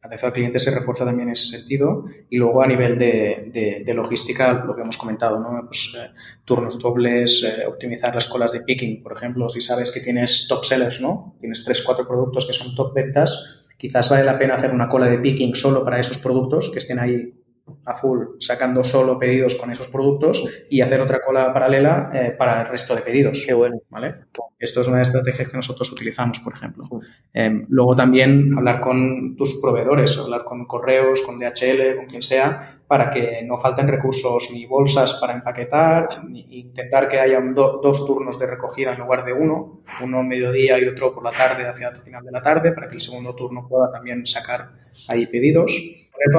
atención 0.06 0.28
al 0.28 0.32
cliente 0.32 0.58
se 0.58 0.70
refuerza 0.70 1.04
también 1.04 1.28
en 1.28 1.32
ese 1.34 1.46
sentido. 1.46 2.04
Y 2.30 2.36
luego 2.38 2.62
a 2.62 2.66
nivel 2.66 2.98
de, 2.98 3.82
de, 3.84 3.94
logística, 3.94 4.52
lo 4.52 4.74
que 4.74 4.82
hemos 4.82 4.96
comentado, 4.96 5.38
¿no? 5.38 5.66
Pues, 5.66 5.96
eh, 5.98 6.10
turnos 6.44 6.78
dobles, 6.78 7.42
eh, 7.42 7.66
optimizar 7.66 8.14
las 8.14 8.26
colas 8.26 8.52
de 8.52 8.60
picking, 8.60 9.02
por 9.02 9.12
ejemplo, 9.12 9.48
si 9.48 9.60
sabes 9.60 9.90
que 9.90 10.00
tienes 10.00 10.46
top 10.48 10.64
sellers, 10.64 11.00
¿no? 11.00 11.36
Tienes 11.40 11.64
tres, 11.64 11.82
cuatro 11.82 12.06
productos 12.06 12.46
que 12.46 12.52
son 12.52 12.74
top 12.74 12.94
ventas, 12.94 13.64
quizás 13.76 14.08
vale 14.08 14.24
la 14.24 14.38
pena 14.38 14.54
hacer 14.54 14.70
una 14.70 14.88
cola 14.88 15.08
de 15.08 15.18
picking 15.18 15.54
solo 15.54 15.84
para 15.84 16.00
esos 16.00 16.18
productos 16.18 16.70
que 16.70 16.78
estén 16.78 16.98
ahí 16.98 17.32
a 17.84 17.94
full 17.94 18.36
sacando 18.38 18.84
solo 18.84 19.18
pedidos 19.18 19.54
con 19.56 19.70
esos 19.70 19.88
productos 19.88 20.44
y 20.70 20.80
hacer 20.80 21.00
otra 21.00 21.20
cola 21.20 21.52
paralela 21.52 22.10
eh, 22.12 22.34
para 22.36 22.62
el 22.62 22.68
resto 22.68 22.94
de 22.94 23.02
pedidos. 23.02 23.44
Qué 23.46 23.54
bueno. 23.54 23.80
¿vale? 23.88 24.14
Esto 24.58 24.80
es 24.80 24.88
una 24.88 24.96
de 24.96 25.00
las 25.00 25.08
estrategias 25.08 25.48
que 25.48 25.56
nosotros 25.56 25.92
utilizamos, 25.92 26.40
por 26.40 26.54
ejemplo. 26.54 26.84
Em, 27.32 27.66
luego 27.68 27.94
también 27.94 28.56
hablar 28.56 28.80
con 28.80 29.36
tus 29.36 29.60
proveedores, 29.60 30.16
hablar 30.16 30.44
con 30.44 30.64
correos, 30.66 31.20
con 31.22 31.38
DHL, 31.38 31.96
con 31.96 32.06
quien 32.06 32.22
sea, 32.22 32.80
para 32.86 33.10
que 33.10 33.42
no 33.44 33.58
falten 33.58 33.88
recursos 33.88 34.48
ni 34.52 34.64
bolsas 34.66 35.14
para 35.20 35.34
empaquetar, 35.34 36.24
ni 36.24 36.60
intentar 36.60 37.08
que 37.08 37.20
haya 37.20 37.40
dos 37.40 38.06
turnos 38.06 38.38
de 38.38 38.46
recogida 38.46 38.92
en 38.92 38.98
lugar 38.98 39.24
de 39.24 39.32
uno, 39.32 39.82
uno 40.02 40.22
mediodía 40.22 40.78
y 40.78 40.88
otro 40.88 41.14
por 41.14 41.22
la 41.22 41.30
tarde 41.30 41.66
hacia 41.66 41.88
el 41.88 41.96
final 41.96 42.24
de 42.24 42.32
la 42.32 42.40
tarde, 42.40 42.72
para 42.72 42.88
que 42.88 42.94
el 42.94 43.00
segundo 43.00 43.34
turno 43.34 43.66
pueda 43.68 43.92
también 43.92 44.24
sacar 44.26 44.70
ahí 45.08 45.26
pedidos 45.26 45.72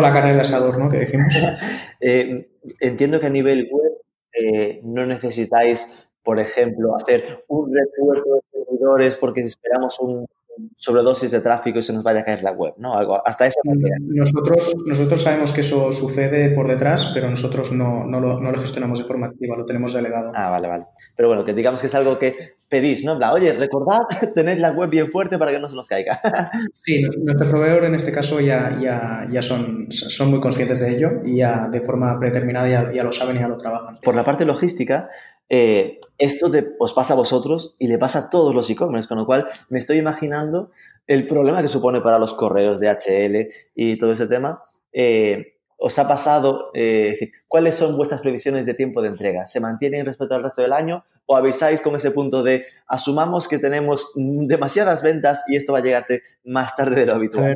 la 0.01 0.13
carne 0.13 0.32
del 0.32 0.39
asador, 0.39 0.78
¿no? 0.78 0.89
Que 0.89 0.99
decimos. 0.99 1.34
Eh, 1.99 2.47
entiendo 2.80 3.19
que 3.19 3.25
a 3.25 3.32
nivel 3.32 3.69
web 3.71 3.93
eh, 4.32 4.82
no 4.84 5.07
necesitáis, 5.07 6.07
por 6.21 6.39
ejemplo, 6.39 6.95
hacer 6.95 7.43
un 7.47 7.73
refuerzo 7.73 8.36
de 8.36 8.41
servidores 8.51 9.15
porque 9.15 9.41
esperamos 9.41 9.99
un 9.99 10.28
sobredosis 10.76 11.32
de 11.32 11.41
tráfico 11.41 11.80
y 11.80 11.82
se 11.84 11.93
nos 11.93 12.03
vaya 12.03 12.22
a 12.22 12.24
caer 12.24 12.43
la 12.43 12.51
web, 12.51 12.74
¿no? 12.78 12.93
Algo, 12.93 13.22
hasta 13.26 13.47
eso. 13.47 13.60
Nosotros, 14.01 14.76
nosotros 14.86 15.22
sabemos 15.22 15.51
que 15.51 15.62
eso 15.62 15.91
sucede 15.91 16.51
por 16.51 16.68
detrás, 16.68 17.12
pero 17.14 17.30
nosotros 17.30 17.72
no, 17.72 18.05
no, 18.05 18.20
lo, 18.20 18.39
no, 18.39 18.51
lo, 18.51 18.60
gestionamos 18.60 18.99
de 18.99 19.05
forma 19.05 19.28
activa, 19.28 19.55
lo 19.58 19.66
tenemos 19.66 19.93
delegado. 19.93 20.32
Ah, 20.36 20.49
vale, 20.49 20.68
vale. 20.68 20.86
Pero 21.16 21.30
bueno, 21.30 21.43
que 21.43 21.53
digamos 21.53 21.82
que 21.82 21.88
es 21.88 21.95
algo 21.95 22.18
que 22.18 22.58
pedís, 22.70 23.03
¿no? 23.03 23.18
Oye, 23.32 23.53
recordad, 23.53 24.01
tened 24.36 24.60
la 24.60 24.72
web 24.72 24.89
bien 24.89 25.10
fuerte 25.12 25.38
para 25.38 25.51
que 25.51 25.60
no 25.60 25.70
se 25.70 25.76
nos 25.76 25.88
caiga. 25.88 26.20
sí, 26.74 27.01
nuestro 27.01 27.49
proveedor 27.49 27.86
en 27.86 27.95
este 27.95 28.12
caso 28.12 28.39
ya, 28.39 28.78
ya, 28.80 29.28
ya 29.32 29.41
son, 29.41 29.88
son 29.89 30.30
muy 30.30 30.39
conscientes 30.39 30.82
de 30.82 30.95
ello 30.95 31.12
y 31.24 31.38
ya 31.38 31.68
de 31.72 31.82
forma 31.82 32.20
predeterminada 32.20 32.68
ya, 32.68 32.91
ya 32.93 33.03
lo 33.03 33.12
saben 33.12 33.38
y 33.38 33.39
ya 33.39 33.47
lo 33.47 33.58
trabajan. 33.58 33.99
Por 34.03 34.16
la 34.16 34.24
parte 34.24 34.45
logística, 34.45 35.10
eh, 35.49 35.99
esto 36.17 36.51
os 36.79 36.93
pasa 36.93 37.13
a 37.13 37.17
vosotros 37.17 37.75
y 37.79 37.87
le 37.87 37.97
pasa 37.97 38.19
a 38.19 38.29
todos 38.29 38.53
los 38.53 38.69
e-commerce, 38.69 39.07
con 39.07 39.17
lo 39.17 39.25
cual 39.25 39.45
me 39.69 39.79
estoy 39.79 39.97
imaginando 39.97 40.71
el 41.05 41.25
problema 41.27 41.61
que 41.61 41.67
supone 41.67 42.01
para 42.01 42.19
los 42.19 42.33
correos 42.33 42.79
de 42.79 42.89
HL 42.89 43.47
y 43.75 43.97
todo 43.97 44.11
ese 44.11 44.27
tema. 44.27 44.59
Eh, 44.91 45.53
¿Os 45.79 45.99
ha 45.99 46.07
pasado, 46.07 46.71
eh, 46.73 47.31
cuáles 47.47 47.75
son 47.75 47.95
vuestras 47.97 48.21
previsiones 48.21 48.65
de 48.65 48.73
tiempo 48.73 49.01
de 49.01 49.09
entrega? 49.09 49.45
¿Se 49.45 49.59
mantienen 49.59 50.07
respecto 50.07 50.33
al 50.33 50.41
resto 50.41 50.63
del 50.63 50.73
año 50.73 51.05
o 51.27 51.35
avisáis 51.35 51.81
con 51.81 51.95
ese 51.95 52.09
punto 52.09 52.41
de 52.41 52.65
asumamos 52.87 53.47
que 53.47 53.59
tenemos 53.59 54.11
demasiadas 54.15 55.03
ventas 55.03 55.43
y 55.47 55.55
esto 55.55 55.73
va 55.73 55.79
a 55.79 55.83
llegarte 55.83 56.23
más 56.43 56.75
tarde 56.75 56.95
de 56.95 57.05
lo 57.05 57.13
habitual? 57.13 57.55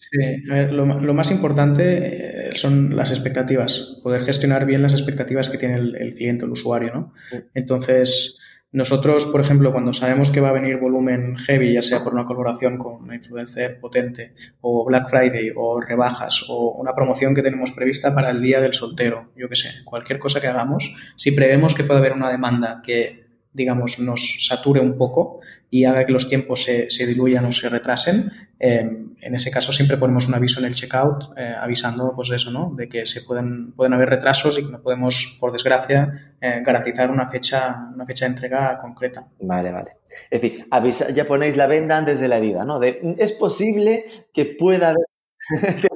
Sí, 0.00 0.18
a 0.50 0.54
ver, 0.54 0.72
lo, 0.72 1.14
más 1.14 1.30
importante 1.30 2.48
eh, 2.48 2.50
son 2.54 2.96
las 2.96 3.10
expectativas, 3.10 3.98
poder 4.02 4.22
gestionar 4.22 4.64
bien 4.64 4.80
las 4.80 4.94
expectativas 4.94 5.50
que 5.50 5.58
tiene 5.58 5.76
el, 5.76 6.14
cliente, 6.14 6.46
el 6.46 6.52
usuario, 6.52 6.94
¿no? 6.94 7.12
Entonces, 7.52 8.38
nosotros, 8.72 9.26
por 9.26 9.42
ejemplo, 9.42 9.72
cuando 9.72 9.92
sabemos 9.92 10.30
que 10.30 10.40
va 10.40 10.48
a 10.48 10.52
venir 10.52 10.78
volumen 10.78 11.36
heavy, 11.36 11.74
ya 11.74 11.82
sea 11.82 12.02
por 12.02 12.14
una 12.14 12.24
colaboración 12.24 12.78
con 12.78 12.94
una 12.94 13.14
influencer 13.14 13.78
potente, 13.78 14.32
o 14.62 14.86
Black 14.86 15.10
Friday, 15.10 15.52
o 15.54 15.80
rebajas, 15.80 16.46
o 16.48 16.70
una 16.72 16.94
promoción 16.94 17.34
que 17.34 17.42
tenemos 17.42 17.72
prevista 17.72 18.14
para 18.14 18.30
el 18.30 18.40
día 18.40 18.60
del 18.60 18.72
soltero, 18.72 19.32
yo 19.36 19.50
qué 19.50 19.56
sé, 19.56 19.84
cualquier 19.84 20.18
cosa 20.18 20.40
que 20.40 20.46
hagamos, 20.46 20.94
si 21.16 21.32
prevemos 21.32 21.74
que 21.74 21.84
puede 21.84 21.98
haber 22.00 22.14
una 22.14 22.30
demanda 22.30 22.80
que 22.82 23.19
digamos, 23.52 23.98
nos 23.98 24.46
sature 24.46 24.80
un 24.80 24.96
poco 24.96 25.40
y 25.70 25.84
haga 25.84 26.06
que 26.06 26.12
los 26.12 26.28
tiempos 26.28 26.62
se, 26.64 26.90
se 26.90 27.06
diluyan 27.06 27.44
o 27.44 27.52
se 27.52 27.68
retrasen, 27.68 28.30
eh, 28.58 28.88
en 29.22 29.34
ese 29.34 29.50
caso 29.50 29.72
siempre 29.72 29.96
ponemos 29.96 30.28
un 30.28 30.34
aviso 30.34 30.60
en 30.60 30.66
el 30.66 30.74
checkout 30.74 31.32
eh, 31.36 31.54
avisando 31.58 32.12
pues 32.14 32.28
de 32.28 32.36
eso, 32.36 32.50
¿no? 32.50 32.72
De 32.76 32.88
que 32.88 33.06
se 33.06 33.22
pueden, 33.22 33.72
pueden 33.72 33.92
haber 33.92 34.08
retrasos 34.08 34.58
y 34.58 34.64
que 34.64 34.72
no 34.72 34.80
podemos, 34.80 35.36
por 35.40 35.52
desgracia, 35.52 36.36
eh, 36.40 36.62
garantizar 36.64 37.10
una 37.10 37.28
fecha, 37.28 37.88
una 37.94 38.06
fecha 38.06 38.24
de 38.24 38.32
entrega 38.32 38.78
concreta. 38.78 39.26
Vale, 39.40 39.70
vale. 39.70 39.92
Es 40.30 40.40
decir, 40.40 40.66
ya 41.14 41.24
ponéis 41.24 41.56
la 41.56 41.66
venda 41.66 41.98
antes 41.98 42.20
de 42.20 42.28
la 42.28 42.38
herida, 42.38 42.64
¿no? 42.64 42.78
De, 42.78 43.16
es 43.18 43.32
posible 43.32 44.04
que 44.32 44.46
pueda 44.46 44.90
haber... 44.90 45.06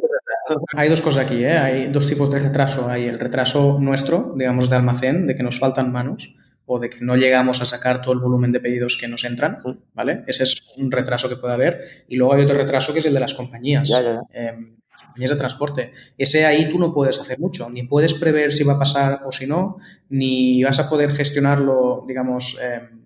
Hay 0.77 0.91
dos 0.91 1.01
cosas 1.01 1.25
aquí, 1.25 1.43
¿eh? 1.43 1.57
Hay 1.57 1.87
dos 1.87 2.07
tipos 2.07 2.31
de 2.31 2.39
retraso. 2.39 2.89
Hay 2.89 3.07
el 3.07 3.19
retraso 3.19 3.79
nuestro, 3.81 4.35
digamos, 4.37 4.69
de 4.69 4.77
almacén, 4.77 5.27
de 5.27 5.35
que 5.35 5.43
nos 5.43 5.59
faltan 5.59 5.91
manos, 5.91 6.35
o 6.67 6.79
de 6.79 6.91
que 6.91 7.01
no 7.01 7.17
llegamos 7.17 7.61
a 7.61 7.65
sacar 7.65 8.01
todo 8.01 8.13
el 8.13 8.21
volumen 8.21 8.53
de 8.53 8.61
pedidos 8.61 8.97
que 8.99 9.09
nos 9.09 9.25
entran, 9.25 9.59
¿vale? 9.93 10.25
Ese 10.27 10.45
es 10.45 10.75
un 10.77 10.91
retraso 10.91 11.29
que 11.29 11.37
puede 11.37 11.55
haber. 11.55 12.05
Y 12.09 12.17
luego 12.17 12.35
hay 12.35 12.45
otro 12.45 12.57
retraso 12.57 12.93
que 12.93 13.01
es 13.01 13.07
el 13.07 13.15
de 13.15 13.21
las 13.21 13.35
compañías. 13.35 13.91
Em, 14.33 14.77
compañías 15.07 15.31
de 15.31 15.37
transporte. 15.37 15.93
Ese 16.17 16.47
ahí 16.47 16.71
tú 16.71 16.79
no 16.79 16.93
puedes 16.93 17.21
hacer 17.21 17.39
mucho, 17.39 17.69
ni 17.69 17.83
puedes 17.85 18.15
prever 18.15 18.53
si 18.53 18.65
va 18.65 18.75
a 18.75 18.79
pasar 18.79 19.23
o 19.27 19.33
si 19.33 19.47
no, 19.47 19.79
ni 20.09 20.63
vas 20.65 20.79
a 20.79 20.89
poder 20.89 21.13
gestionarlo, 21.13 22.05
digamos, 22.07 22.59
em, 22.61 23.05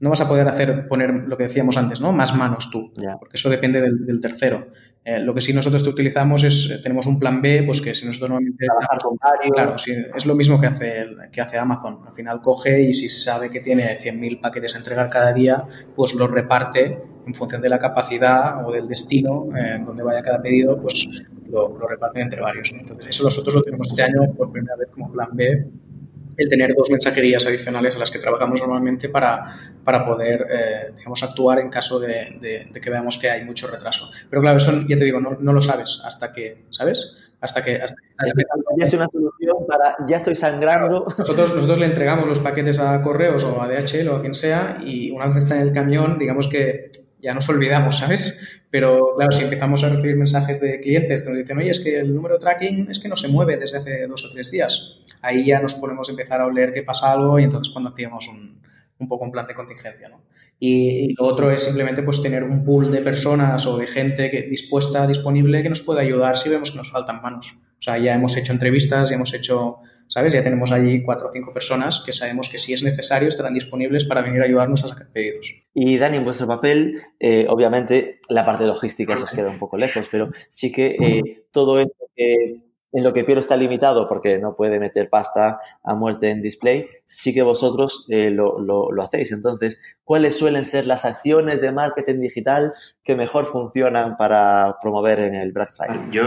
no 0.00 0.10
vas 0.10 0.20
a 0.20 0.28
poder 0.28 0.46
hacer, 0.46 0.86
poner 0.86 1.10
lo 1.10 1.36
que 1.36 1.44
decíamos 1.44 1.76
antes, 1.76 2.00
¿no? 2.00 2.12
Más 2.12 2.34
manos 2.34 2.70
tú, 2.70 2.92
porque 3.18 3.36
eso 3.36 3.50
depende 3.50 3.80
del, 3.80 4.20
tercero. 4.20 4.68
Eh, 5.08 5.20
lo 5.20 5.32
que 5.32 5.40
sí 5.40 5.54
nosotros 5.54 5.82
te 5.82 5.88
utilizamos 5.88 6.44
es, 6.44 6.70
eh, 6.70 6.80
tenemos 6.82 7.06
un 7.06 7.18
plan 7.18 7.40
B, 7.40 7.62
pues 7.62 7.80
que 7.80 7.94
si 7.94 8.04
nosotros 8.04 8.28
normalmente... 8.28 8.66
Claro, 9.54 9.78
sí, 9.78 9.96
es 10.14 10.26
lo 10.26 10.34
mismo 10.34 10.60
que 10.60 10.66
hace, 10.66 11.06
que 11.32 11.40
hace 11.40 11.56
Amazon. 11.56 12.00
Al 12.06 12.12
final 12.12 12.42
coge 12.42 12.82
y 12.82 12.92
si 12.92 13.08
sabe 13.08 13.48
que 13.48 13.60
tiene 13.60 13.96
100.000 13.96 14.38
paquetes 14.38 14.74
a 14.74 14.78
entregar 14.78 15.08
cada 15.08 15.32
día, 15.32 15.64
pues 15.96 16.12
los 16.12 16.30
reparte 16.30 16.98
en 17.26 17.32
función 17.32 17.62
de 17.62 17.70
la 17.70 17.78
capacidad 17.78 18.66
o 18.66 18.70
del 18.70 18.86
destino 18.86 19.48
en 19.56 19.86
donde 19.86 20.02
vaya 20.02 20.20
cada 20.20 20.42
pedido, 20.42 20.78
pues 20.78 21.08
lo, 21.48 21.78
lo 21.78 21.88
reparten 21.88 22.24
entre 22.24 22.42
varios. 22.42 22.70
Entonces, 22.72 23.06
eso 23.08 23.24
nosotros 23.24 23.54
lo 23.54 23.62
tenemos 23.62 23.88
este 23.88 24.02
año 24.02 24.30
por 24.36 24.52
primera 24.52 24.76
vez 24.76 24.90
como 24.90 25.10
plan 25.10 25.30
B 25.32 25.68
el 26.38 26.48
tener 26.48 26.72
dos 26.74 26.88
mensajerías 26.90 27.44
adicionales 27.46 27.96
a 27.96 27.98
las 27.98 28.10
que 28.10 28.20
trabajamos 28.20 28.60
normalmente 28.60 29.08
para, 29.08 29.74
para 29.84 30.06
poder, 30.06 30.46
eh, 30.50 30.92
digamos, 30.96 31.22
actuar 31.24 31.58
en 31.58 31.68
caso 31.68 31.98
de, 31.98 32.70
que 32.72 32.90
veamos 32.90 33.18
que 33.18 33.28
hay 33.28 33.44
mucho 33.44 33.66
retraso. 33.66 34.08
Pero 34.30 34.40
claro, 34.40 34.56
eso 34.56 34.72
ya 34.88 34.96
te 34.96 35.04
digo, 35.04 35.20
no, 35.20 35.36
no 35.40 35.52
lo 35.52 35.60
sabes 35.60 36.00
hasta 36.04 36.32
que, 36.32 36.64
¿sabes? 36.70 37.32
Hasta 37.40 37.60
que... 37.60 37.76
Hasta 37.82 37.96
ya 38.78 38.84
es 38.84 38.94
una 38.94 39.06
solución 39.06 39.56
para, 39.66 39.96
ya 40.06 40.16
estoy 40.18 40.36
sangrando. 40.36 41.06
Nosotros, 41.18 41.54
nosotros 41.54 41.78
le 41.78 41.86
entregamos 41.86 42.28
los 42.28 42.38
paquetes 42.38 42.78
a 42.78 43.02
correos 43.02 43.42
o 43.42 43.60
a 43.60 43.68
DHL 43.68 44.08
o 44.08 44.16
a 44.16 44.20
quien 44.20 44.34
sea 44.34 44.78
y 44.80 45.10
una 45.10 45.26
vez 45.26 45.38
está 45.38 45.56
en 45.56 45.62
el 45.62 45.72
camión, 45.72 46.18
digamos 46.18 46.46
que 46.46 46.90
ya 47.20 47.34
nos 47.34 47.48
olvidamos, 47.48 47.98
¿sabes? 47.98 48.60
Pero 48.70 49.14
claro, 49.16 49.32
si 49.32 49.44
empezamos 49.44 49.82
a 49.84 49.88
recibir 49.88 50.16
mensajes 50.16 50.60
de 50.60 50.80
clientes 50.80 51.22
que 51.22 51.28
nos 51.28 51.38
dicen, 51.38 51.58
oye, 51.58 51.70
es 51.70 51.80
que 51.80 51.98
el 51.98 52.14
número 52.14 52.34
de 52.34 52.40
tracking 52.40 52.88
es 52.90 52.98
que 52.98 53.08
no 53.08 53.16
se 53.16 53.28
mueve 53.28 53.56
desde 53.56 53.78
hace 53.78 54.06
dos 54.06 54.24
o 54.24 54.30
tres 54.32 54.50
días, 54.50 55.00
ahí 55.22 55.46
ya 55.46 55.60
nos 55.60 55.74
podemos 55.74 56.08
empezar 56.08 56.40
a 56.40 56.46
oler 56.46 56.72
que 56.72 56.82
pasa 56.82 57.12
algo 57.12 57.38
y 57.38 57.44
entonces 57.44 57.72
cuando 57.72 57.90
activamos 57.90 58.28
un, 58.28 58.60
un 58.98 59.08
poco 59.08 59.24
un 59.24 59.32
plan 59.32 59.46
de 59.46 59.54
contingencia. 59.54 60.08
¿no? 60.08 60.22
Y, 60.58 61.14
lo 61.14 61.26
otro 61.26 61.50
es 61.50 61.62
simplemente 61.62 62.02
pues, 62.02 62.22
tener 62.22 62.44
un 62.44 62.64
pool 62.64 62.90
de 62.90 63.00
personas 63.00 63.66
o 63.66 63.78
de 63.78 63.86
gente 63.86 64.46
dispuesta, 64.50 65.06
disponible, 65.06 65.62
que 65.62 65.68
nos 65.68 65.82
pueda 65.82 66.00
ayudar 66.00 66.36
si 66.36 66.48
vemos 66.48 66.70
que 66.70 66.78
nos 66.78 66.90
faltan 66.90 67.22
manos. 67.22 67.56
O 67.78 67.82
sea, 67.82 67.98
ya 67.98 68.14
hemos 68.14 68.36
hecho 68.36 68.52
entrevistas, 68.52 69.10
ya 69.10 69.16
hemos 69.16 69.32
hecho, 69.34 69.78
¿sabes? 70.08 70.32
Ya 70.32 70.42
tenemos 70.42 70.72
allí 70.72 71.02
cuatro 71.02 71.28
o 71.28 71.32
cinco 71.32 71.52
personas 71.52 72.02
que 72.04 72.12
sabemos 72.12 72.48
que 72.48 72.58
si 72.58 72.72
es 72.72 72.82
necesario 72.82 73.28
estarán 73.28 73.54
disponibles 73.54 74.04
para 74.04 74.22
venir 74.22 74.42
a 74.42 74.44
ayudarnos 74.44 74.84
a 74.84 74.88
sacar 74.88 75.08
pedidos. 75.12 75.54
Y 75.74 75.98
Dani, 75.98 76.18
en 76.18 76.24
vuestro 76.24 76.46
papel, 76.46 76.98
eh, 77.20 77.46
obviamente 77.48 78.20
la 78.28 78.44
parte 78.44 78.66
logística 78.66 79.16
se 79.16 79.24
os 79.24 79.30
queda 79.32 79.50
un 79.50 79.58
poco 79.58 79.76
lejos, 79.76 80.08
pero 80.10 80.30
sí 80.48 80.72
que 80.72 80.96
eh, 81.00 81.44
todo 81.52 81.78
esto 81.78 82.06
que 82.16 82.67
en 82.92 83.04
lo 83.04 83.12
que 83.12 83.24
Piero 83.24 83.40
está 83.40 83.56
limitado 83.56 84.08
porque 84.08 84.38
no 84.38 84.56
puede 84.56 84.78
meter 84.78 85.08
pasta 85.10 85.58
a 85.82 85.94
muerte 85.94 86.30
en 86.30 86.42
display, 86.42 86.88
sí 87.04 87.34
que 87.34 87.42
vosotros 87.42 88.06
eh, 88.08 88.30
lo, 88.30 88.58
lo, 88.60 89.02
hacéis. 89.02 89.32
Entonces, 89.32 89.80
¿cuáles 90.04 90.38
suelen 90.38 90.64
ser 90.64 90.86
las 90.86 91.04
acciones 91.04 91.60
de 91.60 91.72
marketing 91.72 92.20
digital 92.20 92.72
que 93.04 93.14
mejor 93.14 93.46
funcionan 93.46 94.16
para 94.16 94.76
promover 94.80 95.20
en 95.20 95.34
el 95.34 95.52
Black 95.52 95.72
Friday? 95.72 96.10
Yo, 96.10 96.24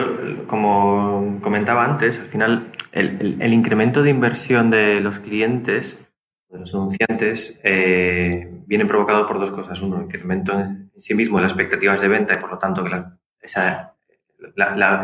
como 0.48 1.40
comentaba 1.42 1.86
antes, 1.86 2.20
al 2.20 2.26
final 2.26 2.68
el, 2.92 3.38
el, 3.42 3.54
incremento 3.54 4.04
de 4.04 4.12
inversión 4.12 4.70
de 4.70 5.02
los 5.02 5.20
clientes, 5.20 6.12
de 6.50 6.60
los 6.60 6.74
anunciantes, 6.74 7.60
eh, 7.64 8.48
viene 8.68 8.86
provocado 8.86 9.28
por 9.28 9.40
dos 9.40 9.52
cosas. 9.52 9.82
Uno, 9.82 9.98
el 9.98 10.04
incremento 10.04 10.54
en 10.54 10.92
sí 10.96 11.16
mismo 11.16 11.38
de 11.38 11.44
las 11.44 11.54
expectativas 11.54 12.02
de 12.02 12.08
venta 12.08 12.34
y 12.36 12.38
por 12.38 12.52
lo 12.52 12.60
tanto 12.60 12.84
que 12.84 12.90
la, 12.90 13.18
esa 13.42 13.91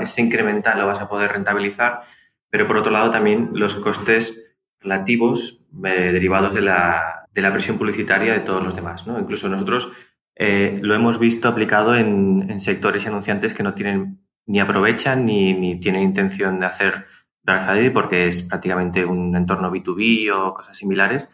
ese 0.01 0.21
incremental 0.21 0.77
lo 0.77 0.87
vas 0.87 0.99
a 0.99 1.09
poder 1.09 1.31
rentabilizar, 1.31 2.03
pero 2.49 2.65
por 2.67 2.77
otro 2.77 2.91
lado 2.91 3.11
también 3.11 3.51
los 3.53 3.75
costes 3.75 4.55
relativos 4.79 5.65
eh, 5.83 6.11
derivados 6.11 6.53
de 6.53 6.61
la, 6.61 7.27
de 7.33 7.41
la, 7.41 7.51
presión 7.51 7.77
publicitaria 7.77 8.33
de 8.33 8.39
todos 8.39 8.63
los 8.63 8.75
demás. 8.75 9.07
¿no? 9.07 9.19
Incluso 9.19 9.49
nosotros 9.49 9.91
eh, 10.35 10.75
lo 10.81 10.95
hemos 10.95 11.19
visto 11.19 11.47
aplicado 11.47 11.95
en, 11.95 12.59
sectores 12.61 13.03
y 13.03 13.07
anunciantes 13.07 13.53
que 13.53 13.63
no 13.63 13.73
tienen 13.73 14.19
ni 14.45 14.59
aprovechan 14.59 15.25
ni, 15.25 15.53
ni 15.53 15.79
tienen 15.79 16.03
intención 16.03 16.59
de 16.59 16.65
hacer 16.65 17.05
Black 17.47 17.93
porque 17.93 18.27
es 18.27 18.43
prácticamente 18.43 19.05
un 19.05 19.35
entorno 19.35 19.71
B2B 19.71 20.29
o 20.31 20.53
cosas 20.53 20.77
similares 20.77 21.29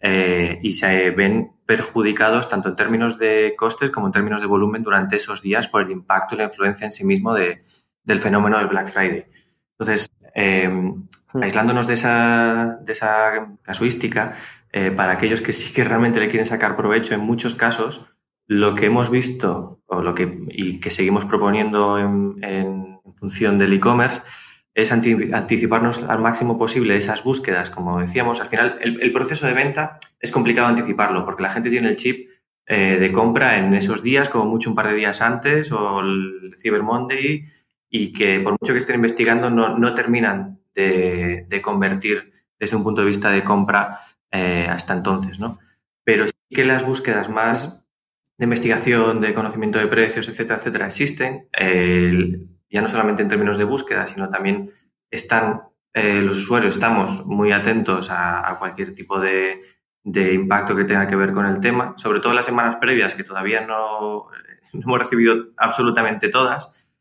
eh, 0.00 0.58
y 0.62 0.72
se 0.72 1.10
ven 1.12 1.52
perjudicados 1.66 2.48
tanto 2.48 2.68
en 2.68 2.76
términos 2.76 3.18
de 3.18 3.54
costes 3.56 3.90
como 3.90 4.06
en 4.06 4.12
términos 4.12 4.40
de 4.40 4.46
volumen 4.46 4.82
durante 4.82 5.16
esos 5.16 5.42
días 5.42 5.68
por 5.68 5.82
el 5.82 5.90
impacto 5.90 6.34
y 6.34 6.38
la 6.38 6.44
influencia 6.44 6.84
en 6.84 6.92
sí 6.92 7.04
mismo 7.04 7.34
de, 7.34 7.64
del 8.02 8.18
fenómeno 8.18 8.58
del 8.58 8.66
Black 8.66 8.88
Friday. 8.88 9.26
Entonces, 9.78 10.10
eh, 10.34 10.68
hmm. 10.68 11.42
aislándonos 11.42 11.86
de 11.86 11.94
esa, 11.94 12.78
de 12.82 12.92
esa 12.92 13.56
casuística, 13.62 14.36
eh, 14.72 14.90
para 14.90 15.12
aquellos 15.12 15.40
que 15.40 15.52
sí 15.52 15.72
que 15.72 15.84
realmente 15.84 16.20
le 16.20 16.28
quieren 16.28 16.46
sacar 16.46 16.76
provecho, 16.76 17.14
en 17.14 17.20
muchos 17.20 17.54
casos, 17.54 18.16
lo 18.46 18.74
que 18.74 18.86
hemos 18.86 19.10
visto 19.10 19.80
o 19.86 20.02
lo 20.02 20.14
que, 20.14 20.36
y 20.48 20.80
que 20.80 20.90
seguimos 20.90 21.24
proponiendo 21.24 21.98
en, 21.98 22.36
en 22.42 23.00
función 23.16 23.58
del 23.58 23.72
e-commerce 23.72 24.20
es 24.74 24.90
anticiparnos 24.90 26.02
al 26.02 26.18
máximo 26.18 26.58
posible 26.58 26.96
esas 26.96 27.22
búsquedas, 27.22 27.70
como 27.70 28.00
decíamos. 28.00 28.40
Al 28.40 28.48
final, 28.48 28.78
el, 28.80 29.12
proceso 29.12 29.46
de 29.46 29.54
venta 29.54 30.00
es 30.24 30.32
complicado 30.32 30.68
anticiparlo 30.68 31.26
porque 31.26 31.42
la 31.42 31.50
gente 31.50 31.68
tiene 31.68 31.88
el 31.90 31.96
chip 31.96 32.30
eh, 32.66 32.96
de 32.98 33.12
compra 33.12 33.58
en 33.58 33.74
esos 33.74 34.02
días, 34.02 34.30
como 34.30 34.46
mucho 34.46 34.70
un 34.70 34.74
par 34.74 34.88
de 34.88 34.94
días 34.94 35.20
antes, 35.20 35.70
o 35.70 36.00
el 36.00 36.54
Cyber 36.56 36.82
Monday, 36.82 37.44
y 37.90 38.10
que 38.10 38.40
por 38.40 38.52
mucho 38.52 38.72
que 38.72 38.78
estén 38.78 38.96
investigando, 38.96 39.50
no, 39.50 39.94
terminan 39.94 40.60
de, 40.74 41.60
convertir 41.62 42.32
desde 42.58 42.76
un 42.76 42.82
punto 42.82 43.02
de 43.02 43.08
vista 43.08 43.28
de 43.30 43.44
compra 43.44 43.98
eh, 44.30 44.66
hasta 44.68 44.94
entonces, 44.94 45.38
¿no? 45.38 45.58
Pero 46.04 46.26
sí 46.26 46.32
que 46.50 46.64
las 46.64 46.86
búsquedas 46.86 47.28
más 47.28 47.86
de 48.38 48.44
investigación, 48.44 49.20
de 49.20 49.34
conocimiento 49.34 49.78
de 49.78 49.88
precios, 49.88 50.26
etcétera, 50.26 50.56
etcétera, 50.56 50.86
existen 50.86 51.48
ya 52.70 52.80
no 52.80 52.88
solamente 52.88 53.22
en 53.22 53.28
términos 53.28 53.58
de 53.58 53.64
búsqueda, 53.64 54.06
sino 54.06 54.30
también 54.30 54.70
están 55.10 55.60
eh, 55.96 56.20
los 56.20 56.38
usuarios, 56.38 56.74
estamos 56.74 57.24
muy 57.26 57.52
atentos 57.52 58.10
a, 58.10 58.56
cualquier 58.58 58.96
tipo 58.96 59.20
de, 59.20 59.62
impacto 60.04 60.76
que 60.76 60.84
tenga 60.84 61.06
que 61.06 61.16
ver 61.16 61.32
con 61.32 61.46
el 61.46 61.60
tema, 61.60 61.94
sobre 61.96 62.20
todo 62.20 62.34
las 62.34 62.44
semanas 62.44 62.76
previas, 62.76 63.14
que 63.14 63.24
todavía 63.24 63.60
no, 63.66 64.26
hemos 64.72 64.98
recibido 64.98 65.34
absolutamente 65.56 66.28
todas. 66.28 66.92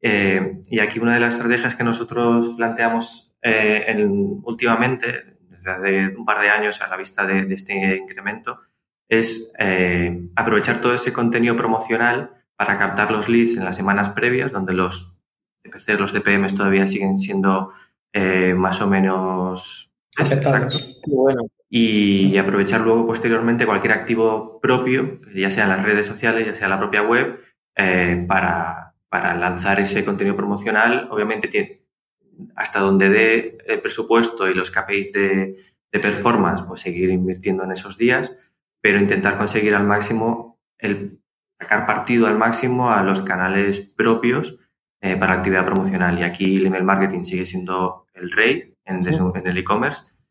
Eh, 0.00 0.62
y 0.68 0.80
aquí 0.80 0.98
una 0.98 1.14
de 1.14 1.20
las 1.20 1.34
estrategias 1.34 1.76
que 1.76 1.84
nosotros 1.84 2.54
planteamos 2.56 3.36
eh, 3.42 3.84
en, 3.86 4.40
últimamente, 4.44 5.36
desde 5.48 5.70
hace 5.70 6.16
un 6.16 6.24
par 6.24 6.40
de 6.40 6.50
años 6.50 6.80
a 6.80 6.88
la 6.88 6.96
vista 6.96 7.26
de, 7.26 7.44
de 7.44 7.54
este 7.54 7.96
incremento, 7.96 8.58
es 9.08 9.52
aprovechar 10.36 10.80
todo 10.80 10.94
ese 10.94 11.12
contenido 11.12 11.54
promocional 11.54 12.42
para 12.56 12.78
captar 12.78 13.10
los 13.10 13.28
leads 13.28 13.56
en 13.56 13.64
las 13.64 13.76
semanas 13.76 14.10
previas, 14.10 14.52
donde 14.52 14.72
los 14.72 15.20
CPC, 15.62 15.98
los 15.98 16.12
CPMs 16.12 16.54
todavía 16.54 16.86
siguen 16.86 17.18
siendo 17.18 17.72
eh, 18.12 18.54
más 18.54 18.80
o 18.82 18.86
menos 18.86 19.92
exactos. 20.18 20.98
Y, 21.74 22.36
aprovechar 22.36 22.82
luego 22.82 23.06
posteriormente 23.06 23.64
cualquier 23.64 23.94
activo 23.94 24.60
propio, 24.60 25.18
ya 25.34 25.50
sea 25.50 25.64
en 25.64 25.70
las 25.70 25.82
redes 25.82 26.04
sociales, 26.04 26.44
ya 26.44 26.54
sea 26.54 26.68
la 26.68 26.78
propia 26.78 27.00
web, 27.00 27.40
eh, 27.76 28.26
para, 28.28 28.94
para, 29.08 29.34
lanzar 29.34 29.80
ese 29.80 30.04
contenido 30.04 30.36
promocional. 30.36 31.08
Obviamente 31.10 31.48
tiene, 31.48 31.86
hasta 32.56 32.80
donde 32.80 33.08
dé 33.08 33.58
el 33.66 33.80
presupuesto 33.80 34.50
y 34.50 34.54
los 34.54 34.70
KPIs 34.70 35.12
de, 35.12 35.56
de 35.90 35.98
performance, 35.98 36.62
pues 36.62 36.82
seguir 36.82 37.08
invirtiendo 37.08 37.64
en 37.64 37.72
esos 37.72 37.96
días, 37.96 38.36
pero 38.82 38.98
intentar 38.98 39.38
conseguir 39.38 39.74
al 39.74 39.84
máximo 39.84 40.60
el 40.76 41.22
sacar 41.58 41.86
partido 41.86 42.26
al 42.26 42.36
máximo 42.36 42.90
a 42.90 43.02
los 43.02 43.22
canales 43.22 43.80
propios 43.80 44.58
eh, 45.00 45.16
para 45.16 45.32
actividad 45.32 45.64
promocional. 45.64 46.18
Y 46.18 46.22
aquí 46.22 46.56
el 46.56 46.66
email 46.66 46.84
marketing 46.84 47.22
sigue 47.22 47.46
siendo 47.46 48.08
el 48.12 48.30
rey 48.30 48.76
en, 48.84 49.00
en 49.06 49.46
el 49.46 49.56
e-commerce 49.56 50.21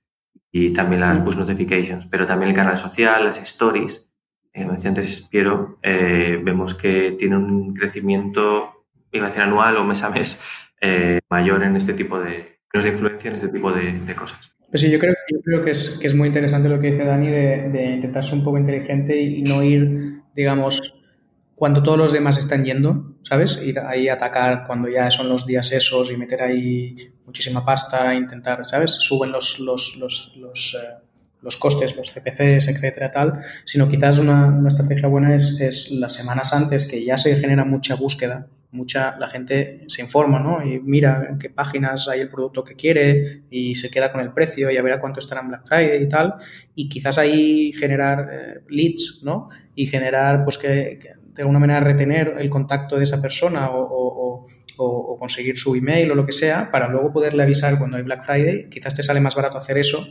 y 0.51 0.73
también 0.73 1.01
las 1.01 1.19
push 1.19 1.37
notifications, 1.37 2.05
pero 2.07 2.25
también 2.25 2.49
el 2.49 2.55
canal 2.55 2.77
social, 2.77 3.23
las 3.25 3.41
stories. 3.41 4.09
Como 4.53 4.73
decía 4.73 4.89
antes 4.89 5.29
Piero, 5.31 5.79
eh, 5.81 6.39
vemos 6.43 6.73
que 6.73 7.15
tiene 7.17 7.37
un 7.37 7.73
crecimiento, 7.73 8.85
iba 9.13 9.27
anual 9.27 9.77
o 9.77 9.85
mes 9.85 10.03
a 10.03 10.09
mes, 10.09 10.41
eh, 10.81 11.19
mayor 11.29 11.63
en 11.63 11.77
este 11.77 11.93
tipo 11.93 12.19
de, 12.19 12.59
de 12.73 12.89
influencia, 12.89 13.29
en 13.29 13.35
este 13.35 13.47
tipo 13.47 13.71
de, 13.71 14.13
cosas. 14.13 14.53
Pues 14.69 14.81
sí, 14.81 14.91
yo 14.91 14.99
creo, 14.99 15.13
yo 15.29 15.41
creo 15.41 15.61
que, 15.61 15.71
es, 15.71 15.97
que 16.01 16.07
es 16.07 16.15
muy 16.15 16.27
interesante 16.27 16.67
lo 16.67 16.79
que 16.79 16.91
dice 16.91 17.05
Dani 17.05 17.29
de, 17.29 17.69
de 17.69 17.85
intentar 17.95 18.23
ser 18.23 18.35
un 18.35 18.43
poco 18.43 18.57
inteligente 18.57 19.17
y 19.17 19.41
no 19.43 19.63
ir, 19.63 20.21
digamos, 20.35 20.81
cuando 21.61 21.83
todos 21.83 21.99
los 21.99 22.11
demás 22.11 22.39
están 22.39 22.65
yendo, 22.65 23.17
¿sabes? 23.21 23.61
Ir 23.63 23.77
ahí 23.77 24.09
a 24.09 24.15
atacar 24.15 24.65
cuando 24.65 24.89
ya 24.89 25.11
son 25.11 25.29
los 25.29 25.45
días 25.45 25.71
esos 25.71 26.11
y 26.11 26.17
meter 26.17 26.41
ahí 26.41 26.95
muchísima 27.23 27.63
pasta, 27.63 28.15
intentar, 28.15 28.65
¿sabes? 28.65 28.93
Suben 28.93 29.31
los, 29.31 29.59
los, 29.59 29.95
los, 29.97 30.33
los, 30.37 30.75
eh, 30.81 31.57
costes, 31.59 31.95
los 31.95 32.11
CPCs, 32.11 32.67
etcétera, 32.67 33.11
tal, 33.11 33.41
sino 33.63 33.87
quizás 33.87 34.17
una, 34.17 34.47
una 34.47 34.69
estrategia 34.69 35.07
buena 35.07 35.35
es, 35.35 35.61
es, 35.61 35.91
las 35.91 36.13
semanas 36.13 36.51
antes 36.51 36.87
que 36.87 37.05
ya 37.05 37.15
se 37.15 37.35
genera 37.35 37.63
mucha 37.63 37.93
búsqueda, 37.93 38.47
mucha, 38.71 39.15
la 39.19 39.27
gente 39.27 39.85
se 39.87 40.01
informa, 40.01 40.39
¿no? 40.39 40.65
Y 40.65 40.79
mira 40.79 41.27
en 41.29 41.37
qué 41.37 41.51
páginas 41.51 42.07
hay 42.07 42.21
el 42.21 42.29
producto 42.29 42.63
que 42.63 42.75
quiere 42.75 43.43
y 43.51 43.75
se 43.75 43.91
queda 43.91 44.11
con 44.11 44.21
el 44.21 44.33
precio 44.33 44.71
y 44.71 44.77
a 44.77 44.81
ver 44.81 44.93
a 44.93 44.99
cuánto 44.99 45.19
estará 45.19 45.41
en 45.41 45.49
Black 45.49 45.67
Friday 45.67 46.01
y 46.01 46.09
tal, 46.09 46.37
y 46.73 46.89
quizás 46.89 47.19
ahí 47.19 47.71
generar 47.73 48.29
eh, 48.31 48.61
leads, 48.67 49.21
¿no? 49.23 49.49
Y 49.75 49.85
generar, 49.85 50.43
pues 50.43 50.57
que 50.57 51.20
de 51.33 51.41
alguna 51.41 51.59
manera 51.59 51.79
retener 51.79 52.35
el 52.37 52.49
contacto 52.49 52.97
de 52.97 53.03
esa 53.03 53.21
persona 53.21 53.69
o, 53.71 54.45
conseguir 55.19 55.59
su 55.59 55.75
email 55.75 56.09
o 56.09 56.15
lo 56.15 56.25
que 56.25 56.31
sea 56.31 56.71
para 56.71 56.87
luego 56.87 57.13
poderle 57.13 57.43
avisar 57.43 57.77
cuando 57.77 57.97
hay 57.97 58.03
Black 58.03 58.23
Friday, 58.23 58.67
quizás 58.67 58.95
te 58.95 59.03
sale 59.03 59.19
más 59.19 59.35
barato 59.35 59.59
hacer 59.59 59.77
eso 59.77 60.03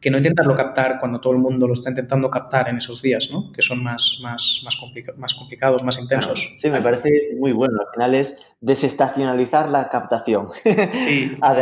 que 0.00 0.10
no 0.10 0.18
intentarlo 0.18 0.56
captar 0.56 0.98
cuando 0.98 1.20
todo 1.20 1.34
el 1.34 1.38
mundo 1.38 1.68
lo 1.68 1.74
está 1.74 1.90
intentando 1.90 2.28
captar 2.28 2.68
en 2.68 2.78
esos 2.78 3.00
días, 3.00 3.30
¿no? 3.32 3.52
que 3.52 3.62
son 3.62 3.84
más, 3.84 4.18
más, 4.22 4.62
más, 4.64 4.76
más 5.16 5.34
complicados, 5.34 5.84
más 5.84 6.00
intensos. 6.00 6.50
Sí, 6.56 6.68
me 6.70 6.80
parece 6.80 7.36
muy 7.38 7.52
bueno. 7.52 7.78
Al 7.80 7.94
final 7.94 8.14
es 8.16 8.55
desestacionalizar 8.60 9.68
la 9.68 9.88
captación. 9.88 10.48
Sí. 10.90 11.36
más, 11.40 11.56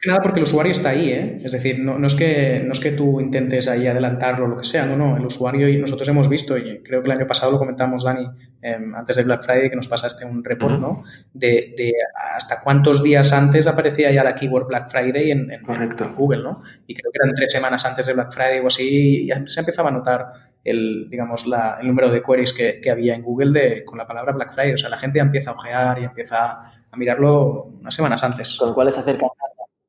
que 0.00 0.10
nada, 0.10 0.20
porque 0.20 0.40
el 0.40 0.44
usuario 0.44 0.72
está 0.72 0.90
ahí, 0.90 1.10
¿eh? 1.10 1.40
es 1.44 1.52
decir, 1.52 1.78
no, 1.78 1.98
no, 1.98 2.06
es 2.06 2.14
que, 2.14 2.62
no 2.64 2.72
es 2.72 2.80
que 2.80 2.92
tú 2.92 3.20
intentes 3.20 3.68
ahí 3.68 3.86
adelantarlo 3.86 4.46
o 4.46 4.48
lo 4.48 4.56
que 4.56 4.64
sea, 4.64 4.86
no, 4.86 4.96
no, 4.96 5.16
el 5.16 5.24
usuario 5.24 5.68
y 5.68 5.78
nosotros 5.78 6.08
hemos 6.08 6.28
visto, 6.28 6.58
y 6.58 6.82
creo 6.82 7.00
que 7.00 7.06
el 7.06 7.16
año 7.18 7.26
pasado 7.26 7.52
lo 7.52 7.58
comentamos 7.58 8.04
Dani, 8.04 8.26
em, 8.60 8.94
antes 8.94 9.16
de 9.16 9.22
Black 9.22 9.44
Friday, 9.44 9.70
que 9.70 9.76
nos 9.76 9.86
pasaste 9.86 10.26
un 10.26 10.42
report, 10.42 10.80
¿no? 10.80 11.04
De, 11.32 11.74
hasta 12.34 12.60
cuántos 12.60 13.02
días 13.02 13.32
antes 13.32 13.66
aparecía 13.66 14.10
ya 14.10 14.24
la 14.24 14.34
keyword 14.34 14.66
Black 14.66 14.90
Friday 14.90 15.30
en, 15.30 15.48
Google, 16.16 16.42
¿no? 16.42 16.62
Y 16.86 16.94
creo 16.94 17.12
que 17.12 17.18
eran 17.22 17.34
tres 17.34 17.52
semanas 17.52 17.84
antes 17.86 18.06
de 18.06 18.14
Black 18.14 18.32
Friday 18.32 18.58
o 18.60 18.66
así, 18.66 19.22
y 19.22 19.26
ya 19.28 19.40
se 19.46 19.60
empezaba 19.60 19.90
a 19.90 19.92
notar 19.92 20.26
el, 20.64 21.08
digamos, 21.10 21.44
el 21.80 21.86
número 21.86 22.10
de 22.10 22.22
queries 22.22 22.52
que, 22.52 22.90
había 22.90 23.14
en 23.14 23.22
Google 23.22 23.58
de, 23.58 23.84
con 23.84 23.98
la 23.98 24.06
palabra 24.06 24.32
Black 24.32 24.54
Friday. 24.54 24.74
O 24.74 24.78
sea, 24.78 24.88
la 24.88 24.98
gente 24.98 25.18
empieza 25.18 25.50
a 25.50 25.54
ojear 25.54 26.00
y 26.00 26.04
empieza 26.04 26.62
a 26.90 26.96
mirarlo 26.96 27.64
unas 27.80 27.94
semanas 27.94 28.24
antes. 28.24 28.56
Con 28.58 28.70
lo 28.70 28.74
cual 28.74 28.88
es 28.88 28.98
acerca 28.98 29.26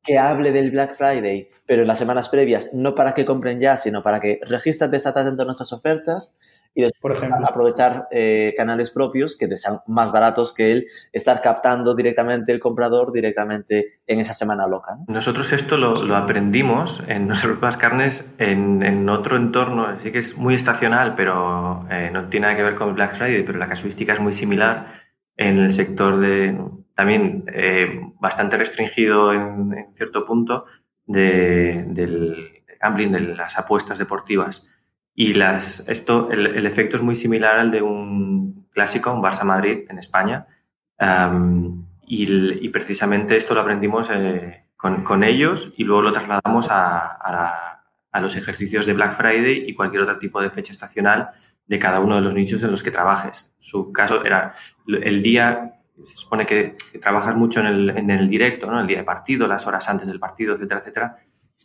que 0.05 0.19
hable 0.19 0.51
del 0.51 0.71
Black 0.71 0.95
Friday, 0.95 1.49
pero 1.65 1.81
en 1.81 1.87
las 1.87 1.97
semanas 1.97 2.29
previas, 2.29 2.73
no 2.73 2.93
para 2.93 3.13
que 3.13 3.25
compren 3.25 3.59
ya, 3.59 3.75
sino 3.75 4.03
para 4.03 4.19
que 4.19 4.39
regístrate, 4.47 4.97
estate 4.97 5.19
atento 5.19 5.41
a 5.41 5.45
nuestras 5.45 5.73
ofertas 5.73 6.37
y 6.75 6.81
después 6.83 6.99
Por 7.01 7.11
ejemplo. 7.13 7.47
aprovechar 7.47 8.07
eh, 8.11 8.53
canales 8.57 8.91
propios 8.91 9.37
que 9.37 9.47
te 9.47 9.55
sean 9.55 9.77
más 9.87 10.11
baratos 10.11 10.53
que 10.53 10.71
el 10.71 10.87
estar 11.13 11.41
captando 11.41 11.95
directamente 11.95 12.51
el 12.51 12.59
comprador 12.59 13.13
directamente 13.13 13.99
en 14.05 14.19
esa 14.19 14.33
semana 14.33 14.67
loca. 14.67 14.97
Nosotros 15.07 15.53
esto 15.53 15.77
lo, 15.77 16.15
aprendimos 16.15 17.01
en 17.07 17.27
nuestras 17.27 17.77
carnes 17.77 18.35
en, 18.37 18.83
en, 18.83 19.07
otro 19.09 19.37
entorno, 19.37 19.87
así 19.87 20.11
que 20.11 20.19
es 20.19 20.37
muy 20.37 20.53
estacional, 20.53 21.15
pero 21.15 21.87
eh, 21.89 22.09
no 22.11 22.25
tiene 22.25 22.47
nada 22.47 22.57
que 22.57 22.63
ver 22.63 22.75
con 22.75 22.93
Black 22.93 23.15
Friday, 23.15 23.43
pero 23.43 23.57
la 23.57 23.67
casuística 23.67 24.13
es 24.13 24.19
muy 24.19 24.33
similar 24.33 24.87
en 25.37 25.57
el 25.57 25.71
sector 25.71 26.17
de 26.19 26.57
también 26.95 27.43
eh, 27.53 28.01
bastante 28.19 28.57
restringido 28.57 29.33
en, 29.33 29.93
cierto 29.93 30.25
punto 30.25 30.65
del 31.05 32.63
gambling, 32.81 33.11
de 33.11 33.19
las 33.19 33.59
apuestas 33.59 33.99
deportivas. 33.99 34.71
Y 35.13 35.33
las, 35.33 35.87
esto, 35.87 36.31
el, 36.31 36.65
efecto 36.65 36.97
es 36.97 37.03
muy 37.03 37.15
similar 37.15 37.59
al 37.59 37.71
de 37.71 37.81
un 37.81 38.67
clásico, 38.71 39.13
un 39.13 39.21
Barça 39.21 39.43
Madrid 39.43 39.85
en 39.89 39.99
España. 39.99 40.47
y, 42.07 42.69
precisamente 42.69 43.37
esto 43.37 43.53
lo 43.53 43.61
aprendimos 43.61 44.09
eh, 44.11 44.65
con, 44.77 45.23
ellos 45.23 45.73
y 45.77 45.83
luego 45.83 46.01
lo 46.01 46.13
trasladamos 46.13 46.69
a, 46.69 47.81
a, 48.11 48.21
los 48.21 48.37
ejercicios 48.37 48.85
de 48.85 48.93
Black 48.93 49.11
Friday 49.11 49.65
y 49.67 49.73
cualquier 49.73 50.03
otro 50.03 50.17
tipo 50.17 50.41
de 50.41 50.49
fecha 50.49 50.71
estacional 50.71 51.29
de 51.67 51.79
cada 51.79 51.99
uno 51.99 52.15
de 52.15 52.21
los 52.21 52.33
nichos 52.33 52.63
en 52.63 52.71
los 52.71 52.81
que 52.81 52.91
trabajes. 52.91 53.53
Su 53.59 53.91
caso 53.91 54.23
era 54.23 54.53
el 54.87 55.21
día 55.21 55.74
se 56.01 56.15
supone 56.15 56.45
que, 56.45 56.75
trabajas 57.01 57.35
mucho 57.35 57.61
en 57.61 57.67
el, 57.67 57.89
en 57.91 58.09
el, 58.09 58.27
directo, 58.27 58.69
¿no? 58.69 58.79
El 58.79 58.87
día 58.87 58.97
de 58.97 59.03
partido, 59.03 59.47
las 59.47 59.67
horas 59.67 59.87
antes 59.89 60.07
del 60.07 60.19
partido, 60.19 60.55
etcétera, 60.55 60.79
etcétera. 60.81 61.17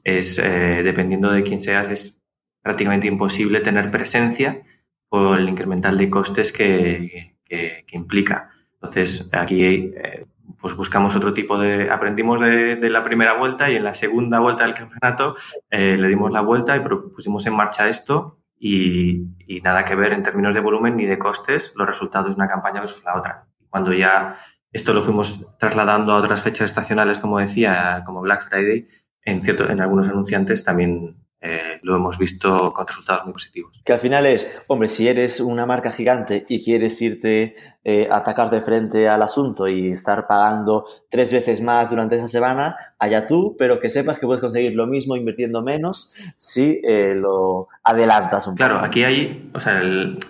Es, 0.04 0.38
eh, 0.38 0.82
dependiendo 0.82 1.30
de 1.30 1.42
quién 1.42 1.60
seas, 1.60 1.88
es 1.88 2.20
prácticamente 2.62 3.06
imposible 3.06 3.60
tener 3.60 3.90
presencia 3.90 4.60
por 5.08 5.38
el 5.38 5.48
incremental 5.48 5.98
de 5.98 6.08
costes 6.08 6.52
que, 6.52 7.36
que, 7.44 7.84
implica. 7.92 8.50
Entonces, 8.74 9.28
aquí 9.32 9.64
eh, 9.64 10.26
pues 10.58 10.76
buscamos 10.76 11.16
otro 11.16 11.34
tipo 11.34 11.58
de... 11.58 11.90
Aprendimos 11.90 12.40
de, 12.40 12.76
de, 12.76 12.90
la 12.90 13.02
primera 13.02 13.34
vuelta 13.34 13.70
y 13.70 13.76
en 13.76 13.84
la 13.84 13.94
segunda 13.94 14.40
vuelta 14.40 14.64
del 14.64 14.74
campeonato 14.74 15.36
eh, 15.70 15.96
le 15.98 16.08
dimos 16.08 16.30
la 16.32 16.40
vuelta 16.42 16.76
y 16.76 16.80
pusimos 16.80 17.46
en 17.46 17.56
marcha 17.56 17.88
esto 17.88 18.38
y, 18.58 19.26
y, 19.46 19.60
nada 19.62 19.84
que 19.84 19.96
ver 19.96 20.12
en 20.12 20.22
términos 20.22 20.54
de 20.54 20.60
volumen 20.60 20.96
ni 20.96 21.06
de 21.06 21.18
costes 21.18 21.72
los 21.76 21.86
resultados 21.86 22.30
de 22.30 22.36
una 22.36 22.48
campaña 22.48 22.80
versus 22.80 23.04
la 23.04 23.16
otra 23.16 23.49
cuando 23.70 23.92
ya 23.92 24.36
esto 24.72 24.92
lo 24.92 25.02
fuimos 25.02 25.56
trasladando 25.58 26.12
a 26.12 26.16
otras 26.16 26.42
fechas 26.42 26.66
estacionales, 26.70 27.18
como 27.18 27.38
decía, 27.38 28.02
como 28.04 28.20
Black 28.20 28.48
Friday, 28.48 28.86
en, 29.24 29.42
cierto, 29.42 29.68
en 29.68 29.80
algunos 29.80 30.08
anunciantes 30.08 30.64
también 30.64 31.16
eh, 31.42 31.80
lo 31.82 31.96
hemos 31.96 32.18
visto 32.18 32.70
con 32.74 32.86
resultados 32.86 33.24
muy 33.24 33.32
positivos. 33.32 33.80
Que 33.82 33.94
al 33.94 34.00
final 34.00 34.26
es, 34.26 34.60
hombre, 34.66 34.88
si 34.88 35.08
eres 35.08 35.40
una 35.40 35.64
marca 35.64 35.90
gigante 35.90 36.44
y 36.48 36.62
quieres 36.62 37.00
irte 37.00 37.54
eh, 37.82 38.08
a 38.10 38.18
atacar 38.18 38.50
de 38.50 38.60
frente 38.60 39.08
al 39.08 39.22
asunto 39.22 39.66
y 39.66 39.90
estar 39.90 40.26
pagando 40.26 40.84
tres 41.08 41.32
veces 41.32 41.62
más 41.62 41.88
durante 41.88 42.16
esa 42.16 42.28
semana, 42.28 42.76
allá 42.98 43.26
tú, 43.26 43.56
pero 43.58 43.80
que 43.80 43.88
sepas 43.88 44.20
que 44.20 44.26
puedes 44.26 44.42
conseguir 44.42 44.74
lo 44.74 44.86
mismo 44.86 45.16
invirtiendo 45.16 45.62
menos 45.62 46.12
si 46.36 46.78
eh, 46.84 47.14
lo 47.16 47.68
adelantas 47.84 48.46
un 48.46 48.54
poco. 48.54 48.68
Claro, 48.68 48.84
aquí 48.84 49.04
hay, 49.04 49.50
o 49.54 49.60
sea, 49.60 49.80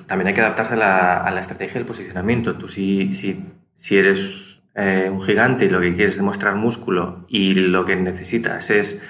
también 0.06 0.28
hay 0.28 0.34
que 0.34 0.42
adaptarse 0.42 0.74
a 0.74 0.76
la, 0.76 1.16
a 1.24 1.30
la, 1.32 1.40
estrategia 1.40 1.74
del 1.74 1.86
posicionamiento. 1.86 2.54
Tú 2.54 2.68
si, 2.68 3.12
si, 3.12 3.44
si 3.74 3.98
eres 3.98 4.62
un 4.72 5.20
gigante 5.20 5.66
y 5.66 5.68
lo 5.68 5.78
que 5.80 5.94
quieres 5.94 6.12
es 6.12 6.16
demostrar 6.16 6.54
músculo 6.54 7.26
y 7.28 7.52
lo 7.52 7.84
que 7.84 7.96
necesitas 7.96 8.70
es 8.70 9.02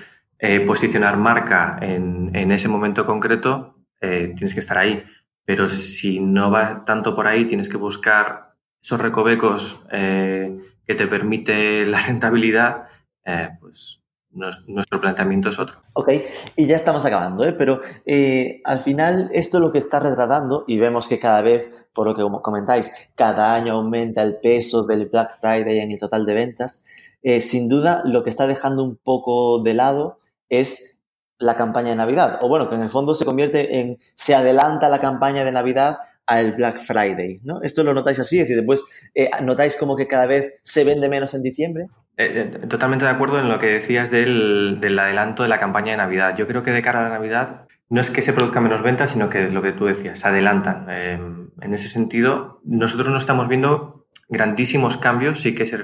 eh, 0.43 0.61
posicionar 0.61 1.19
marca 1.19 1.79
en, 1.83 2.35
en, 2.35 2.51
ese 2.51 2.67
momento 2.67 3.05
concreto, 3.05 3.75
eh, 4.01 4.33
tienes 4.35 4.55
que 4.55 4.61
estar 4.61 4.79
ahí. 4.79 5.05
Pero 5.45 5.69
si 5.69 6.19
no 6.19 6.51
va 6.51 6.87
tanto 6.87 7.15
por 7.15 7.27
ahí, 7.27 7.45
tienes 7.45 7.69
que 7.69 7.77
buscar 7.77 8.55
esos 8.83 8.99
recovecos 8.99 9.85
eh, 9.93 10.57
que 10.87 10.95
te 10.95 11.07
permite 11.07 11.85
la 11.85 12.01
rentabilidad, 12.07 12.87
pues 13.61 14.03
nuestro 14.31 15.01
planteamiento 15.01 15.51
es 15.51 15.59
otro. 15.59 15.77
Ok, 15.93 16.09
y 16.57 16.67
ya 16.67 16.77
estamos 16.77 17.05
acabando, 17.05 17.45
¿eh? 17.45 17.53
pero 17.53 17.81
al 18.65 18.79
final 18.79 19.31
esto 19.35 19.61
lo 19.61 19.73
que 19.73 19.79
está 19.79 20.01
retratando, 20.01 20.65
y 20.67 20.79
vemos 20.79 21.07
que 21.09 21.19
cada 21.19 21.43
vez, 21.43 21.71
por 21.93 22.07
lo 22.07 22.15
que 22.15 22.23
comentáis, 22.41 22.91
cada 23.15 23.55
año 23.55 23.75
aumenta 23.75 24.23
el 24.23 24.39
peso 24.39 24.85
del 24.85 25.07
Black 25.07 25.39
Friday 25.41 25.81
en 25.81 25.91
el 25.91 25.99
total 25.99 26.25
de 26.27 26.35
ventas, 26.35 26.85
sin 27.41 27.69
duda 27.69 28.03
lo 28.05 28.25
que 28.25 28.31
está 28.31 28.47
dejando 28.47 28.83
un 28.83 28.97
poco 28.97 29.63
de 29.63 29.75
lado 29.75 30.21
es 30.51 30.99
la 31.39 31.57
campaña 31.57 31.89
de 31.89 31.97
Navidad. 31.97 32.39
O 32.43 32.49
bueno, 32.49 32.69
que 32.69 32.75
en 32.75 32.83
el 32.83 32.91
fondo 32.91 33.15
se 33.15 33.25
convierte 33.25 33.81
en, 33.81 33.97
se 34.15 34.35
adelanta 34.35 34.91
la 34.91 35.01
campaña 35.01 35.45
de 35.45 35.53
Navidad 35.53 35.99
al 36.27 36.53
Black 36.53 36.81
Friday, 36.81 37.41
¿no? 37.43 37.61
Esto 37.63 37.83
lo 37.83 37.93
notáis 37.93 38.21
así, 38.21 38.39
es 38.39 38.45
decir, 38.45 38.57
después 38.57 38.85
eh, 39.15 39.31
notáis 39.43 39.75
como 39.75 39.97
que 39.97 40.07
cada 40.07 40.27
vez 40.27 40.55
se 40.63 40.85
vende 40.85 41.09
menos 41.09 41.35
en 41.35 41.43
diciembre. 41.43 41.87
Eh, 42.17 42.53
eh, 42.53 42.67
totalmente 42.69 43.05
de 43.05 43.11
acuerdo 43.11 43.41
en 43.41 43.49
lo 43.49 43.59
que 43.59 43.67
decías 43.67 44.11
del, 44.11 44.79
adelanto 44.99 45.43
de 45.43 45.49
la 45.49 45.59
campaña 45.59 45.93
de 45.93 45.97
Navidad. 45.97 46.37
Yo 46.37 46.47
creo 46.47 46.63
que 46.63 46.71
de 46.71 46.83
cara 46.83 47.01
a 47.01 47.09
la 47.09 47.17
Navidad 47.17 47.67
no 47.89 48.01
es 48.01 48.11
que 48.11 48.23
se 48.23 48.33
produzcan 48.33 48.63
menos 48.63 48.83
ventas, 48.83 49.11
sino 49.11 49.29
que 49.29 49.49
lo 49.49 49.63
que 49.63 49.73
tú 49.73 49.87
decías, 49.87 50.21
se 50.21 50.29
adelantan. 50.29 50.87
en 50.89 51.75
ese 51.75 51.89
sentido, 51.89 52.61
nosotros 52.65 53.09
no 53.09 53.19
estamos 53.19 53.49
viendo 53.49 54.07
grandísimos 54.29 54.97
cambios, 54.99 55.41
sí 55.41 55.57
que 55.57 55.65
es 55.65 55.75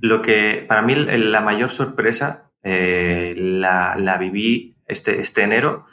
lo 0.00 0.20
que 0.20 0.64
para 0.66 0.82
mí 0.82 0.96
la 0.96 1.40
mayor 1.40 1.70
sorpresa 1.70 2.50
eh, 2.64 3.34
la, 3.36 4.16
viví 4.18 4.76
este, 4.86 5.20
este 5.20 5.42
enero. 5.42 5.84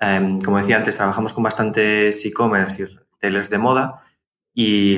Em, 0.00 0.40
como 0.40 0.56
decía 0.56 0.76
antes, 0.76 0.96
trabajamos 0.96 1.32
con 1.32 1.44
bastantes 1.44 2.24
e-commerce 2.24 2.82
y 2.82 2.86
retailers 2.86 3.50
de 3.50 3.58
moda 3.58 4.02
y 4.54 4.96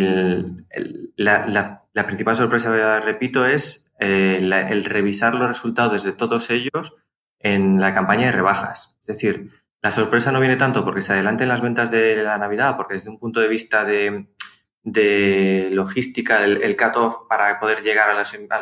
la, 1.17 1.83
principal 2.07 2.37
sorpresa, 2.37 3.01
repito, 3.01 3.47
es 3.47 3.91
eh, 3.99 4.39
el 4.41 4.85
revisar 4.85 5.35
los 5.35 5.49
resultados 5.49 6.05
de 6.05 6.13
todos 6.13 6.51
ellos 6.51 6.95
en 7.41 7.81
la 7.81 7.95
campaña 7.95 8.27
de 8.27 8.33
rebajas. 8.33 8.99
Es 9.01 9.07
decir, 9.07 9.51
la 9.83 9.93
sorpresa 9.93 10.31
no 10.33 10.41
viene 10.41 10.57
tanto 10.57 10.85
porque 10.85 11.03
se 11.03 11.13
adelanten 11.13 11.49
las 11.49 11.61
ventas 11.61 11.91
de 11.91 12.23
la 12.23 12.39
Navidad, 12.39 12.77
porque 12.77 12.95
desde 12.95 13.11
un 13.11 13.19
punto 13.19 13.41
de 13.41 13.49
vista 13.49 13.85
de, 13.85 14.29
logística, 15.73 16.45
el, 16.45 16.63
el 16.63 16.77
cut-off 16.77 17.27
para 17.29 17.59
poder 17.59 17.83
llegar 17.83 18.11
a 18.11 18.15
los 18.15 18.35
a 18.35 18.61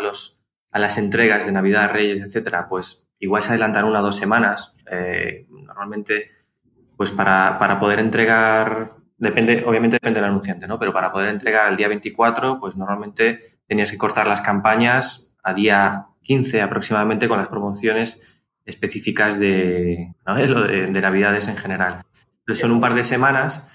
las 0.79 0.99
entregas 0.99 1.47
de 1.47 1.53
Navidad, 1.53 1.93
Reyes, 1.93 2.20
etcétera, 2.20 2.66
pues 2.68 3.09
igual 3.18 3.43
se 3.43 3.51
adelantan 3.51 3.85
una 3.85 4.01
o 4.01 4.03
dos 4.03 4.16
semanas. 4.16 4.77
Eh, 4.91 5.47
normalmente, 5.49 6.31
pues 6.97 7.11
para, 7.11 7.59
para, 7.59 7.79
poder 7.79 7.99
entregar, 7.99 8.93
depende, 9.16 9.64
obviamente 9.66 9.97
depende 9.97 10.20
del 10.20 10.31
anunciante, 10.31 10.66
¿no? 10.66 10.79
Pero 10.79 10.93
para 10.93 11.12
poder 11.12 11.29
entregar 11.29 11.70
el 11.70 11.77
día 11.77 11.89
24, 11.89 12.59
pues 12.61 12.77
normalmente 12.77 13.41
tenías 13.66 13.91
que 13.91 13.99
cortar 13.99 14.27
las 14.27 14.41
campañas 14.41 15.37
a 15.43 15.55
día 15.55 16.07
15 16.22 16.62
aproximadamente 16.62 17.29
con 17.29 17.39
las 17.39 17.49
promociones 17.49 18.43
específicas 18.64 19.39
de, 19.39 20.14
de, 20.27 20.87
de 20.87 21.01
Navidades 21.01 21.49
en 21.49 21.57
general. 21.57 22.03
Son 22.55 22.72
un 22.72 22.81
par 22.81 22.95
de 22.95 23.05
semanas 23.05 23.70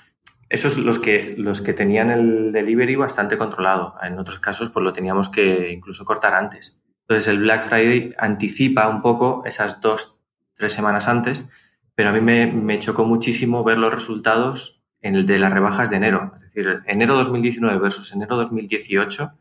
esos 0.49 0.79
los 0.79 0.97
que, 0.97 1.35
los 1.37 1.61
que 1.61 1.73
tenían 1.73 2.09
el 2.09 2.51
delivery 2.51 2.95
bastante 2.95 3.37
controlado. 3.37 3.95
En 4.01 4.17
otros 4.17 4.39
casos, 4.39 4.71
pues 4.71 4.83
lo 4.83 4.93
teníamos 4.93 5.29
que 5.29 5.71
incluso 5.71 6.05
cortar 6.05 6.33
antes. 6.33 6.81
Entonces 7.09 7.33
el 7.33 7.39
Black 7.39 7.63
Friday 7.63 8.13
anticipa 8.19 8.87
un 8.87 9.01
poco 9.01 9.41
esas 9.43 9.81
dos, 9.81 10.21
tres 10.53 10.73
semanas 10.73 11.07
antes, 11.07 11.49
pero 11.95 12.09
a 12.09 12.11
mí 12.13 12.21
me, 12.21 12.77
chocó 12.77 13.03
muchísimo 13.03 13.63
ver 13.63 13.79
los 13.79 13.91
resultados 13.91 14.83
en 15.01 15.15
el 15.15 15.25
de 15.25 15.39
las 15.39 15.51
rebajas 15.51 15.89
de 15.89 15.95
enero. 15.95 16.33
Es 16.35 16.53
decir, 16.53 16.81
enero 16.85 17.15
2019 17.15 17.79
versus 17.79 18.13
enero 18.13 18.35
2018, 18.35 19.31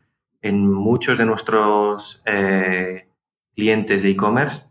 en 0.41 0.67
muchos 0.67 1.19
de 1.19 1.25
nuestros 1.25 2.23
eh, 2.25 3.07
clientes 3.53 4.01
de 4.01 4.09
e-commerce 4.09 4.63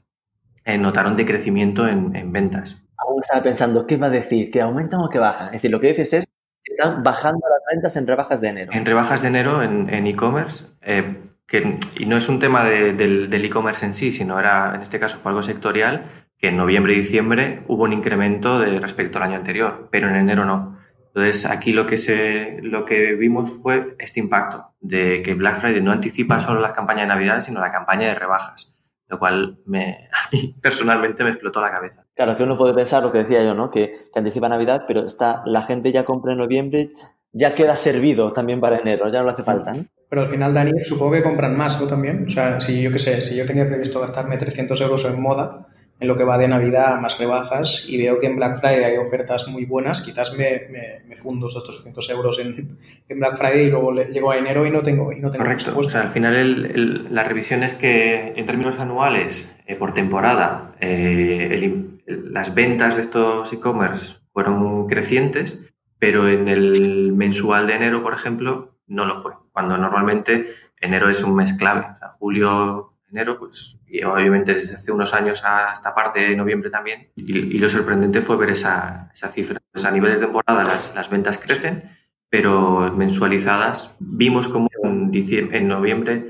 eh, 0.64 0.76
notaron 0.76 1.14
decrecimiento 1.14 1.86
en, 1.86 2.16
en 2.16 2.32
ventas. 2.32 2.88
Aún 2.96 3.22
estaba 3.22 3.44
pensando, 3.44 3.86
¿qué 3.86 3.96
va 3.96 4.09
a 4.09 4.11
decir? 4.11 4.51
¿Que 4.51 4.61
aumentan 4.61 5.03
o 5.03 5.09
que 5.09 5.20
bajan? 5.20 5.46
Es 5.49 5.53
decir, 5.53 5.70
lo 5.70 5.78
que 5.78 5.90
dices 5.90 6.14
es 6.14 6.26
que 6.64 6.74
están 6.74 7.05
bajando 7.05 7.46
las 7.49 7.62
ventas 7.72 7.94
en 7.94 8.09
rebajas 8.09 8.40
de 8.40 8.49
enero. 8.49 8.72
En 8.72 8.84
rebajas 8.84 9.22
de 9.22 9.28
enero 9.28 9.62
en 9.62 10.07
e-commerce, 10.09 10.64
eh, 10.82 11.28
que, 11.49 11.78
y 11.99 12.05
no 12.05 12.16
es 12.16 12.28
un 12.28 12.38
tema 12.38 12.62
del 12.64 13.44
e-commerce 13.44 13.84
en 13.86 13.94
sí, 13.94 14.12
sino 14.12 14.38
era, 14.38 14.74
en 14.74 14.82
este 14.82 15.01
caso 15.01 15.16
fue 15.18 15.30
algo 15.30 15.42
sectorial, 15.42 16.05
que 16.38 16.49
en 16.49 16.57
noviembre 16.59 16.92
y 16.92 16.96
diciembre 16.96 17.61
hubo 17.66 17.84
un 17.84 17.94
incremento 17.94 18.61
de 18.61 18.78
respecto 18.78 19.18
al 19.18 19.24
año 19.24 19.36
anterior, 19.36 19.88
pero 19.90 20.09
en 20.09 20.14
enero 20.14 20.44
no. 20.44 20.78
Entonces, 21.07 21.46
aquí 21.46 21.72
lo 21.72 21.86
que, 21.86 21.96
se, 21.96 22.61
lo 22.62 22.84
que 22.84 23.14
vimos 23.14 23.51
fue 23.62 23.96
este 23.99 24.20
impacto 24.20 24.72
de 24.80 25.22
que 25.22 25.34
Black 25.34 25.57
Friday 25.57 25.80
no 25.80 25.90
anticipa 25.90 26.38
solo 26.38 26.61
la 26.61 26.74
campaña 26.74 27.01
de 27.01 27.09
Navidad, 27.09 27.40
sino 27.40 27.61
la 27.61 27.72
campaña 27.72 28.09
de 28.09 28.14
rebajas, 28.14 28.78
lo 29.09 29.18
cual 29.18 29.59
me, 29.64 30.11
a 30.12 30.28
mí 30.30 30.55
personalmente 30.61 31.24
me 31.24 31.30
explotó 31.30 31.62
la 31.62 31.70
cabeza. 31.70 32.05
Claro, 32.14 32.36
que 32.36 32.42
uno 32.42 32.59
puede 32.59 32.74
pensar 32.74 33.03
lo 33.03 33.11
que 33.11 33.18
decía 33.18 33.42
yo, 33.42 33.55
¿no? 33.55 33.70
Que, 33.70 33.94
que 34.12 34.18
anticipa 34.18 34.51
Navidad, 34.51 34.84
pero 34.86 35.07
está, 35.07 35.42
la 35.46 35.62
gente 35.62 35.92
ya 35.92 36.05
compra 36.05 36.32
en 36.32 36.38
noviembre, 36.38 36.90
ya 37.32 37.55
queda 37.55 37.74
servido 37.74 38.34
también 38.34 38.61
para 38.61 38.76
enero, 38.76 39.11
ya 39.11 39.20
no 39.20 39.26
le 39.26 39.32
hace 39.32 39.44
falta, 39.44 39.72
¿no? 39.72 39.84
Pero 40.09 40.22
al 40.22 40.28
final, 40.28 40.54
Dani, 40.54 40.84
supongo 40.84 41.12
que 41.12 41.22
compran 41.22 41.56
más, 41.56 41.80
¿no? 41.80 41.86
También. 41.86 42.26
O 42.26 42.30
sea, 42.30 42.61
si 42.61 42.80
yo 42.80 42.90
qué 42.90 42.98
sé, 42.98 43.20
si 43.20 43.36
yo 43.36 43.44
tenía 43.44 43.66
previsto 43.66 44.00
gastarme 44.00 44.38
300 44.38 44.80
euros 44.80 45.04
en 45.04 45.20
moda, 45.20 45.66
en 46.00 46.06
lo 46.06 46.16
que 46.16 46.24
va 46.24 46.38
de 46.38 46.46
Navidad, 46.46 47.00
más 47.00 47.18
rebajas, 47.18 47.84
y 47.86 47.98
veo 47.98 48.20
que 48.20 48.26
en 48.26 48.36
Black 48.36 48.61
Friday 48.61 48.84
hay 48.84 48.96
ofertas 48.96 49.48
muy 49.48 49.64
buenas, 49.64 50.00
quizás 50.00 50.32
me, 50.32 50.68
me, 51.06 51.16
fundo 51.16 51.46
esos 51.46 51.64
300 51.64 52.11
euros 52.11 52.38
en, 52.38 52.78
en, 53.09 53.18
Black 53.18 53.36
Friday 53.36 53.66
y 53.66 53.70
luego 53.70 53.92
llego 53.94 54.30
a 54.30 54.36
enero 54.36 54.64
y 54.64 54.70
no 54.70 54.82
tengo, 54.82 55.12
y 55.12 55.18
no 55.18 55.30
tengo 55.30 55.44
Correcto. 55.44 55.72
O 55.76 55.82
sea, 55.82 56.02
al 56.02 56.09
final 56.09 56.36
el, 56.36 57.12
la 57.12 57.24
revisión 57.24 57.64
es 57.64 57.74
que 57.74 58.34
en 58.36 58.46
términos 58.46 58.78
anuales, 58.78 59.56
eh, 59.66 59.74
por 59.74 59.92
temporada, 59.92 60.76
eh, 60.80 61.98
las 62.06 62.54
ventas 62.54 62.94
de 62.94 63.02
estos 63.02 63.52
e-commerce 63.52 64.18
fueron 64.32 64.86
crecientes, 64.86 65.72
pero 65.98 66.28
en 66.28 66.46
el 66.46 67.12
mensual 67.12 67.66
de 67.66 67.74
enero, 67.74 68.04
por 68.04 68.14
ejemplo, 68.14 68.78
no 68.89 69.05
lo 69.05 69.22
fue. 69.22 69.32
Cuando 69.53 69.76
normalmente 69.76 70.49
enero 70.80 71.09
es 71.09 71.22
un 71.22 71.34
mes 71.36 71.55
clave. 71.55 71.80
O 71.80 71.99
sea, 71.99 72.09
julio, 72.18 72.95
enero, 73.11 73.39
pues, 73.39 73.78
y 73.86 74.03
obviamente 74.03 74.55
desde 74.55 74.74
hace 74.74 74.93
unos 74.93 75.14
años 75.14 75.43
a 75.45 75.72
esta 75.72 75.95
parte 75.95 76.20
de 76.20 76.36
noviembre 76.36 76.70
también. 76.70 77.09
Y, 77.16 77.59
lo 77.59 77.68
sorprendente 77.68 78.20
fue 78.20 78.36
ver 78.36 78.51
esa, 78.51 79.11
esa 79.12 79.28
cifra. 79.28 79.59
Pues 79.72 79.84
a 79.84 79.91
nivel 79.91 80.12
de 80.12 80.26
temporada 80.26 80.64
las, 80.64 80.95
las 80.95 81.11
ventas 81.11 81.39
crecen, 81.39 81.82
pero 82.30 82.93
mensualizadas 82.95 83.97
vimos 84.01 84.49
como 84.49 84.68
en, 84.82 85.11
diciembre, 85.11 85.59
en 85.59 85.68
noviembre 85.68 86.24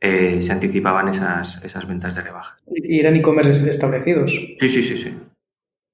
eh, 0.00 0.42
se 0.42 0.52
anticipaban 0.52 1.08
esas, 1.08 1.64
esas 1.64 1.88
ventas 1.88 2.14
de 2.14 2.22
rebajas. 2.22 2.62
¿Y 2.66 3.00
eran 3.00 3.16
e-commerce 3.16 3.68
establecidos? 3.68 4.32
Sí, 4.32 4.68
sí, 4.68 4.82
sí, 4.82 4.98
sí. 4.98 5.16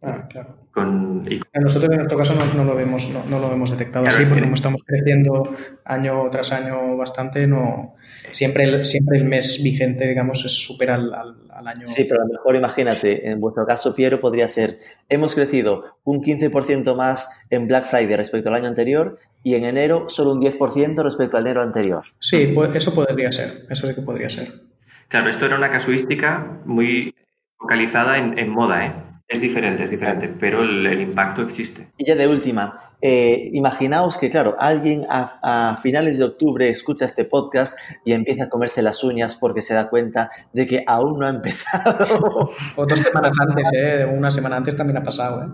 Ah, 0.03 0.27
claro. 0.31 0.57
Con, 0.71 1.25
Nosotros 1.25 1.91
en 1.91 1.97
nuestro 1.97 2.17
caso 2.17 2.35
no, 2.35 2.65
lo 2.65 2.75
vemos, 2.75 3.11
no, 3.29 3.39
lo 3.39 3.53
hemos 3.53 3.71
detectado 3.73 4.07
así, 4.07 4.25
porque 4.25 4.41
como 4.43 4.55
estamos 4.55 4.83
creciendo 4.83 5.53
año 5.85 6.31
tras 6.31 6.53
año 6.53 6.97
bastante, 6.97 7.47
no 7.47 7.97
siempre 8.31 8.65
el, 8.65 8.85
siempre 8.85 9.19
el 9.19 9.25
mes 9.25 9.63
vigente, 9.63 10.07
digamos, 10.07 10.45
es 10.47 10.53
supera 10.53 10.95
al, 10.95 11.13
al, 11.13 11.69
año. 11.69 11.85
Sí, 11.85 12.07
pero 12.09 12.23
a 12.23 12.25
lo 12.25 12.33
mejor 12.33 12.57
imagínate, 12.57 13.29
en 13.29 13.41
vuestro 13.41 13.67
caso, 13.67 13.95
Piero, 13.95 14.21
podría 14.21 14.49
ser, 14.49 14.79
hemos 15.09 15.35
crecido 15.35 15.85
un 16.05 16.23
15% 16.23 16.95
más 16.97 17.43
en 17.51 17.67
Black 17.67 17.87
Friday 17.87 18.17
respecto 18.17 18.49
al 18.49 18.55
año 18.55 18.69
anterior 18.69 19.19
y 19.43 19.57
en 19.57 19.65
enero 19.65 20.09
solo 20.09 20.33
un 20.33 20.41
10% 20.41 21.03
respecto 21.03 21.37
al 21.37 21.45
enero 21.45 21.63
anterior. 21.63 22.05
Sí, 22.21 22.57
eso 22.75 22.95
podría 22.95 23.33
ser, 23.33 23.67
eso 23.69 23.87
sí 23.87 23.95
que 23.95 24.03
podría 24.03 24.31
ser. 24.31 24.63
Claro, 25.09 25.29
esto 25.29 25.45
era 25.45 25.59
una 25.59 25.69
casuística 25.69 26.61
muy 26.65 27.15
focalizada 27.59 28.17
en, 28.17 28.39
en 28.39 28.49
moda, 28.49 28.87
¿eh? 28.87 28.93
Es 29.31 29.41
diferente, 29.41 29.85
es 29.85 29.91
diferente, 29.91 30.29
pero 30.41 30.65
el, 30.65 31.01
impacto 31.01 31.41
existe. 31.43 31.87
Y 31.97 32.05
ya 32.05 32.17
de 32.17 32.27
última, 32.27 32.97
eh, 33.01 33.49
imaginaos 33.53 34.19
que, 34.19 34.29
claro, 34.29 34.57
alguien 34.59 35.07
a, 35.09 35.79
finales 35.81 36.19
de 36.19 36.25
octubre 36.25 36.69
escucha 36.69 37.05
este 37.05 37.25
podcast 37.25 37.79
y 38.05 38.13
empieza 38.13 38.47
a 38.47 38.49
comerse 38.49 38.83
las 38.83 39.05
uñas 39.05 39.37
porque 39.37 39.63
se 39.63 39.73
da 39.73 39.89
cuenta 39.89 40.33
de 40.53 40.67
que 40.67 40.83
aún 40.85 41.21
no 41.21 41.27
ha 41.27 41.31
empezado. 41.31 42.51
O 42.77 42.85
dos 42.85 42.99
semanas 42.99 43.37
antes, 43.41 43.71
¿eh? 43.73 44.05
Una 44.05 44.33
semana 44.33 44.57
antes 44.57 44.75
también 44.75 44.97
ha 44.97 45.05
pasado, 45.05 45.45
¿eh? 45.45 45.49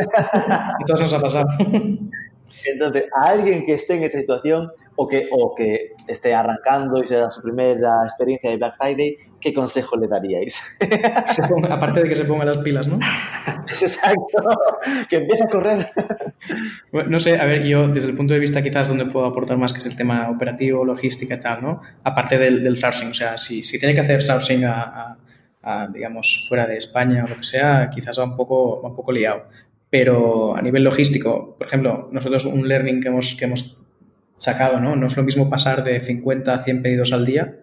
Y 0.80 0.84
todos 0.84 1.02
nos 1.02 1.12
ha 1.12 1.20
pasado. 1.20 1.46
Entonces, 2.64 3.04
a 3.14 3.28
alguien 3.28 3.64
que 3.64 3.74
esté 3.74 3.94
en 3.94 4.02
esa 4.02 4.18
situación 4.18 4.72
o 4.96 5.06
que, 5.06 5.28
o 5.30 5.54
que 5.54 5.92
esté 6.08 6.34
arrancando 6.34 7.00
y 7.00 7.04
sea 7.04 7.30
su 7.30 7.42
primera 7.42 8.02
experiencia 8.04 8.50
de 8.50 8.56
Black 8.56 8.76
Friday, 8.76 9.16
¿qué 9.40 9.52
consejo 9.52 9.96
le 9.96 10.08
daríais? 10.08 10.78
aparte 11.70 12.02
de 12.02 12.08
que 12.08 12.16
se 12.16 12.24
ponga 12.24 12.44
las 12.44 12.58
pilas, 12.58 12.88
¿no? 12.88 12.98
Exacto, 13.68 14.38
que 15.08 15.16
empiece 15.16 15.44
a 15.44 15.48
correr. 15.48 15.90
no 17.08 17.18
sé, 17.20 17.38
a 17.38 17.44
ver, 17.44 17.64
yo 17.64 17.88
desde 17.88 18.08
el 18.08 18.16
punto 18.16 18.34
de 18.34 18.40
vista 18.40 18.62
quizás 18.62 18.88
donde 18.88 19.06
puedo 19.06 19.26
aportar 19.26 19.56
más, 19.58 19.72
que 19.72 19.80
es 19.80 19.86
el 19.86 19.96
tema 19.96 20.30
operativo, 20.30 20.84
logística 20.84 21.34
y 21.34 21.40
tal, 21.40 21.62
¿no? 21.62 21.82
Aparte 22.02 22.38
del, 22.38 22.64
del 22.64 22.76
sourcing, 22.76 23.10
o 23.10 23.14
sea, 23.14 23.36
si, 23.36 23.62
si 23.62 23.78
tiene 23.78 23.94
que 23.94 24.00
hacer 24.00 24.22
sourcing 24.22 24.64
a, 24.64 25.16
digamos, 25.92 26.46
fuera 26.48 26.64
de 26.66 26.76
España 26.76 27.24
o 27.24 27.28
lo 27.28 27.36
que 27.36 27.42
sea, 27.42 27.90
quizás 27.92 28.18
va 28.18 28.24
un 28.24 28.36
poco, 28.36 28.80
va 28.82 28.88
un 28.88 28.96
poco 28.96 29.12
liado 29.12 29.44
pero 29.88 30.56
a 30.56 30.62
nivel 30.62 30.82
logístico, 30.82 31.54
por 31.56 31.66
ejemplo, 31.66 32.08
nosotros 32.10 32.44
un 32.44 32.68
learning 32.68 33.00
que 33.00 33.08
hemos, 33.08 33.34
que 33.34 33.44
hemos 33.44 33.78
sacado, 34.36 34.80
¿no? 34.80 34.96
No 34.96 35.06
es 35.06 35.16
lo 35.16 35.22
mismo 35.22 35.50
pasar 35.50 35.84
de 35.84 36.00
50 36.00 36.54
a 36.54 36.58
100 36.58 36.82
pedidos 36.82 37.12
al 37.12 37.24
día 37.26 37.56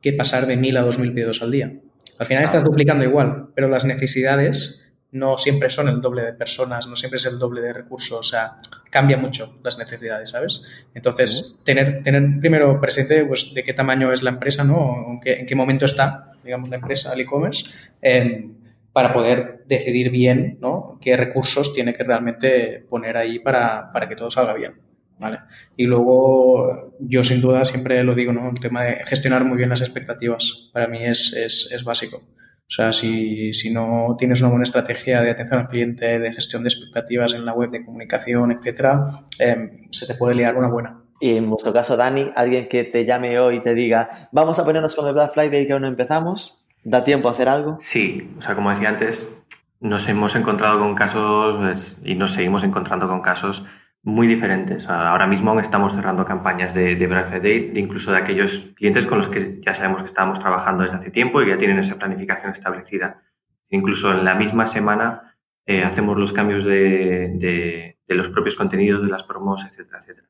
que 0.00 0.12
pasar 0.12 0.46
de 0.46 0.56
1000 0.56 0.76
a 0.76 0.82
2000 0.82 1.14
pedidos 1.14 1.42
al 1.42 1.50
día. 1.50 1.72
Al 2.18 2.26
final 2.26 2.44
estás 2.44 2.64
duplicando 2.64 3.04
igual, 3.04 3.48
pero 3.54 3.68
las 3.68 3.84
necesidades 3.84 4.82
no 5.12 5.38
siempre 5.38 5.70
son 5.70 5.88
el 5.88 6.00
doble 6.00 6.22
de 6.22 6.32
personas, 6.32 6.86
no 6.86 6.96
siempre 6.96 7.16
es 7.16 7.26
el 7.26 7.38
doble 7.38 7.60
de 7.60 7.72
recursos, 7.72 8.18
o 8.18 8.22
sea, 8.22 8.56
cambia 8.90 9.16
mucho 9.16 9.58
las 9.62 9.78
necesidades, 9.78 10.30
¿sabes? 10.30 10.62
Entonces, 10.94 11.58
tener, 11.64 12.02
tener 12.02 12.22
primero 12.40 12.80
presente 12.80 13.24
pues, 13.24 13.54
de 13.54 13.62
qué 13.62 13.72
tamaño 13.72 14.12
es 14.12 14.22
la 14.22 14.30
empresa, 14.30 14.64
¿no? 14.64 15.06
En 15.12 15.20
qué, 15.20 15.40
en 15.40 15.46
qué 15.46 15.54
momento 15.54 15.84
está, 15.84 16.32
digamos, 16.44 16.68
la 16.68 16.76
empresa, 16.76 17.12
el 17.14 17.20
e-commerce, 17.20 17.64
eh, 18.02 18.50
para 18.96 19.12
poder 19.12 19.64
decidir 19.66 20.08
bien 20.08 20.56
¿no? 20.62 20.98
qué 21.02 21.18
recursos 21.18 21.74
tiene 21.74 21.92
que 21.92 22.02
realmente 22.02 22.82
poner 22.88 23.18
ahí 23.18 23.38
para, 23.40 23.92
para, 23.92 24.08
que 24.08 24.16
todo 24.16 24.30
salga 24.30 24.54
bien. 24.54 24.72
¿Vale? 25.18 25.40
Y 25.76 25.86
luego 25.86 26.94
yo 27.00 27.24
sin 27.24 27.40
duda 27.40 27.64
siempre 27.64 28.02
lo 28.04 28.14
digo, 28.14 28.32
¿no? 28.32 28.50
el 28.50 28.60
tema 28.60 28.84
de 28.84 29.04
gestionar 29.06 29.44
muy 29.44 29.56
bien 29.56 29.70
las 29.70 29.80
expectativas 29.80 30.70
para 30.72 30.88
mí 30.88 31.04
es, 31.04 31.32
es, 31.34 31.70
es 31.72 31.84
básico. 31.84 32.18
O 32.18 32.70
sea, 32.70 32.92
si, 32.92 33.54
si, 33.54 33.72
no 33.72 34.16
tienes 34.18 34.40
una 34.40 34.50
buena 34.50 34.64
estrategia 34.64 35.22
de 35.22 35.30
atención 35.30 35.60
al 35.60 35.68
cliente, 35.68 36.18
de 36.18 36.32
gestión 36.32 36.64
de 36.64 36.68
expectativas 36.68 37.32
en 37.34 37.44
la 37.44 37.52
web, 37.52 37.70
de 37.70 37.84
comunicación, 37.84 38.50
etcétera, 38.50 39.04
em, 39.38 39.86
se 39.90 40.04
te 40.04 40.14
puede 40.14 40.34
liar 40.34 40.56
una 40.56 40.66
buena. 40.66 41.00
Y 41.20 41.36
en 41.36 41.48
vuestro 41.48 41.72
caso, 41.72 41.96
Dani, 41.96 42.32
alguien 42.34 42.68
que 42.68 42.82
te 42.82 43.04
llame 43.04 43.38
hoy 43.38 43.58
y 43.58 43.60
te 43.60 43.72
diga, 43.72 44.10
vamos 44.32 44.58
a 44.58 44.64
ponernos 44.64 44.96
con 44.96 45.06
el 45.06 45.14
Black 45.14 45.32
Friday 45.32 45.64
que 45.64 45.74
aún 45.74 45.82
no 45.82 45.88
empezamos, 45.88 46.66
¿Da 46.88 47.02
tiempo 47.02 47.28
a 47.28 47.32
hacer 47.32 47.48
algo? 47.48 47.78
Sí, 47.80 48.32
o 48.38 48.40
sea, 48.40 48.54
como 48.54 48.70
decía 48.70 48.88
antes, 48.88 49.42
nos 49.80 50.08
hemos 50.08 50.36
encontrado 50.36 50.78
con 50.78 50.94
casos 50.94 51.56
pues, 51.56 52.00
y 52.04 52.14
nos 52.14 52.30
seguimos 52.30 52.62
encontrando 52.62 53.08
con 53.08 53.22
casos 53.22 53.66
muy 54.06 54.28
diferentes. 54.28 54.88
Ahora 54.88 55.26
mismo 55.26 55.58
estamos 55.58 55.96
cerrando 55.96 56.24
campañas 56.24 56.72
de, 56.74 56.94
de 56.94 57.06
Black 57.08 57.28
Friday, 57.28 57.72
incluso 57.74 58.12
de 58.12 58.18
aquellos 58.18 58.72
clientes 58.76 59.04
con 59.04 59.18
los 59.18 59.28
que 59.28 59.60
ya 59.60 59.74
sabemos 59.74 60.02
que 60.02 60.06
estábamos 60.06 60.38
trabajando 60.38 60.84
desde 60.84 60.98
hace 60.98 61.10
tiempo 61.10 61.42
y 61.42 61.48
ya 61.48 61.58
tienen 61.58 61.80
esa 61.80 61.98
planificación 61.98 62.52
establecida. 62.52 63.24
Incluso 63.68 64.12
en 64.12 64.24
la 64.24 64.36
misma 64.36 64.68
semana 64.68 65.36
eh, 65.66 65.82
hacemos 65.82 66.16
los 66.18 66.32
cambios 66.32 66.64
de, 66.64 67.96
de, 68.06 68.14
los 68.14 68.28
propios 68.28 68.54
contenidos, 68.54 69.02
de 69.02 69.08
las 69.08 69.24
promos, 69.24 69.64
etcétera, 69.64 69.98
etcétera. 69.98 70.28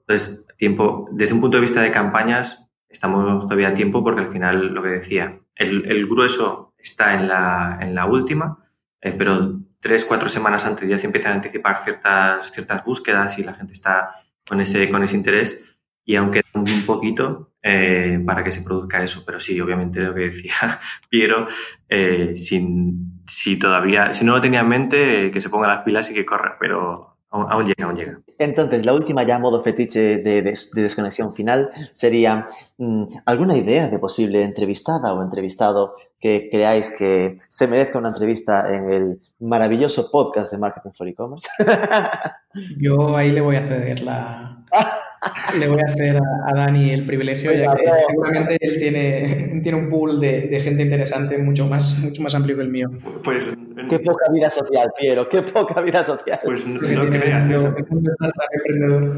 Entonces, 0.00 0.44
tiempo, 0.56 1.08
desde 1.12 1.34
un 1.34 1.40
punto 1.40 1.58
de 1.58 1.62
vista 1.62 1.80
de 1.80 1.92
campañas, 1.92 2.72
estamos 2.88 3.44
todavía 3.44 3.68
a 3.68 3.74
tiempo 3.74 4.02
porque 4.02 4.22
al 4.22 4.28
final, 4.30 4.74
lo 4.74 4.82
que 4.82 4.88
decía, 4.88 5.38
el, 5.54 6.08
grueso 6.08 6.74
está 6.76 7.14
en 7.14 7.28
la, 7.28 7.78
en 7.80 7.94
la 7.94 8.06
última, 8.06 8.58
eh, 9.00 9.14
pero 9.16 9.60
tres, 9.82 10.04
cuatro 10.04 10.28
semanas 10.30 10.64
antes 10.64 10.88
ya 10.88 10.98
se 10.98 11.06
empiezan 11.06 11.32
a 11.32 11.34
anticipar 11.34 11.76
ciertas, 11.76 12.50
ciertas 12.52 12.84
búsquedas 12.84 13.38
y 13.38 13.42
la 13.42 13.52
gente 13.52 13.74
está 13.74 14.14
con 14.48 14.60
ese, 14.60 14.88
con 14.88 15.02
ese 15.02 15.16
interés 15.16 15.78
y 16.04 16.16
aunque 16.16 16.42
un 16.54 16.86
poquito 16.86 17.52
eh, 17.62 18.20
para 18.24 18.42
que 18.42 18.52
se 18.52 18.62
produzca 18.62 19.02
eso, 19.02 19.22
pero 19.26 19.40
sí, 19.40 19.60
obviamente 19.60 20.00
lo 20.00 20.14
que 20.14 20.22
decía 20.22 20.54
Piero, 21.10 21.46
eh, 21.88 22.34
sin, 22.36 23.22
si 23.26 23.58
todavía, 23.58 24.12
si 24.12 24.24
no 24.24 24.32
lo 24.32 24.40
tenía 24.40 24.60
en 24.60 24.68
mente, 24.68 25.30
que 25.30 25.40
se 25.40 25.50
ponga 25.50 25.68
las 25.68 25.82
pilas 25.82 26.10
y 26.10 26.14
que 26.14 26.24
corra, 26.24 26.56
pero 26.58 27.11
Aún, 27.32 27.66
llega, 27.66 27.86
aún 27.86 27.96
llega. 27.96 28.20
Entonces, 28.38 28.84
la 28.84 28.92
última 28.92 29.22
ya 29.22 29.38
modo 29.38 29.62
fetiche 29.62 30.18
de, 30.18 30.42
desconexión 30.42 31.34
final 31.34 31.70
sería 31.92 32.46
mm, 32.76 33.04
alguna 33.24 33.56
idea 33.56 33.88
de 33.88 33.98
posible 33.98 34.44
entrevistada 34.44 35.14
o 35.14 35.22
entrevistado 35.22 35.94
que 36.20 36.48
creáis 36.50 36.92
que 36.92 37.38
se 37.48 37.66
merezca 37.66 37.98
una 37.98 38.10
entrevista 38.10 38.74
en 38.74 38.90
el 38.90 39.18
maravilloso 39.40 40.10
podcast 40.10 40.52
de 40.52 40.58
Marketing 40.58 40.90
for 40.92 41.08
E-Commerce. 41.08 41.48
Yo 42.78 43.16
ahí 43.16 43.32
le 43.32 43.40
voy 43.40 43.56
a 43.56 43.66
ceder 43.66 44.02
la, 44.02 44.61
le 45.58 45.68
voy 45.68 45.78
a 45.80 45.90
hacer 45.90 46.16
a, 46.16 46.54
Dani 46.54 46.90
el 46.90 47.06
privilegio, 47.06 47.52
ya 47.52 47.74
que 47.74 47.84
seguramente 48.08 48.58
él 48.60 48.78
tiene, 48.78 49.60
tiene 49.62 49.78
un 49.78 49.88
pool 49.88 50.20
de, 50.20 50.42
de, 50.42 50.60
gente 50.60 50.82
interesante 50.82 51.38
mucho 51.38 51.66
más, 51.66 51.98
mucho 51.98 52.22
más 52.22 52.34
amplio 52.34 52.56
que 52.56 52.62
el 52.62 52.68
mío. 52.68 52.90
Pues, 53.22 53.56
qué 53.88 53.98
poca 53.98 54.30
vida 54.32 54.50
social, 54.50 54.90
Piero, 54.98 55.28
qué 55.28 55.42
poca 55.42 55.80
vida 55.82 56.02
social. 56.02 56.40
Pues 56.44 56.66
no, 56.66 56.80
creas 57.10 57.48
eso. 57.48 57.74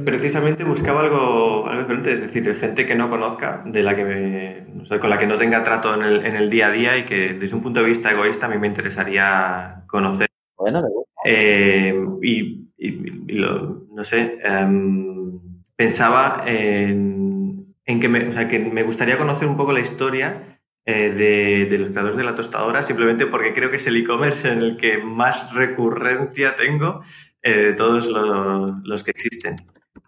Precisamente 0.05 0.65
buscaba 0.65 1.01
algo, 1.01 1.67
algo 1.67 1.83
diferente, 1.83 2.13
es 2.13 2.21
decir, 2.21 2.55
gente 2.55 2.87
que 2.87 2.95
no 2.95 3.09
conozca, 3.09 3.63
de 3.65 3.83
la 3.83 3.95
que 3.95 4.65
con 5.01 5.11
la 5.11 5.19
que 5.19 5.27
no 5.27 5.39
tenga 5.39 5.63
trato 5.63 5.95
en 5.95 6.03
el, 6.03 6.27
en 6.27 6.37
el 6.37 6.51
día 6.51 6.67
a 6.67 6.71
día 6.71 6.99
y 6.99 7.05
que 7.05 7.35
desde 7.35 7.57
un 7.57 7.63
punto 7.63 7.81
de 7.81 7.87
vista 7.87 8.11
egoísta 8.11 8.47
a 8.47 8.49
mí 8.49 8.59
me 8.59 8.67
interesaría 8.67 9.85
conocer. 9.87 10.29
Bueno, 10.57 10.83
me 10.83 10.89
gusta. 10.89 11.05
Eh, 11.25 11.95
y, 12.23 12.64
no 12.93 14.05
sé, 14.05 14.39
em, 14.43 15.41
pensaba 15.77 16.45
en, 16.47 17.75
que, 17.85 18.09
me, 18.09 18.29
o 18.29 18.33
sea, 18.33 18.49
que 18.49 18.59
me 18.59 18.83
gustaría 18.83 19.19
conocer 19.19 19.49
un 19.49 19.57
poco 19.57 19.73
la 19.73 19.81
historia 19.81 20.43
eh, 20.87 21.67
de, 21.71 21.79
los 21.79 21.91
creadores 21.91 22.17
de 22.17 22.25
la 22.25 22.37
tostadora, 22.37 22.83
simplemente 22.83 23.27
porque 23.27 23.53
creo 23.53 23.71
que 23.71 23.77
es 23.77 23.87
el 23.87 23.97
e-commerce 23.97 24.53
en 24.53 24.61
el 24.61 24.77
que 24.77 24.99
más 24.99 25.55
recurrencia 25.55 26.57
tengo 26.57 27.03
eh, 27.43 27.57
de 27.57 27.73
todos 27.73 28.09
los, 28.09 29.05
que 29.05 29.11
existen. 29.11 29.57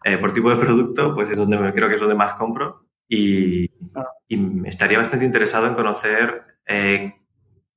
Eh, 0.04 0.18
por 0.18 0.32
tipo 0.32 0.50
de 0.50 0.56
producto, 0.56 1.14
pues 1.14 1.30
es 1.30 1.36
donde 1.36 1.56
creo 1.72 1.88
que 1.88 1.94
es 1.94 2.00
donde 2.00 2.14
más 2.14 2.34
compro 2.34 2.86
y, 3.08 3.70
ah. 3.94 4.06
y 4.28 4.66
estaría 4.68 4.98
bastante 4.98 5.24
interesado 5.24 5.66
en 5.66 5.74
conocer 5.74 6.44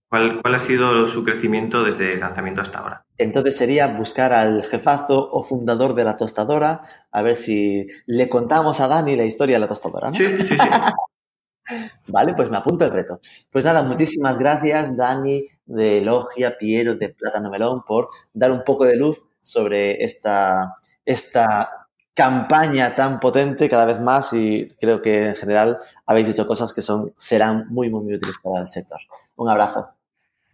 ¿Cuál, 0.10 0.41
ha 0.43 0.60
sido 0.60 1.05
su 1.05 1.24
crecimiento 1.24 1.84
desde 1.84 2.10
el 2.10 2.20
lanzamiento 2.20 2.62
hasta 2.62 2.80
ahora? 2.80 3.05
Entonces 3.20 3.55
sería 3.55 3.86
buscar 3.88 4.34
al 4.34 4.64
jefazo 4.64 5.30
o 5.32 5.43
fundador 5.43 5.93
de 5.93 6.03
la 6.03 6.18
tostadora, 6.18 6.82
a 7.12 7.22
ver 7.22 7.36
si 7.36 7.86
le 8.07 8.28
contamos 8.28 8.80
a 8.80 8.88
Dani 8.88 9.16
la 9.16 9.26
historia 9.26 9.57
de 9.57 9.60
la 9.60 9.68
tostadora. 9.68 10.07
¿no? 10.07 10.14
Sí, 10.14 10.26
sí, 10.26 10.57
sí. 10.57 10.57
vale, 12.07 12.34
pues 12.34 12.49
me 12.49 12.57
apunto 12.57 12.86
el 12.86 12.91
reto. 12.91 13.20
Pues 13.51 13.64
nada, 13.64 13.84
muchísimas 13.84 14.39
gracias 14.39 14.97
Dani 14.97 15.47
de 15.68 16.01
Logia, 16.01 16.57
Piero 16.57 16.95
de 16.95 17.10
Plátano 17.10 17.51
Melón 17.51 17.84
por 17.86 18.10
dar 18.34 18.51
un 18.51 18.64
poco 18.64 18.86
de 18.86 18.95
luz 18.95 19.28
sobre 19.43 20.03
esta, 20.03 20.76
esta 21.05 21.88
campaña 22.16 22.95
tan 22.95 23.20
potente 23.20 23.70
cada 23.70 23.86
vez 23.86 24.01
más 24.01 24.34
y 24.34 24.76
creo 24.80 25.03
que 25.03 25.28
en 25.28 25.36
general 25.36 25.78
habéis 26.07 26.26
dicho 26.26 26.47
cosas 26.47 26.74
que 26.74 26.82
son, 26.82 27.14
serán 27.16 27.68
muy, 27.70 27.91
muy, 27.91 28.01
muy 28.01 28.16
útiles 28.16 28.38
para 28.41 28.62
el 28.62 28.68
sector. 28.68 28.99
Un 29.36 29.49
abrazo. 29.49 29.99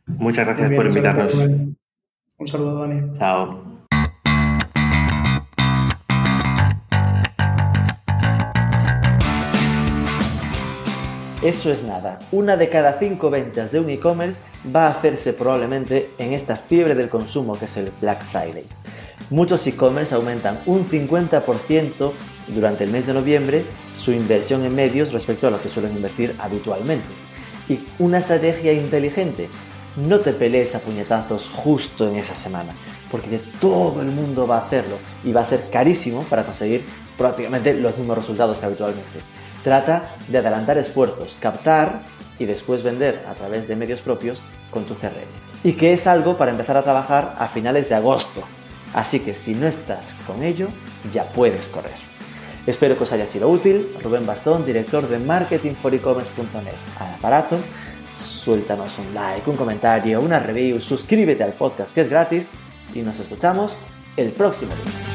Muchas 0.08 0.46
gracias 0.46 0.72
por 0.74 0.86
invitarnos. 0.86 1.48
Un 2.38 2.48
saludo, 2.48 2.82
Dani. 2.82 3.18
Chao. 3.18 3.76
Eso 11.46 11.72
es 11.72 11.84
nada. 11.84 12.18
Una 12.32 12.58
de 12.58 12.70
cada 12.70 12.98
cinco 12.98 13.30
ventas 13.30 13.72
de 13.72 13.80
un 13.80 13.88
e-commerce 13.90 14.42
va 14.76 14.88
a 14.88 14.90
hacerse 14.90 15.32
probablemente 15.32 16.10
en 16.18 16.34
esta 16.34 16.56
fiebre 16.56 16.96
del 16.96 17.08
consumo 17.08 17.58
que 17.58 17.66
es 17.66 17.78
el 17.78 17.92
Black 18.02 18.24
Friday. 18.24 18.66
Muchos 19.30 19.68
e-commerce 19.68 20.16
aumentan 20.16 20.60
un 20.66 20.84
50% 20.86 22.14
durante 22.48 22.84
el 22.84 22.90
mes 22.90 23.06
de 23.06 23.14
noviembre 23.14 23.64
su 23.94 24.12
inversión 24.12 24.64
en 24.66 24.74
medios 24.74 25.14
respecto 25.14 25.48
a 25.48 25.52
lo 25.52 25.62
que 25.62 25.70
suelen 25.70 25.96
invertir 25.96 26.36
habitualmente. 26.40 27.14
Y 27.70 27.80
una 28.00 28.18
estrategia 28.18 28.74
inteligente, 28.74 29.50
no 29.96 30.20
te 30.20 30.34
pelees 30.34 30.76
a 30.76 30.80
puñetazos 30.80 31.50
justo 31.50 32.08
en 32.08 32.18
esa 32.18 32.34
semana, 32.34 32.74
porque 33.12 33.40
todo 33.60 34.02
el 34.02 34.08
mundo 34.08 34.48
va 34.48 34.58
a 34.58 34.66
hacerlo 34.66 34.98
y 35.24 35.32
va 35.32 35.42
a 35.42 35.46
ser 35.46 35.70
carísimo 35.70 36.24
para 36.24 36.46
conseguir 36.46 36.86
prácticamente 37.18 37.74
los 37.74 37.98
mismos 37.98 38.18
resultados 38.18 38.60
que 38.60 38.66
habitualmente. 38.66 39.20
Trata 39.64 40.16
de 40.28 40.38
adelantar 40.38 40.78
esfuerzos, 40.78 41.38
captar 41.40 42.04
y 42.38 42.46
después 42.46 42.84
vender 42.84 43.26
a 43.28 43.34
través 43.34 43.68
de 43.68 43.76
medios 43.76 44.02
propios 44.02 44.44
con 44.70 44.86
tu 44.86 44.94
CRM. 44.94 45.26
Y 45.64 45.74
que 45.74 45.94
es 45.94 46.06
algo 46.06 46.38
para 46.38 46.52
empezar 46.52 46.78
a 46.78 46.84
trabajar 46.84 47.36
a 47.40 47.48
finales 47.48 47.90
de 47.90 47.96
agosto. 47.96 48.44
Así 48.94 49.20
que 49.20 49.34
si 49.34 49.56
no 49.56 49.68
estás 49.68 50.16
con 50.28 50.44
ello, 50.44 50.68
ya 51.12 51.24
puedes 51.24 51.68
correr. 51.68 51.96
Espero 52.68 52.98
que 52.98 53.04
os 53.04 53.12
haya 53.12 53.26
sido 53.26 53.50
útil. 53.50 53.90
Rubén 54.04 54.26
Bastón, 54.26 54.66
director 54.66 55.08
de 55.08 55.20
marketingforecommerce.net. 55.20 56.76
Al 57.00 57.14
aparato, 57.16 57.58
suéltanos 58.46 59.00
un 59.00 59.12
like, 59.16 59.50
un 59.50 59.58
comentario, 59.58 60.22
una 60.22 60.38
review, 60.38 60.80
suscríbete 60.80 61.44
al 61.44 61.54
podcast 61.54 61.96
que 61.96 62.02
es 62.02 62.10
gratis 62.10 62.52
y 62.94 63.00
nos 63.00 63.20
escuchamos 63.20 63.80
el 64.18 64.32
próximo 64.32 64.76
lunes. 64.76 65.15